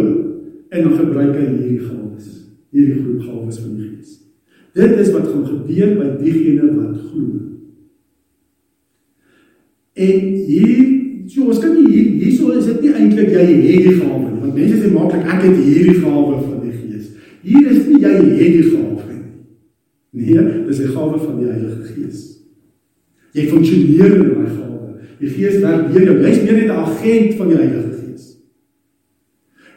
en 0.69 0.83
dan 0.83 0.97
gebruik 0.97 1.35
hy 1.35 1.45
hierdie 1.45 1.79
gawes, 1.79 2.27
hierdie 2.75 3.01
groep 3.01 3.21
gawes 3.21 3.59
van 3.59 3.75
die 3.75 3.89
Gees. 3.89 4.17
Dit 4.75 4.99
is 4.99 5.11
wat 5.11 5.29
gaan 5.29 5.45
gebeur 5.45 5.93
by 5.95 6.09
diegene 6.23 6.71
wat 6.75 6.97
glo. 7.11 7.54
En 9.95 10.23
hier, 10.45 10.79
so 11.31 11.47
ons 11.47 11.59
kan 11.63 11.71
nie 11.71 11.85
hier 11.87 12.07
hierso 12.19 12.51
is 12.51 12.67
dit 12.67 12.81
nie 12.83 12.91
eintlik 12.91 13.31
jy 13.31 13.45
het 13.47 13.85
die 13.85 13.93
gawe 13.95 14.25
nie, 14.25 14.41
want 14.41 14.57
mense 14.57 14.81
sê 14.81 14.89
maklik 14.91 15.29
ek 15.31 15.45
het 15.45 15.61
hierdie 15.61 16.01
gawe 16.01 16.41
van 16.41 16.57
die 16.65 16.73
Gees. 16.75 17.05
Hier 17.45 17.69
is 17.71 17.85
nie 17.87 18.01
jy 18.03 18.11
het 18.17 18.57
die 18.57 18.65
gawe 18.73 19.05
nie. 19.07 19.21
Nee, 20.19 20.43
dis 20.67 20.81
die 20.83 20.91
gawe 20.91 21.15
van 21.21 21.39
die 21.39 21.47
Heilige 21.47 21.93
Gees. 21.93 22.25
Jy 23.35 23.47
funksioneer 23.53 24.17
in 24.19 24.29
daai 24.33 24.51
gawe. 24.51 24.93
Die 25.21 25.31
Gees 25.31 25.61
werk 25.63 25.87
deur 25.93 26.09
jou. 26.09 26.17
Jy's 26.25 26.43
meer 26.43 26.59
net 26.59 26.69
'n 26.69 26.83
agent 26.83 27.39
van 27.39 27.53
die 27.53 27.59
Heilige. 27.63 27.94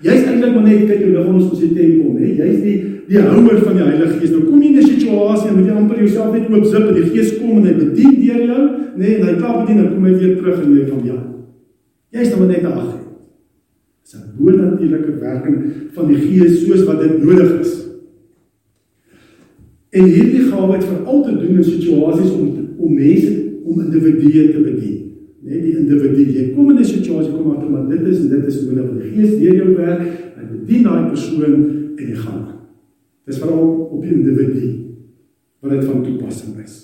Jy's 0.02 0.26
eintlik 0.28 0.54
maar 0.54 0.66
net 0.66 0.86
kyk 0.86 1.00
hoe 1.02 1.14
lig 1.16 1.26
ons 1.26 1.48
ons 1.50 1.60
tempel, 1.60 2.12
nê? 2.14 2.34
Jy's 2.38 2.60
die 2.62 2.76
die 3.08 3.22
houer 3.24 3.62
van 3.64 3.78
die 3.78 3.86
Heilige 3.86 4.18
Gees. 4.18 4.34
Nou 4.34 4.44
kom 4.44 4.60
jy 4.62 4.68
in 4.68 4.78
'n 4.78 4.86
situasie 4.86 5.48
en 5.48 5.56
moet 5.56 5.66
jy 5.66 5.74
amper 5.74 5.98
jouself 5.98 6.32
net 6.34 6.50
oop 6.50 6.64
zip 6.64 6.84
en 6.88 6.94
die 6.94 7.10
Gees 7.10 7.38
kom 7.38 7.56
en 7.56 7.64
hy 7.64 7.72
bedien 7.72 8.14
deur 8.20 8.42
jou? 8.46 8.62
Nee, 8.96 9.16
en 9.16 9.26
hy 9.26 9.34
klaar 9.40 9.64
bedien 9.64 9.78
en 9.78 9.94
kom 9.94 10.04
hy 10.04 10.12
weer 10.12 10.36
terug 10.36 10.62
en 10.62 10.76
jy 10.76 10.86
van 10.86 11.04
ja. 11.06 11.18
Jy's 12.12 12.30
dan 12.30 12.46
net 12.48 12.62
'n 12.62 12.66
agent. 12.66 13.06
Dis 14.02 14.14
'n 14.14 14.36
bonatuurlike 14.38 15.12
werking 15.20 15.56
van 15.92 16.06
die 16.06 16.16
Gees 16.16 16.66
soos 16.66 16.84
wat 16.84 17.00
dit 17.00 17.22
nodig 17.24 17.60
is. 17.60 17.72
En 19.90 20.04
hierdie 20.04 20.44
gawe 20.50 20.72
het 20.74 20.84
veral 20.84 21.22
te 21.24 21.32
doen 21.32 21.56
in 21.56 21.64
situasies 21.64 22.32
om 22.32 22.68
om 22.78 22.94
mense 22.94 23.32
om 23.64 23.80
individue 23.80 24.52
te 24.52 24.60
bedien. 24.60 25.07
Net 25.46 25.62
die 25.62 25.76
individu. 25.78 26.24
Jy 26.34 26.48
kom 26.54 26.70
in 26.70 26.78
'n 26.78 26.84
situasie 26.84 27.32
kom 27.32 27.50
agter 27.52 27.70
maar 27.70 27.88
dit 27.88 28.06
is 28.06 28.20
en 28.20 28.28
dit 28.28 28.46
is 28.46 28.62
nodig. 28.66 29.02
Die 29.02 29.10
Gees 29.12 29.38
deur 29.38 29.54
jou 29.54 29.74
werk, 29.76 30.02
hy 30.36 30.44
bedien 30.50 30.82
daai 30.82 31.08
persoon 31.08 31.44
en 31.44 32.06
hy 32.06 32.14
gaan. 32.14 32.44
Dis 33.26 33.38
veral 33.38 33.88
op 33.92 34.02
die 34.02 34.12
individu 34.12 34.74
wat 35.60 35.70
dit 35.70 35.84
van 35.84 36.02
toepassing 36.02 36.58
is. 36.64 36.76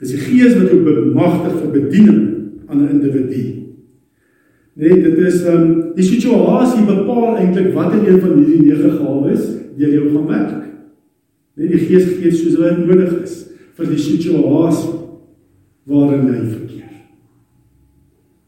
Dis 0.00 0.10
die 0.14 0.22
Gees 0.22 0.56
wat 0.56 0.70
jou 0.70 0.82
bemagtig 0.84 1.60
vir 1.60 1.70
bediening 1.70 2.20
aan 2.68 2.82
'n 2.82 2.90
individu. 2.90 3.58
Nee, 4.78 5.02
dit 5.02 5.18
is 5.18 5.42
ehm 5.42 5.62
um, 5.62 5.94
die 5.94 6.04
situasie 6.04 6.84
bepaal 6.86 7.36
eintlik 7.36 7.72
watter 7.74 8.08
een 8.08 8.20
van 8.20 8.36
hierdie 8.38 8.60
nege 8.62 8.90
gawes 8.90 9.42
deur 9.76 9.90
jou 9.90 10.10
gaan 10.12 10.26
werk. 10.26 10.64
Nee, 11.56 11.68
die 11.68 11.78
Gees 11.78 12.06
gee 12.20 12.30
soos 12.30 12.58
wat 12.60 12.78
nodig 12.78 13.22
is 13.22 13.48
vir 13.74 13.90
die 13.90 13.98
situasie 13.98 14.94
waarin 15.84 16.26
jy 16.30 16.38
verkeer. 16.44 16.57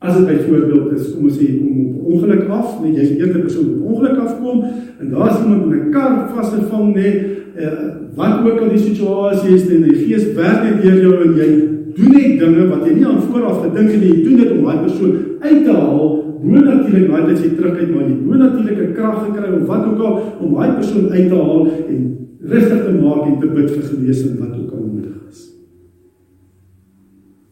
As 0.01 0.17
dit 0.17 0.27
byvoorbeeld 0.27 0.93
is 0.97 1.11
kom 1.13 1.27
ons 1.29 1.37
sê 1.37 1.47
om 1.61 1.81
op 1.99 2.07
ongeluk 2.15 2.47
af, 2.49 2.79
net 2.81 2.95
jy's 2.97 3.11
die 3.13 3.19
eerste 3.21 3.43
persoon 3.43 3.67
wat 3.75 3.91
ongeluk 3.91 4.23
afkom 4.23 4.63
en 4.65 5.11
daar's 5.13 5.43
iemand 5.43 5.67
met 5.69 5.83
'n 5.83 5.91
kar 5.93 6.15
vasgevang 6.35 6.95
net 6.95 7.17
uh, 7.61 7.91
wat 8.17 8.41
ook 8.47 8.61
al 8.61 8.73
die 8.73 8.81
situasie 8.81 9.55
is 9.55 9.69
en 9.69 9.83
die 9.83 9.99
Gees 10.01 10.33
werk 10.39 10.65
net 10.65 10.81
deur 10.83 11.03
jou 11.03 11.15
en 11.27 11.37
jy 11.37 11.51
doen 11.97 12.17
net 12.17 12.41
dinge 12.41 12.65
wat 12.71 12.87
jy 12.87 12.95
nie 12.97 13.07
aan 13.11 13.21
vooraf 13.29 13.61
gedink 13.67 13.91
het 13.91 14.01
nie. 14.01 14.15
Jy 14.15 14.23
doen 14.25 14.41
dit 14.41 14.51
om 14.55 14.65
daai 14.65 14.81
persoon 14.87 15.13
uit 15.41 15.65
te 15.65 15.77
haal. 15.77 16.09
Boonatuurlik 16.41 17.07
daai 17.11 17.27
dat 17.29 17.45
jy 17.45 17.51
terug 17.59 17.79
uit 17.79 17.95
maar 17.95 18.09
die 18.09 18.19
boonatuurlike 18.25 18.93
krag 18.97 19.19
gekry 19.27 19.53
of 19.59 19.67
wat 19.69 19.87
ook 19.91 20.01
al 20.01 20.15
om 20.41 20.55
daai 20.57 20.75
persoon 20.81 21.11
uit 21.11 21.29
te 21.29 21.45
haal 21.45 21.67
en 21.93 22.03
rustig 22.41 22.85
te 22.87 22.97
maak 22.97 23.27
en 23.27 23.39
te 23.41 23.53
bid 23.55 23.71
vir 23.71 23.87
genesing 23.93 24.39
wat 24.41 24.57
ook 24.57 24.73
al 24.73 24.85
nodig 24.87 25.17
is. 25.29 25.47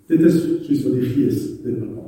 Dit 0.09 0.29
is 0.33 0.41
soos 0.65 0.85
wat 0.87 0.95
die 0.97 1.09
Gees 1.13 1.43
dit 1.61 1.75
bepaal. 1.77 2.08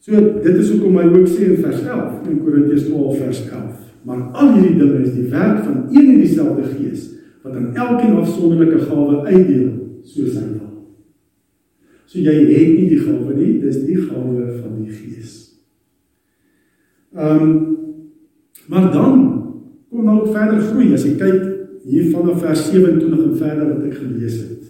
So 0.00 0.16
dit 0.16 0.56
is 0.56 0.70
hoekom 0.72 0.96
hy 0.96 1.06
ook 1.12 1.28
sê 1.28 1.50
in 1.50 1.58
vers 1.60 1.82
11 1.84 2.28
in 2.30 2.40
Korintiërs 2.40 2.86
12 2.88 3.18
vers 3.20 3.40
11. 3.50 3.80
Maar 4.08 4.22
al 4.32 4.54
hierdie 4.54 4.78
dinge 4.78 5.02
is 5.04 5.12
die 5.12 5.28
werk 5.28 5.60
van 5.66 5.82
een 5.92 6.14
en 6.14 6.22
dieselfde 6.22 6.64
Gees 6.70 7.08
wat 7.42 7.56
aan 7.56 7.74
elkeen 7.76 8.16
afsonderlike 8.20 8.80
gawe 8.88 9.20
uitdeel 9.26 9.68
soos 10.04 10.34
hy 10.36 10.46
wil. 10.54 10.72
So 12.08 12.20
jy 12.20 12.34
het 12.36 12.72
nie 12.78 12.88
die 12.90 13.00
gawe 13.00 13.36
nie, 13.36 13.52
dis 13.62 13.82
die 13.84 14.00
gawe 14.00 14.48
van 14.62 14.80
die 14.80 14.96
Gees. 14.96 15.36
Ehm 17.16 17.44
um, 17.44 17.54
maar 18.70 18.92
dan 18.92 19.14
kom 19.90 20.04
nou 20.06 20.20
verder 20.30 20.60
groei 20.62 20.92
as 20.94 21.04
jy 21.04 21.16
kyk 21.18 21.46
hier 21.90 22.10
vanaf 22.12 22.38
vers 22.44 22.66
27 22.70 23.24
en 23.24 23.38
verder 23.40 23.72
wat 23.72 23.86
ek 23.88 23.96
gelees 23.98 24.36
het. 24.44 24.68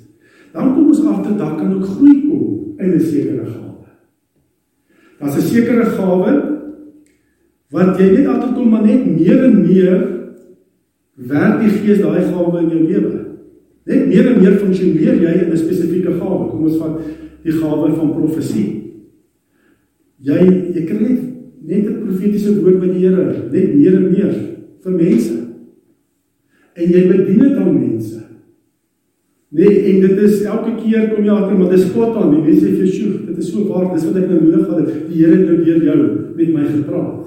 Dan 0.55 0.73
kom 0.75 0.89
ons 0.89 1.03
agter 1.05 1.37
dat 1.37 1.59
kan 1.59 1.75
ook 1.75 1.91
groei 1.97 2.15
kom 2.25 2.79
in 2.79 2.95
'n 2.95 3.01
sekere 3.01 3.45
gawe. 3.45 3.60
Daar's 5.21 5.37
'n 5.37 5.49
sekere 5.53 5.85
gawe 5.85 6.33
wat 7.71 7.99
jy 7.99 8.11
net 8.11 8.27
agterkom 8.27 8.69
maar 8.69 8.83
net 8.83 9.05
meer 9.07 9.45
en 9.45 9.61
meer 9.61 9.99
werk 11.15 11.61
die 11.61 11.71
Gees 11.71 12.01
daai 12.01 12.25
gawe 12.25 12.59
in 12.63 12.71
jou 12.71 12.83
lewe. 12.89 13.13
Net 13.85 14.07
meer 14.07 14.27
en 14.33 14.41
meer 14.41 14.57
funksioneer 14.59 15.21
jy 15.21 15.33
in 15.45 15.53
'n 15.53 15.57
spesifieke 15.57 16.13
gawe. 16.19 16.49
Kom 16.51 16.65
ons 16.65 16.77
vat 16.77 17.01
die 17.43 17.53
gawe 17.53 17.93
van 17.97 18.15
profesie. 18.15 18.69
Jy 20.23 20.41
jy 20.75 20.85
kry 20.85 21.01
net 21.01 21.21
net 21.61 21.87
'n 21.87 22.01
profetiese 22.05 22.57
woord 22.63 22.81
by 22.81 22.87
die 22.87 23.07
Here, 23.07 23.49
net 23.53 23.75
meer 23.75 23.97
en 23.97 24.11
meer 24.11 24.35
vir 24.83 24.93
mense. 24.93 25.37
En 26.75 26.89
jy 26.89 27.09
bedien 27.09 27.39
dit 27.39 27.57
aan 27.57 27.79
mense. 27.79 28.20
Nee, 29.51 29.79
en 29.91 30.01
dit 30.01 30.19
is 30.23 30.43
elke 30.47 30.77
keer 30.79 31.09
kom 31.11 31.25
jy 31.27 31.35
agter 31.35 31.57
maar 31.59 31.73
dis 31.75 31.89
spot 31.89 32.15
aan. 32.15 32.31
Die 32.37 32.43
mense 32.45 32.69
sê 32.71 32.87
jou, 32.87 33.15
dit 33.27 33.39
is 33.43 33.49
so 33.51 33.65
waar, 33.67 33.89
dis 33.91 34.05
wat 34.07 34.21
ek 34.21 34.29
nou 34.31 34.43
nodig 34.45 34.67
gehad 34.69 34.85
het. 34.85 35.01
Die 35.09 35.17
Here 35.19 35.39
het 35.41 35.49
nou 35.49 35.57
deur 35.65 35.87
jou 35.89 35.97
met 36.37 36.53
my 36.55 36.67
gepraat. 36.69 37.25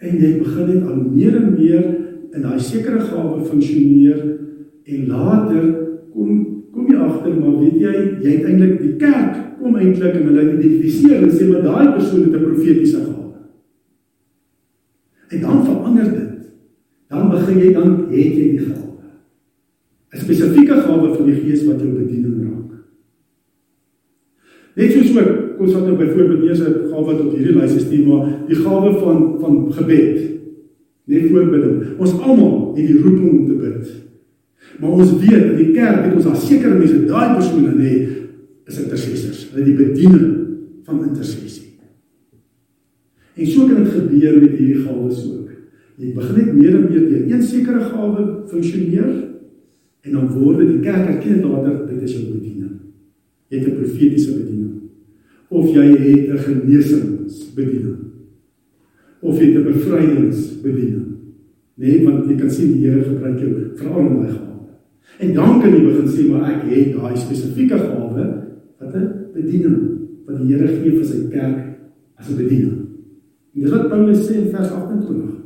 En 0.00 0.20
jy 0.22 0.30
begin 0.38 0.68
net 0.70 0.84
al 0.86 1.00
meer 1.02 1.34
en 1.40 1.48
meer 1.56 1.88
in 2.30 2.44
daai 2.44 2.60
sekere 2.62 3.02
gawe 3.08 3.40
funksioneer 3.42 4.20
en 4.86 5.08
later 5.10 5.64
kom 6.14 6.46
kom 6.70 6.86
jy 6.86 6.98
agter 7.02 7.32
maar 7.34 7.56
weet 7.58 7.80
jy, 7.82 7.94
jy 8.22 8.34
het 8.36 8.44
eintlik 8.46 8.76
die 8.78 8.92
kerk 9.00 9.40
kom 9.58 9.74
eintlik 9.74 10.14
en 10.14 10.28
hulle 10.28 10.44
identifiseer 10.46 11.24
en 11.26 11.32
sê 11.34 11.48
maar 11.48 11.64
daai 11.66 11.96
persoon 11.96 12.28
het 12.28 12.36
'n 12.38 12.44
profetiese 12.44 13.02
gawe. 13.02 13.26
En 15.30 15.40
dan 15.40 15.64
verander 15.66 16.08
dit. 16.14 16.30
Dan 17.10 17.30
begin 17.30 17.58
jy 17.58 17.72
dan 17.72 17.90
het 18.10 18.32
jy 18.38 18.46
die 18.54 18.64
gawe. 18.68 18.89
'n 20.10 20.18
spesifieke 20.18 20.74
gawe 20.74 21.14
van 21.14 21.26
die 21.26 21.38
Gees 21.38 21.64
wat 21.64 21.80
jou 21.80 21.92
bediening 21.94 22.42
raak. 22.42 22.70
Net 24.74 24.92
soos 24.92 25.12
ook, 25.14 25.30
kom 25.56 25.66
ons 25.66 25.76
vat 25.76 25.86
nou 25.86 25.96
byvoorbeeld 25.98 26.42
eers 26.48 26.60
'n 26.60 26.90
gawe 26.90 27.04
wat 27.06 27.20
op 27.20 27.36
hierdie 27.36 27.54
lys 27.54 27.74
is, 27.74 27.88
die 27.88 28.06
maar 28.06 28.26
die 28.48 28.56
gawe 28.56 28.98
van 28.98 29.38
van 29.40 29.72
gebed. 29.72 30.18
Net 31.04 31.30
voorbeeld. 31.30 31.98
Ons 31.98 32.18
almal 32.20 32.74
het 32.76 32.86
die 32.86 33.00
roeping 33.02 33.30
om 33.30 33.46
te 33.46 33.54
bid. 33.54 33.86
Maar 34.80 34.90
ons 34.90 35.12
weet 35.18 35.50
in 35.50 35.56
die 35.56 35.72
kerk 35.72 36.04
het 36.04 36.14
ons 36.14 36.26
al 36.26 36.36
sekere 36.36 36.78
mense, 36.78 37.06
daai 37.06 37.34
persone 37.34 37.72
nê, 37.74 38.06
is 38.66 38.82
intercessors. 38.82 39.48
Hulle 39.52 39.64
die 39.64 39.74
bediening 39.74 40.36
van 40.84 41.02
intersessie. 41.08 41.66
En 43.34 43.46
so 43.46 43.66
kan 43.66 43.82
dit 43.84 43.92
gebeur 43.92 44.40
met 44.40 44.58
hierdie 44.58 44.84
gawes 44.84 45.24
ook. 45.26 45.50
Jy 45.96 46.14
begin 46.14 46.36
net 46.36 46.54
meer 46.54 46.74
en 46.74 46.86
meer 46.90 47.08
deur 47.08 47.32
een 47.32 47.42
sekere 47.42 47.80
gawe 47.80 48.26
funksioneer 48.48 49.29
En 50.00 50.12
dan 50.16 50.28
word 50.32 50.62
die 50.64 50.80
kerk 50.80 51.08
erken 51.14 51.42
later 51.44 51.82
dit 51.90 52.04
is 52.06 52.14
jou 52.16 52.24
bediening. 52.32 52.76
Jy 53.48 53.58
het 53.58 53.68
'n 53.68 53.76
profetiese 53.76 54.32
bediening. 54.32 54.74
Of 55.48 55.74
jy 55.74 55.86
het 55.86 56.28
'n 56.30 56.38
genesingsbediening. 56.38 57.98
Of 59.20 59.38
jy 59.38 59.46
het 59.46 59.56
'n 59.56 59.68
bevrydingsbediening. 59.72 61.06
Nee, 61.74 62.04
want 62.04 62.28
jy 62.28 62.36
kan 62.36 62.50
sien 62.50 62.72
die 62.72 62.88
Here 62.88 63.02
gebruik 63.04 63.38
jou 63.40 63.50
vir 63.76 63.88
al 63.88 64.02
my 64.02 64.28
gawes. 64.28 64.74
En 65.18 65.34
dan 65.34 65.60
kan 65.60 65.70
jy 65.70 65.84
begin 65.84 66.08
sê 66.08 66.28
maar 66.30 66.50
ek 66.50 66.62
het 66.70 66.92
daai 66.96 67.16
spesifieke 67.16 67.78
gawe 67.78 68.24
wat 68.78 68.94
'n 68.94 69.08
bediening 69.34 69.78
wat 70.26 70.38
die 70.38 70.54
Here 70.54 70.66
gee 70.66 70.96
vir 70.96 71.04
sy 71.04 71.28
kerk 71.30 71.58
as 72.16 72.28
'n 72.30 72.36
bediening. 72.36 72.78
En 73.54 73.62
dis 73.62 73.70
wat 73.70 73.88
Paulus 73.88 74.28
sê 74.28 74.34
in 74.34 74.50
vers 74.50 74.70
28. 74.70 75.40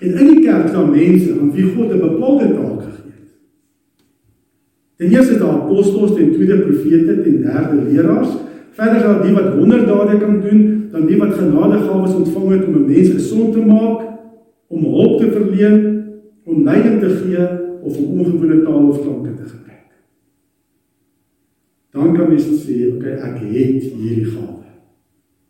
En 0.00 0.18
in 0.18 0.34
die 0.34 0.44
kerk 0.44 0.68
staan 0.68 0.90
mense 0.90 1.40
aan 1.40 1.52
wie 1.52 1.64
God 1.64 1.92
'n 1.92 2.00
bepaalde 2.00 2.54
taak 2.54 2.82
gegee 2.82 2.99
Ten 5.00 5.10
eerste 5.10 5.38
daar 5.38 5.62
apostels, 5.62 6.14
ten 6.14 6.32
tweede 6.32 6.58
profete, 6.58 7.22
ten 7.22 7.42
derde 7.42 7.82
leraars, 7.88 8.28
verder 8.70 9.00
daar 9.00 9.22
die 9.22 9.32
wat 9.32 9.54
wonderdade 9.56 10.18
kan 10.18 10.40
doen, 10.40 10.88
dan 10.92 11.06
die 11.06 11.16
wat 11.16 11.32
genadegawes 11.34 12.14
ontvang 12.14 12.50
het 12.50 12.66
om 12.66 12.74
'n 12.74 12.86
mens 12.86 13.08
gesond 13.08 13.52
te 13.52 13.64
maak, 13.64 14.00
om 14.66 14.84
hulp 14.84 15.20
te 15.20 15.30
verleen, 15.30 16.04
om 16.44 16.64
leiding 16.64 17.00
te 17.00 17.08
gee 17.08 17.46
of 17.82 17.96
om 17.96 18.20
ongewone 18.20 18.62
taal 18.62 18.88
of 18.88 19.00
klanke 19.00 19.34
te 19.34 19.48
gebruik. 19.48 19.90
Dan 21.90 22.14
kan 22.16 22.28
mens 22.28 22.44
sê, 22.66 22.92
okay, 22.94 23.12
ek 23.12 23.38
het 23.40 23.82
hierdie 23.96 24.24
gawe. 24.24 24.68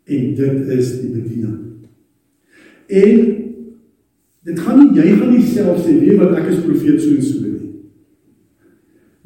En 0.05 0.35
dit 0.35 0.69
is 0.79 1.01
die 1.01 1.11
bediening. 1.11 1.59
En 2.87 3.37
dit 4.43 4.59
gaan 4.59 4.79
nie 4.79 5.03
jy 5.03 5.17
gaan 5.17 5.31
nie 5.31 5.43
self 5.43 5.87
sê, 5.87 5.91
nee, 5.91 6.17
wat 6.17 6.39
ek 6.39 6.47
is 6.55 6.65
profeet 6.65 7.03
so 7.03 7.11
en 7.11 7.23
so. 7.23 7.50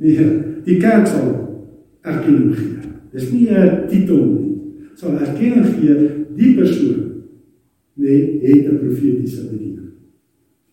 Nee, 0.05 0.25
die 0.67 0.77
kerk 0.83 1.09
sal 1.09 1.31
erkenning 2.05 2.53
gee. 2.59 2.91
Dis 3.15 3.31
nie 3.33 3.49
'n 3.49 3.87
titel 3.89 4.21
nie. 4.25 4.51
Sal 5.01 5.17
erkenning 5.17 5.65
gee 5.79 5.95
die 6.37 6.55
persoon 6.55 7.25
nee, 7.97 8.41
het 8.43 8.69
'n 8.69 8.79
profetiese 8.79 9.49
bediening. 9.49 9.93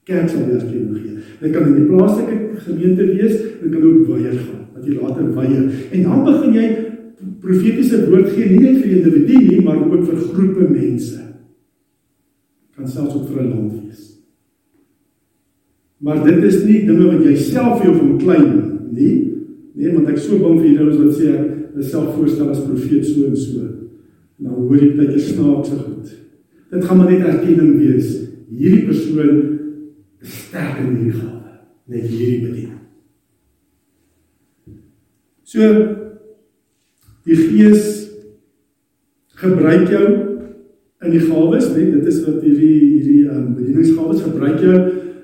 Kerk 0.03 0.29
sal 0.29 0.51
erkenning 0.51 0.97
gee. 0.97 1.15
Dit 1.39 1.51
kan 1.51 1.67
in 1.67 1.75
die 1.75 1.87
plaaslike 1.87 2.59
gemeente 2.65 3.05
wees, 3.05 3.37
dit 3.61 3.71
kan 3.71 3.83
ook 3.83 4.07
weier 4.07 4.35
gaan, 4.35 4.67
wat 4.73 4.85
jy 4.85 4.93
later 4.99 5.33
weier. 5.33 5.63
En 5.91 6.03
dan 6.03 6.23
begin 6.23 6.53
jy 6.53 6.67
profetiese 7.39 8.09
woord 8.09 8.29
gee 8.29 8.49
nie 8.49 8.59
net 8.59 8.81
vir 8.83 8.91
individue 8.97 9.47
nie, 9.47 9.61
maar 9.61 9.79
ook 9.79 10.03
vir 10.03 10.17
groepe 10.17 10.67
mense. 10.69 11.19
Kan 12.75 12.87
selfs 12.87 13.15
ook 13.15 13.29
vir 13.29 13.43
'n 13.43 13.49
land 13.49 13.71
wees. 13.83 14.19
Maar 15.97 16.25
dit 16.25 16.43
is 16.43 16.63
nie 16.63 16.85
dinge 16.85 17.05
wat 17.05 17.23
jy 17.23 17.35
self 17.35 17.79
vir 17.79 17.91
jou 17.91 17.97
van 17.97 18.17
klein 18.17 18.55
nie 18.55 18.70
nie. 18.95 19.13
Nee, 19.73 19.93
want 19.95 20.09
ek 20.11 20.19
so 20.19 20.39
bang 20.41 20.59
vir 20.59 20.73
julle 20.75 20.97
wat 20.97 21.15
sê 21.15 21.31
ek 21.35 21.75
myself 21.75 22.15
voorstel 22.17 22.51
as 22.51 22.65
profeet 22.65 23.07
so 23.07 23.29
en 23.29 23.37
so. 23.39 23.69
En 24.39 24.49
dan 24.49 24.57
hoor 24.57 24.81
jy 24.81 24.91
baie 24.97 25.21
snaakse 25.21 25.79
goed. 25.79 26.11
Dit 26.71 26.85
gaan 26.87 26.99
maar 26.99 27.11
net 27.11 27.25
erkenning 27.27 27.77
wees. 27.79 28.13
Hierdie 28.51 28.85
persoon 28.87 29.41
is 30.21 30.35
sterk 30.45 30.81
in 30.83 30.95
hierdie 30.95 31.17
gawe, 31.17 31.57
net 31.91 32.07
hierdie 32.07 32.43
bediening. 32.45 32.77
So 35.51 35.67
die 37.27 37.37
Gees 37.37 37.87
gebruik 39.41 39.89
jou 39.91 40.05
in 41.01 41.13
die 41.15 41.23
gawes, 41.25 41.71
net 41.73 41.95
dit 41.95 42.09
is 42.11 42.19
wat 42.27 42.43
hierdie 42.45 42.75
hierdie 42.79 43.23
um, 43.31 43.53
bedieningsgawes 43.57 44.21
gebruik 44.23 44.61
jou. 44.63 44.77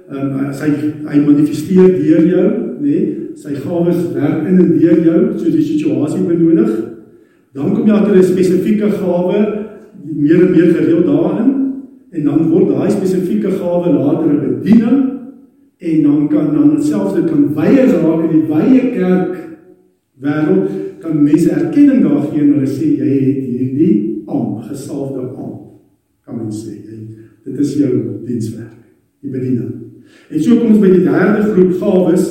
Um, 0.08 0.36
hy 0.56 0.70
hy 1.04 1.18
manifesteer 1.20 1.98
deur 2.00 2.28
jou, 2.32 2.50
nê? 2.80 3.00
sy 3.38 3.54
gawes 3.62 4.00
werk 4.16 4.48
in 4.50 4.62
en 4.64 4.74
deur 4.80 5.02
jou 5.06 5.20
soos 5.38 5.54
die 5.54 5.66
situasie 5.66 6.24
benodig. 6.26 6.72
Dan 7.54 7.74
kom 7.74 7.86
jy 7.86 7.94
agter 7.94 8.16
'n 8.18 8.24
spesifieke 8.24 8.90
gawe 8.90 9.38
meer 10.04 10.42
en 10.46 10.52
meer 10.52 10.74
gereeld 10.74 11.06
daarin 11.06 11.52
en 12.12 12.24
dan 12.24 12.50
word 12.50 12.70
daai 12.70 12.90
spesifieke 12.92 13.52
gawe 13.52 13.88
later 13.94 14.30
'n 14.32 14.42
bediening 14.42 15.00
en 15.78 16.04
dan 16.04 16.28
kan 16.28 16.54
dan 16.54 16.82
selfs 16.82 17.14
dit 17.14 17.26
kan 17.30 17.54
wye 17.54 17.86
raak 17.86 18.24
in 18.26 18.32
die 18.34 18.48
wye 18.50 18.82
kerk 18.98 19.34
wêreld 20.22 20.70
kan 21.00 21.24
mense 21.24 21.50
erkenning 21.52 22.02
daar 22.02 22.26
gee 22.32 22.42
en 22.42 22.54
hulle 22.54 22.68
sê 22.68 22.98
jy 22.98 23.10
het 23.22 23.44
hierdie 23.46 24.24
am 24.28 24.62
gesalfde 24.62 25.20
am 25.38 25.54
kan 26.26 26.38
mens 26.38 26.66
sê 26.66 26.74
jy 26.74 26.98
dit 27.46 27.60
is 27.60 27.78
jou 27.78 27.94
dienswerk 28.26 28.82
die 29.22 29.32
bediening. 29.32 29.87
En 30.30 30.44
so 30.44 30.58
kom 30.58 30.74
ons 30.74 30.84
by 30.84 30.92
die 30.92 31.06
derde 31.06 31.48
groep 31.54 31.78
gawes 31.82 32.28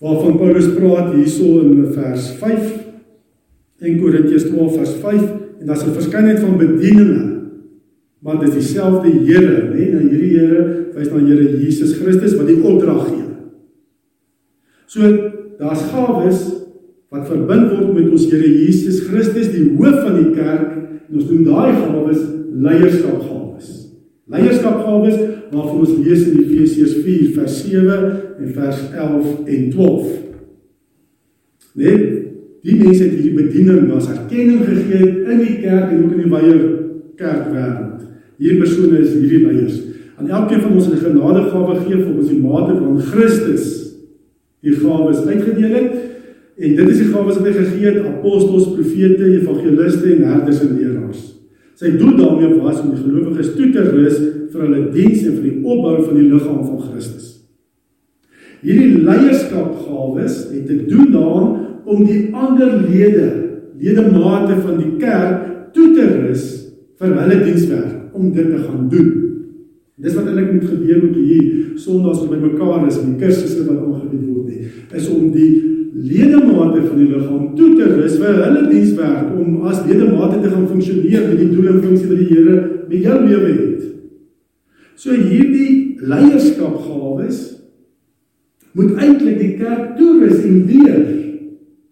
waarvan 0.00 0.38
Paulus 0.40 0.70
praat 0.76 1.10
hierso 1.14 1.60
in 1.64 1.90
vers 1.92 2.30
5 2.40 2.70
in 3.84 3.98
Korintiërs 4.00 4.48
12 4.48 4.78
vers 4.78 4.94
5 5.02 5.20
en 5.60 5.66
daar's 5.66 5.84
'n 5.84 5.98
verskeidenheid 5.98 6.40
van 6.40 6.56
bedieninge 6.56 7.30
maar 8.20 8.40
dis 8.40 8.52
dieselfde 8.52 9.08
Here, 9.08 9.70
né? 9.72 9.86
Nou 9.94 10.02
hierdie 10.08 10.32
Here 10.36 10.64
wys 10.94 11.10
na 11.12 11.22
Here 11.24 11.56
Jesus 11.62 11.96
Christus 12.00 12.36
wat 12.36 12.50
die 12.50 12.60
opdrag 12.60 13.06
gee. 13.08 13.28
So 14.90 15.08
daar's 15.60 15.86
gawes 15.92 16.42
wat 17.10 17.26
verbind 17.30 17.72
word 17.72 17.94
met 17.96 18.10
ons 18.12 18.28
Here 18.30 18.46
Jesus 18.46 19.00
Christus, 19.08 19.50
die 19.54 19.70
hoof 19.78 20.02
van 20.04 20.18
die 20.20 20.34
kerk, 20.36 20.76
en 21.08 21.16
ons 21.16 21.30
noem 21.30 21.46
daai 21.48 21.72
gawes 21.80 22.20
leierskapgawes. 22.60 23.72
Leierskapgawes 24.30 25.16
waarvan 25.50 25.78
ons 25.82 25.96
lees 25.98 26.26
in 26.28 26.38
Efesiërs 26.44 27.00
4 27.02 27.30
vers 27.34 27.60
7 27.64 28.10
en 28.38 28.52
vers 28.54 28.82
11 28.94 29.30
en 29.46 29.70
12. 29.70 30.10
Nee, 31.80 31.96
die 32.62 32.76
mense 32.76 33.02
het 33.02 33.16
hierdie 33.16 33.34
bediening 33.34 33.88
was 33.90 34.10
erkenning 34.12 34.62
gegee 34.66 35.08
in 35.32 35.42
die 35.42 35.56
kerk 35.64 35.90
en 35.90 36.04
ook 36.04 36.14
in 36.14 36.22
die 36.22 36.30
wye 36.30 36.54
kerkwêreld. 37.18 38.06
Hierdie 38.40 38.60
persone 38.62 39.00
is 39.00 39.16
hierdie 39.16 39.42
leiers. 39.46 39.80
Aan 40.20 40.30
elkeen 40.30 40.62
van 40.62 40.76
ons 40.76 40.86
het 40.86 40.94
'n 40.94 41.04
genadegawe 41.06 41.74
gegee 41.80 42.04
volgens 42.04 42.28
die 42.28 42.42
mate 42.42 42.76
van 42.76 43.00
Christus 43.00 43.66
die 44.60 44.76
gawes 44.76 45.24
uitgedeel 45.24 45.74
het. 45.74 45.92
En 46.56 46.76
dit 46.76 46.88
is 46.88 46.98
die 46.98 47.10
gawes 47.12 47.36
wat 47.36 47.46
hy 47.46 47.52
gegee 47.52 47.86
het: 47.86 48.06
apostels, 48.06 48.72
profete, 48.74 49.24
evangeliste 49.24 50.14
en 50.14 50.22
herders 50.22 50.60
en 50.60 50.76
leraars. 50.76 51.29
Sy 51.80 51.94
doel 51.96 52.18
daarmee 52.18 52.58
was 52.60 52.82
om 52.82 52.90
die 52.92 53.00
gelowiges 53.00 53.54
toe 53.56 53.70
te 53.72 53.82
rus 53.86 54.18
vir 54.52 54.64
hulle 54.66 54.80
diens 54.92 55.22
en 55.24 55.36
vir 55.38 55.46
die 55.46 55.60
opbou 55.64 55.94
van 56.02 56.18
die 56.18 56.26
liggaam 56.28 56.58
van 56.66 56.82
Christus. 56.90 57.30
Hierdie 58.60 59.00
leierskapgawes 59.06 60.34
het 60.50 60.66
te 60.68 60.76
doen 60.90 61.08
daaraan 61.14 61.54
om 61.88 62.02
die 62.04 62.26
ander 62.36 62.74
lede, 62.84 63.30
ledemate 63.80 64.58
van 64.60 64.76
die 64.76 64.92
kerk 65.00 65.72
toe 65.72 65.86
te 65.96 66.04
rus 66.18 66.44
vir 67.00 67.16
hulle 67.16 67.40
dienswerk 67.46 68.12
om 68.12 68.28
dit 68.36 68.52
te 68.52 68.60
gaan 68.60 68.90
doen. 68.92 69.08
Dis 70.00 70.14
wat 70.16 70.30
eintlik 70.30 70.52
moet 70.54 70.64
gebeur 70.64 71.02
met 71.02 71.16
hier 71.20 71.48
Sondags 71.80 72.22
by 72.24 72.38
mekaar 72.40 72.86
is 72.88 72.96
die 73.02 73.18
kursusse 73.20 73.66
wat 73.66 73.82
aangebied 73.84 74.22
word 74.30 74.48
nie, 74.48 74.70
is 74.96 75.08
om 75.12 75.26
die 75.34 75.50
ledemate 75.92 76.80
van 76.86 76.96
die 76.96 77.08
liggaam 77.10 77.50
toe 77.58 77.74
te 77.76 77.88
rus 77.98 78.14
vir 78.20 78.38
hulle 78.40 78.62
dienswerk 78.70 79.34
om 79.36 79.66
as 79.68 79.82
ledemate 79.84 80.38
te 80.40 80.52
gaan 80.52 80.68
funksioneer 80.70 81.26
met 81.28 81.40
die 81.42 81.50
doel 81.52 81.72
en 81.74 81.82
funksie 81.84 82.08
wat 82.08 82.20
die 82.22 82.28
Here 82.30 82.56
met 82.88 83.04
jou 83.04 83.16
lewe 83.26 83.50
het. 83.58 83.82
So 84.96 85.16
hierdie 85.16 85.98
leierskapgawes 86.00 87.42
moet 88.78 88.94
eintlik 89.02 89.36
die 89.40 89.54
kerk 89.58 89.98
toerus 89.98 90.40
en 90.46 90.62
leer 90.70 91.02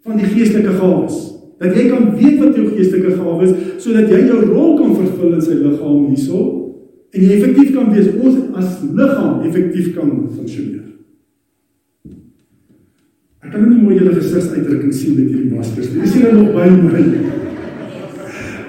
van 0.06 0.16
die 0.16 0.30
geestelike 0.30 0.78
gawes. 0.78 1.18
Dat 1.61 1.76
jy 1.76 1.88
kan 1.90 2.14
weet 2.14 2.38
wat 2.40 2.56
jou 2.56 2.70
geestelike 2.70 3.18
gawes 3.18 3.52
is 3.52 3.84
sodat 3.84 4.09
jy 4.09 4.22
jou 4.30 4.40
rol 4.46 4.78
kan 4.80 4.96
vervul 4.96 5.36
in 5.36 5.44
sy 5.44 5.59
liggaam 5.61 6.09
hierso 6.09 6.67
en 7.12 7.22
jy 7.24 7.30
effektief 7.38 7.72
kan 7.74 7.92
wees 7.94 8.11
ons 8.18 8.36
as 8.61 8.82
liggaam 8.84 9.44
effektief 9.48 9.94
kan 9.96 10.11
funksioneer. 10.34 10.84
Ek 13.44 13.54
kan 13.54 13.64
nie 13.64 13.80
mooi 13.80 13.96
julle 13.96 14.12
gesigsuitdrukking 14.18 14.92
sien 14.92 15.14
met 15.16 15.30
hierdie 15.30 15.54
maskers 15.54 15.92
nie. 15.94 16.02
Is 16.04 16.16
julle 16.18 16.32
nog 16.36 16.50
by 16.52 16.66
my? 16.74 17.02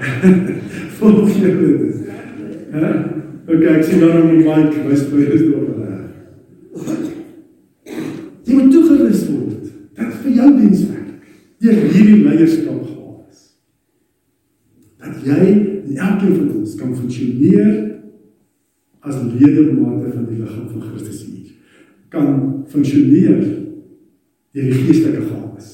Volg 1.00 1.34
julle 1.36 1.56
dit? 1.60 1.96
Hè? 2.76 2.92
OK, 3.50 3.66
ek 3.66 3.84
sien 3.84 4.04
dan 4.04 4.22
op 4.22 4.30
die 4.30 4.46
mic, 4.46 4.78
my 4.86 4.96
spyt 4.96 5.36
is 5.36 5.44
nog 5.50 5.68
reg. 5.82 6.06
Jy 8.46 8.56
moet 8.56 8.72
toegerus 8.72 9.26
word. 9.34 9.68
Dit 10.00 10.16
vir 10.24 10.38
jou 10.38 10.50
dienswerk. 10.62 11.12
Deur 11.60 11.84
hierdie 11.92 12.24
leierskap 12.24 12.80
gehad. 12.86 13.44
Dat 15.04 15.28
jy 15.28 15.44
en 15.50 15.98
elkeen 15.98 16.36
van 16.38 16.50
ons 16.62 16.80
kan 16.80 16.96
funksioneer 16.96 17.89
as 19.10 19.22
ledemate 19.26 20.12
van 20.14 20.28
die 20.30 20.40
liggaam 20.40 20.70
van 20.70 20.86
Christus 20.92 21.24
hier. 21.26 21.56
Kan 22.14 22.64
funksioneer 22.70 23.42
deur 24.54 24.70
die 24.70 24.82
geestelike 24.86 25.26
gawes. 25.28 25.70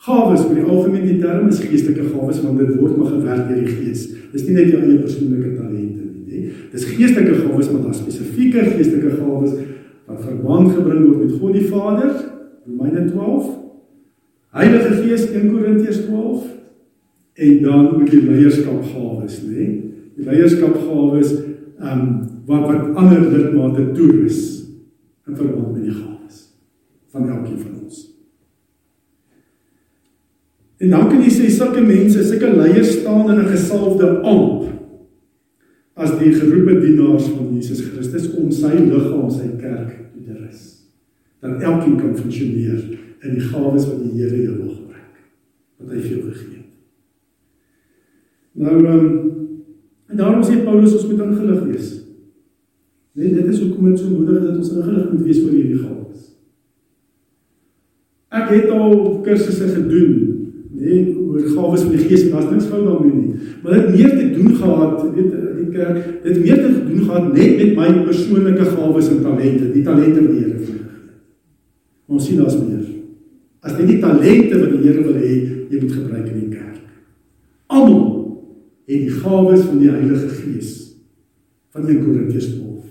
Gawes 0.00 0.46
vir 0.46 0.60
die 0.60 0.66
algemeen 0.66 1.06
die 1.06 1.18
term 1.22 1.50
is 1.50 1.60
geestelike 1.62 2.08
gawes 2.10 2.40
want 2.44 2.62
dit 2.62 2.78
word 2.80 2.96
maar 2.98 3.12
gewerk 3.14 3.50
deur 3.50 3.62
die 3.64 3.76
Gees. 3.76 4.06
Dis 4.32 4.46
nie 4.46 4.56
net 4.56 4.72
jou 4.72 4.80
eie 4.82 5.00
persoonlike 5.02 5.56
talente 5.58 6.06
nie, 6.06 6.24
nê. 6.26 6.44
Dis 6.72 6.86
geestelike 6.88 7.42
gawes 7.44 7.70
maar 7.70 7.84
daar 7.88 7.98
spesifieke 7.98 8.66
geestelike 8.72 9.18
gawes 9.18 9.58
wat 10.10 10.24
verband 10.26 10.72
gebring 10.74 11.04
word 11.06 11.24
met 11.24 11.36
God 11.38 11.58
die 11.58 11.66
Vader, 11.70 12.14
Romeine 12.66 13.04
12. 13.10 13.50
Heilige 14.50 14.96
Gees 15.04 15.28
1 15.30 15.52
Korintiërs 15.52 16.00
12 16.08 16.48
en 17.40 17.62
dan 17.62 17.86
ook 17.94 18.10
die 18.10 18.24
leierskapgawes, 18.24 19.38
nê. 19.46 19.68
Die 20.16 20.26
leierskapgawes 20.26 21.32
ehm 21.80 22.00
um, 22.00 22.30
wat 22.50 22.66
wat 22.66 22.96
ander 22.98 23.20
lidmate 23.30 23.92
toerus 23.94 24.40
in 25.26 25.36
verband 25.36 25.72
met 25.72 25.84
die 25.84 25.94
gawes 25.94 26.40
van 27.12 27.28
elkeen 27.28 27.58
van 27.58 27.76
ons. 27.84 28.00
En 30.80 30.90
dan 30.90 31.08
kan 31.08 31.22
jy 31.22 31.30
sê 31.30 31.50
sulke 31.52 31.82
mense, 31.84 32.24
sulke 32.24 32.50
leiers 32.56 33.00
staan 33.00 33.30
in 33.30 33.40
'n 33.44 33.52
gesalfde 33.52 34.08
amp 34.20 34.68
as 35.94 36.18
die 36.18 36.32
geroepe 36.32 36.80
dienaars 36.80 37.28
van 37.28 37.54
Jesus 37.54 37.82
Christus 37.84 38.30
om 38.34 38.50
sy 38.50 38.72
liggaam, 38.72 39.30
sy 39.30 39.48
kerk 39.60 39.92
te 40.24 40.32
rus. 40.32 40.62
Dat 41.40 41.60
elkeen 41.60 41.96
kan 42.00 42.16
funksioneer 42.16 42.80
in 43.22 43.34
die 43.36 43.46
gawes 43.50 43.86
wat 43.86 44.00
die 44.02 44.22
Here 44.22 44.42
jou 44.42 44.56
wil 44.56 44.74
gebruik, 44.74 45.16
wat 45.78 45.92
hy 45.92 46.00
vir 46.00 46.10
jou 46.10 46.22
gegee 46.30 46.56
het. 46.56 46.70
Nou 48.52 48.76
ehm 48.84 48.98
um, 48.98 49.39
en 50.10 50.16
daarom 50.18 50.42
sê 50.42 50.60
Paulus 50.64 50.94
ons 50.98 51.06
moet 51.10 51.24
ingelig 51.26 51.62
wees. 51.70 51.90
Nee, 53.14 53.34
dit 53.34 53.46
is 53.46 53.60
hoekom 53.60 53.90
dit 53.90 53.98
so 53.98 54.10
moedig 54.10 54.42
dat 54.44 54.56
ons 54.56 54.74
ingelig 54.74 55.08
moet 55.12 55.24
wees 55.26 55.40
oor 55.44 55.54
hierdie 55.54 55.80
gawes. 55.82 56.26
Ek 58.30 58.52
het 58.54 58.68
al 58.70 58.94
kursusse 59.26 59.70
gedoen, 59.74 60.12
nee, 60.78 61.00
oor 61.18 61.46
gawes 61.54 61.82
van 61.86 61.96
die 61.96 62.04
Gees 62.04 62.26
en 62.26 62.36
daar's 62.36 62.50
niks 62.50 62.68
fout 62.70 62.86
daarmee 62.86 63.16
nie. 63.16 63.48
Maar 63.62 63.80
dit 63.80 63.90
meer 63.96 64.14
te 64.14 64.28
doen 64.36 64.54
gehad, 64.56 65.02
weet 65.14 65.34
die 65.58 65.68
kerk, 65.74 65.98
dit 66.24 66.38
meer 66.44 66.62
te 66.62 66.70
doen 66.86 67.02
gehad 67.08 67.32
net 67.34 67.56
met 67.58 67.74
my 67.78 67.88
persoonlike 68.06 68.68
gawes 68.74 69.10
en 69.10 69.22
talente, 69.26 69.72
die 69.74 69.84
talente 69.86 70.22
wat 70.22 70.30
die 70.30 70.44
Here 70.44 70.54
vir 70.54 70.74
my 70.74 70.78
gegee 70.78 71.10
het. 71.10 71.18
Ons 72.10 72.26
sien 72.28 72.40
daar's 72.40 72.58
meer. 72.58 72.86
As 73.60 73.76
dit 73.76 73.90
nie 73.90 73.98
talente 74.02 74.62
wat 74.62 74.70
die 74.76 74.82
Here 74.86 75.04
wil 75.04 75.18
hê 75.18 75.34
jy 75.70 75.82
moet 75.82 75.98
gebruik 75.98 76.30
in 76.30 76.40
die 76.40 76.48
kerk. 76.54 76.80
Almal 77.70 78.09
het 78.90 79.06
die 79.06 79.16
gawes 79.22 79.66
van 79.68 79.78
die 79.78 79.90
Heilige 79.90 80.28
Gees 80.28 80.70
van 81.70 81.86
1 81.86 82.04
Korintiërs 82.04 82.48
12. 82.56 82.84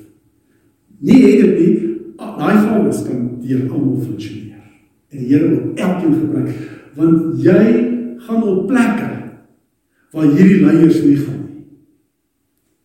Nie 1.00 1.22
het 1.26 1.42
dit 1.46 1.60
nie, 1.60 1.74
daai 2.20 2.58
gawes 2.64 3.04
kan 3.08 3.26
deur 3.44 3.66
almal 3.68 4.02
funksioneer. 4.06 4.64
En 5.10 5.18
die 5.18 5.28
Here 5.34 5.50
wil 5.50 5.72
elkeen 5.76 6.20
gebruik 6.20 6.68
want 7.00 7.44
jy 7.44 7.64
gaan 8.26 8.44
op 8.44 8.66
plekke 8.68 9.10
waar 10.12 10.32
hierdie 10.34 10.64
leiers 10.66 11.04
nie 11.06 11.16
gaan 11.20 11.44
nie. 11.46 11.64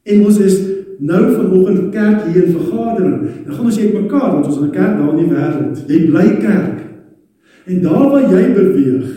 En 0.05 0.27
ons 0.29 0.39
is 0.45 0.59
nou 0.99 1.23
vanoggend 1.33 1.91
kerk 1.95 2.27
hier 2.29 2.45
in 2.45 2.53
vergadering. 2.53 3.17
Dan 3.47 3.55
gaan 3.55 3.71
ons 3.71 3.79
hier 3.81 3.95
mekaar 3.95 4.29
want 4.37 4.47
ons 4.47 4.57
is 4.57 4.63
'n 4.63 4.71
kerk 4.71 4.99
daar 4.99 5.13
in 5.17 5.23
die 5.23 5.33
wêreld. 5.35 5.85
Jy 5.89 5.99
bly 6.11 6.27
kerk. 6.37 6.79
En 7.67 7.81
daar 7.83 8.11
waar 8.11 8.31
jy 8.31 8.53
beweeg 8.53 9.09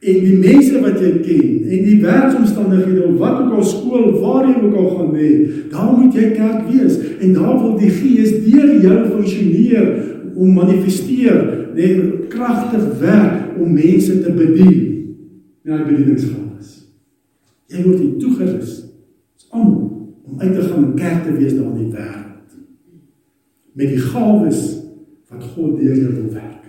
en 0.00 0.20
die 0.24 0.36
mense 0.40 0.78
wat 0.80 1.00
jy 1.02 1.10
ken 1.20 1.48
en 1.68 1.82
die 1.84 1.98
werksomstandighede 2.00 3.02
of 3.04 3.18
wat 3.20 3.42
ook 3.42 3.58
al 3.58 3.66
skool 3.68 4.06
waar 4.22 4.46
jy 4.48 4.54
ook 4.62 4.78
al 4.80 4.88
gaan 4.94 5.10
hê, 5.18 5.32
daar 5.72 5.90
moet 5.92 6.16
jy 6.16 6.30
kerk 6.38 6.70
wees 6.70 6.96
en 7.20 7.34
daar 7.36 7.58
wil 7.60 7.76
die 7.80 7.92
Gees 7.92 8.32
deur 8.46 8.72
jou 8.80 8.96
funksioneer 9.10 9.90
om 10.40 10.54
manifesteer, 10.56 11.40
net 11.74 12.28
kragtig 12.32 12.86
werk 13.00 13.58
om 13.60 13.72
mense 13.72 14.20
te 14.22 14.32
bedien. 14.32 14.86
Ja, 15.66 15.82
bedieningsgawes. 15.84 16.70
Jy 17.70 17.82
word 17.84 17.98
hier 18.00 18.14
toegerus. 18.22 18.76
Almal 19.50 19.88
om 20.24 20.40
uit 20.40 20.54
te 20.54 20.62
gaan 20.62 20.84
en 20.84 20.94
kerk 20.96 21.24
te 21.26 21.34
wees 21.36 21.56
daar 21.58 21.72
in 21.74 21.82
die 21.82 21.92
wêreld. 21.92 22.56
Met 23.76 23.92
die 23.92 24.00
gawes 24.00 24.62
wat 25.30 25.44
God 25.52 25.76
deur 25.78 25.96
jou 25.96 26.14
wil 26.14 26.32
werk. 26.32 26.59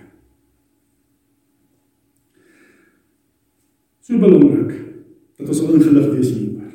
So 4.12 4.18
belangrik 4.20 4.72
dat 5.36 5.48
ons 5.48 5.60
ingelig 5.72 6.08
wees 6.12 6.30
hieroor. 6.36 6.72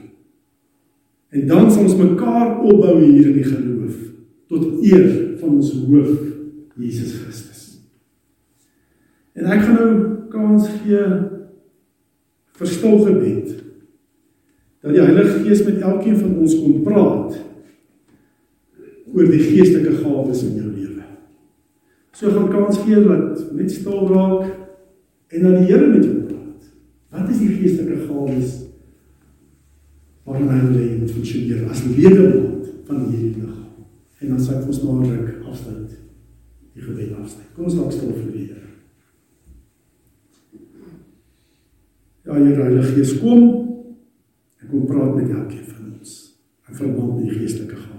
En 1.29 1.47
dan 1.47 1.71
sal 1.71 1.83
ons 1.85 1.97
mekaar 1.99 2.63
opbou 2.65 2.95
hier 3.03 3.27
in 3.29 3.35
die 3.35 3.45
geloof 3.45 3.97
tot 4.49 4.79
eer 4.81 5.37
van 5.37 5.51
ons 5.59 5.69
hoof 5.85 6.15
Jesus 6.81 7.13
Christus. 7.19 7.61
En 9.37 9.45
ek 9.53 9.61
gaan 9.67 9.77
nou 9.77 9.91
kans 10.33 10.65
gee 10.79 11.03
vir 12.57 12.71
stil 12.71 13.03
gebed 13.05 13.51
dat 14.81 14.95
die 14.95 15.03
Heilige 15.03 15.43
Gees 15.43 15.61
met 15.67 15.83
elkeen 15.85 16.17
van 16.17 16.39
ons 16.41 16.55
kom 16.57 16.79
praat 16.87 17.37
oor 19.13 19.29
die 19.29 19.43
geestelike 19.43 19.99
gawes 19.99 20.41
in 20.47 20.57
jou 20.57 20.71
lewe. 20.71 21.05
So 22.17 22.33
gaan 22.33 22.49
kans 22.49 22.81
gee 22.81 23.03
dat 23.05 23.45
net 23.53 23.77
stil 23.77 24.09
raak 24.09 24.49
en 25.29 25.45
dat 25.45 25.59
die 25.59 25.69
Here 25.69 25.91
met 25.93 26.01
jou 26.01 26.15
praat. 26.15 26.36
Wat 27.09 27.29
is 27.31 27.39
die 27.39 27.53
geestelike 27.55 28.07
gawes 28.07 28.55
waarin 30.27 30.49
hy 30.51 30.59
wil 30.65 30.75
hê 30.75 30.87
moet 30.99 31.13
funksioneer 31.15 31.69
as 31.71 31.85
ledemaat 31.87 32.65
van 32.87 33.05
hierdie 33.07 33.29
liggaam. 33.37 33.85
En 34.19 34.33
dan 34.33 34.41
sê 34.43 34.57
vir 34.59 34.71
ons 34.73 34.81
ruk 35.07 35.45
afsluit. 35.47 35.93
Die 36.75 36.83
gebed 36.83 37.13
afsluit. 37.15 37.53
Kom 37.55 37.69
ons 37.69 37.77
raak 37.79 37.93
stil 37.95 38.11
vir 38.11 38.33
die 38.33 38.47
Here. 38.47 38.65
Ja, 42.27 42.35
Here 42.35 42.63
Heilige 42.65 42.95
Gees, 42.97 43.15
kom 43.21 43.45
en 44.59 44.67
kom 44.67 44.89
praat 44.89 45.15
met 45.15 45.31
elkeen 45.31 45.63
van 45.69 45.93
ons 45.93 46.17
in 46.67 46.81
verband 46.81 47.15
met 47.15 47.29
die 47.29 47.37
geestelike 47.39 47.79
gawes. 47.85 47.96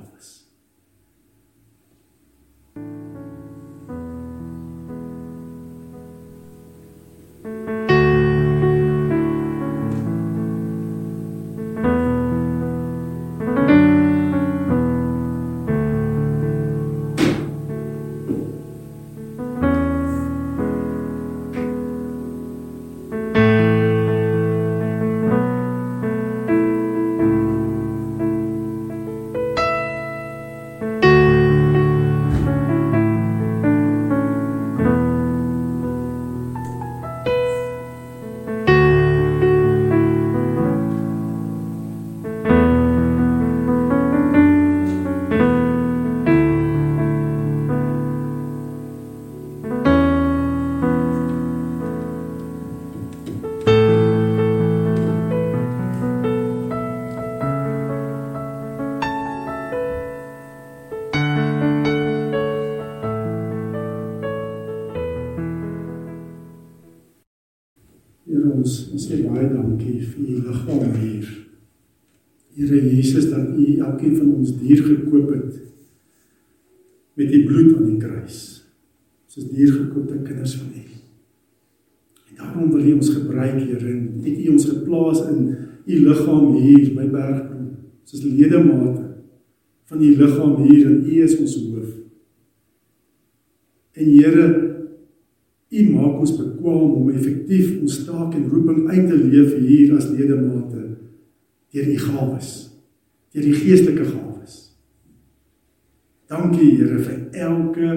Dankie 106.69 106.77
Here 106.77 106.99
vir 107.01 107.19
elke 107.33 107.91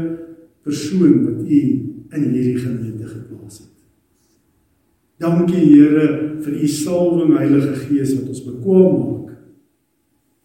persoon 0.64 1.26
wat 1.26 1.42
U 1.44 1.62
in 2.12 2.24
hierdie 2.32 2.60
gemeente 2.60 3.08
geplaas 3.08 3.60
het. 3.60 3.72
Dankie 5.20 5.66
Here 5.74 6.38
vir 6.42 6.56
U 6.56 6.68
salwing 6.68 7.36
Heilige 7.38 7.76
Gees 7.86 8.16
wat 8.16 8.30
ons 8.32 8.46
bekwam 8.46 8.96
maak 9.00 9.36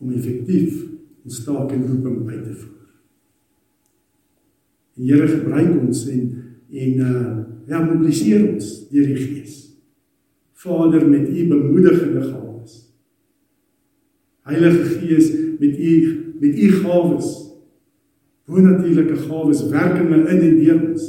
om 0.03 0.13
effektief 0.13 0.83
ons 1.27 1.45
taak 1.45 1.73
en 1.75 1.87
roeping 1.87 2.27
uit 2.31 2.43
te 2.45 2.55
voer. 2.55 2.91
En 4.97 5.07
Here 5.11 5.31
gebruik 5.31 5.79
ons 5.87 6.07
en 6.11 6.27
en 6.67 6.99
uh 6.99 7.37
ja 7.67 7.81
mobiliseer 7.83 8.45
ons 8.47 8.67
deur 8.91 9.07
die 9.11 9.23
Gees. 9.23 9.55
Vader 10.55 11.03
met 11.09 11.29
u 11.29 11.47
bemoedigende 11.51 12.23
gawes. 12.23 12.77
Heilige 14.47 14.85
Gees 14.99 15.33
met 15.59 15.79
u 15.79 15.95
met 16.41 16.59
u 16.59 16.71
gawes. 16.83 17.46
Bonatuurlike 18.47 19.17
gawes 19.27 19.63
werkinge 19.71 20.19
in 20.31 20.41
en 20.41 20.59
deur 20.59 20.83
ons. 20.91 21.07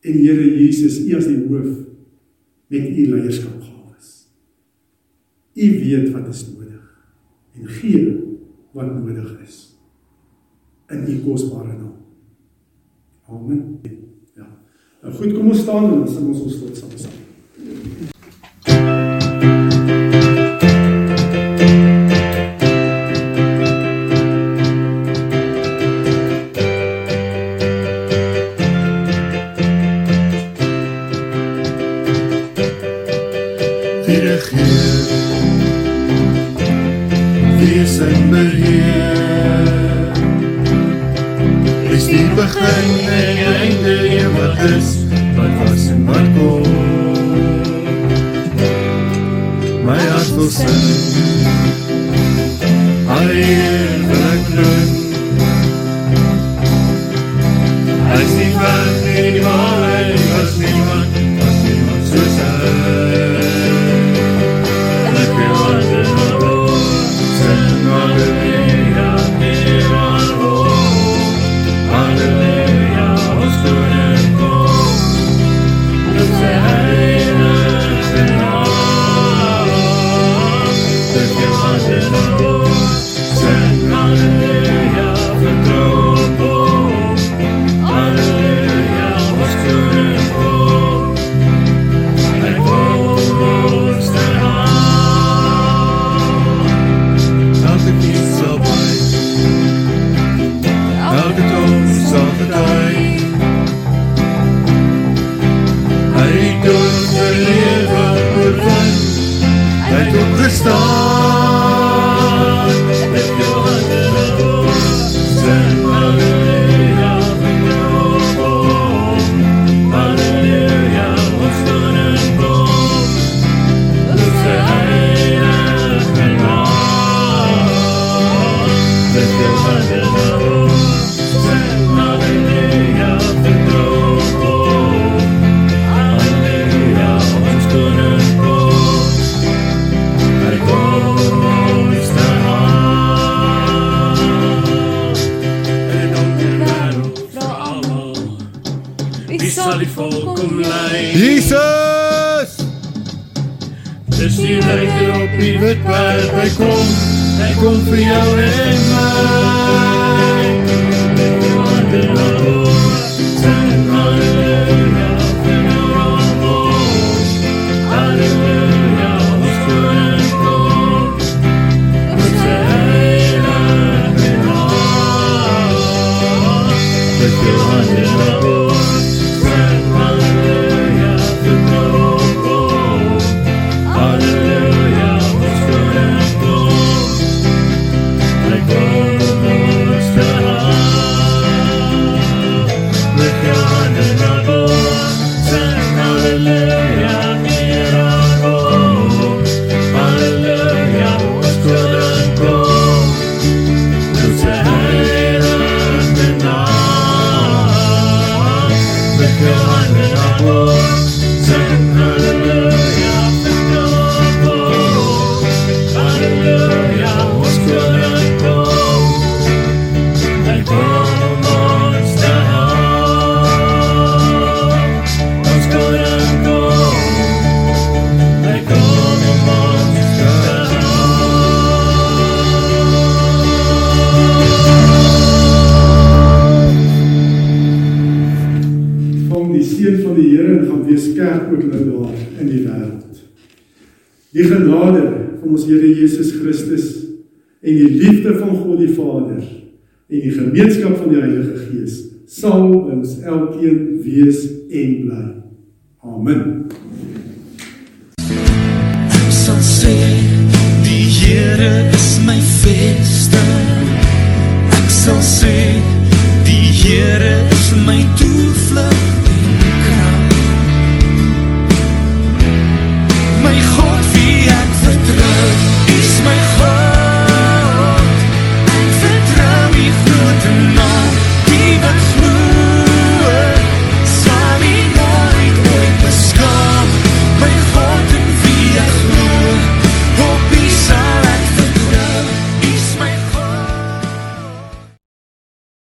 En 0.00 0.16
Here 0.16 0.46
Jesus, 0.56 1.00
u 1.04 1.16
as 1.16 1.28
die 1.28 1.38
hoof 1.44 1.70
met 2.70 2.88
u 2.88 3.06
leierskap 3.14 3.60
gawes. 3.64 4.10
U 5.54 5.70
weet 5.80 6.12
wat 6.14 6.28
is 6.32 6.44
nodig 6.48 6.84
en 7.56 7.72
gee 7.80 8.04
wat 8.76 8.92
nodig 8.94 9.32
is 9.44 9.58
in 10.90 11.04
u 11.08 11.18
kosbare 11.24 11.76
naam. 11.76 11.96
Amen. 13.30 13.80
Ja. 14.34 14.46
Nou 15.02 15.14
goed, 15.14 15.32
kom 15.32 15.48
ons 15.52 15.64
staan 15.64 15.84
en 15.84 15.98
dan 15.98 16.08
sing 16.08 16.28
ons 16.28 16.40
ons 16.42 16.78
saam 16.78 16.96
saam. 16.96 17.19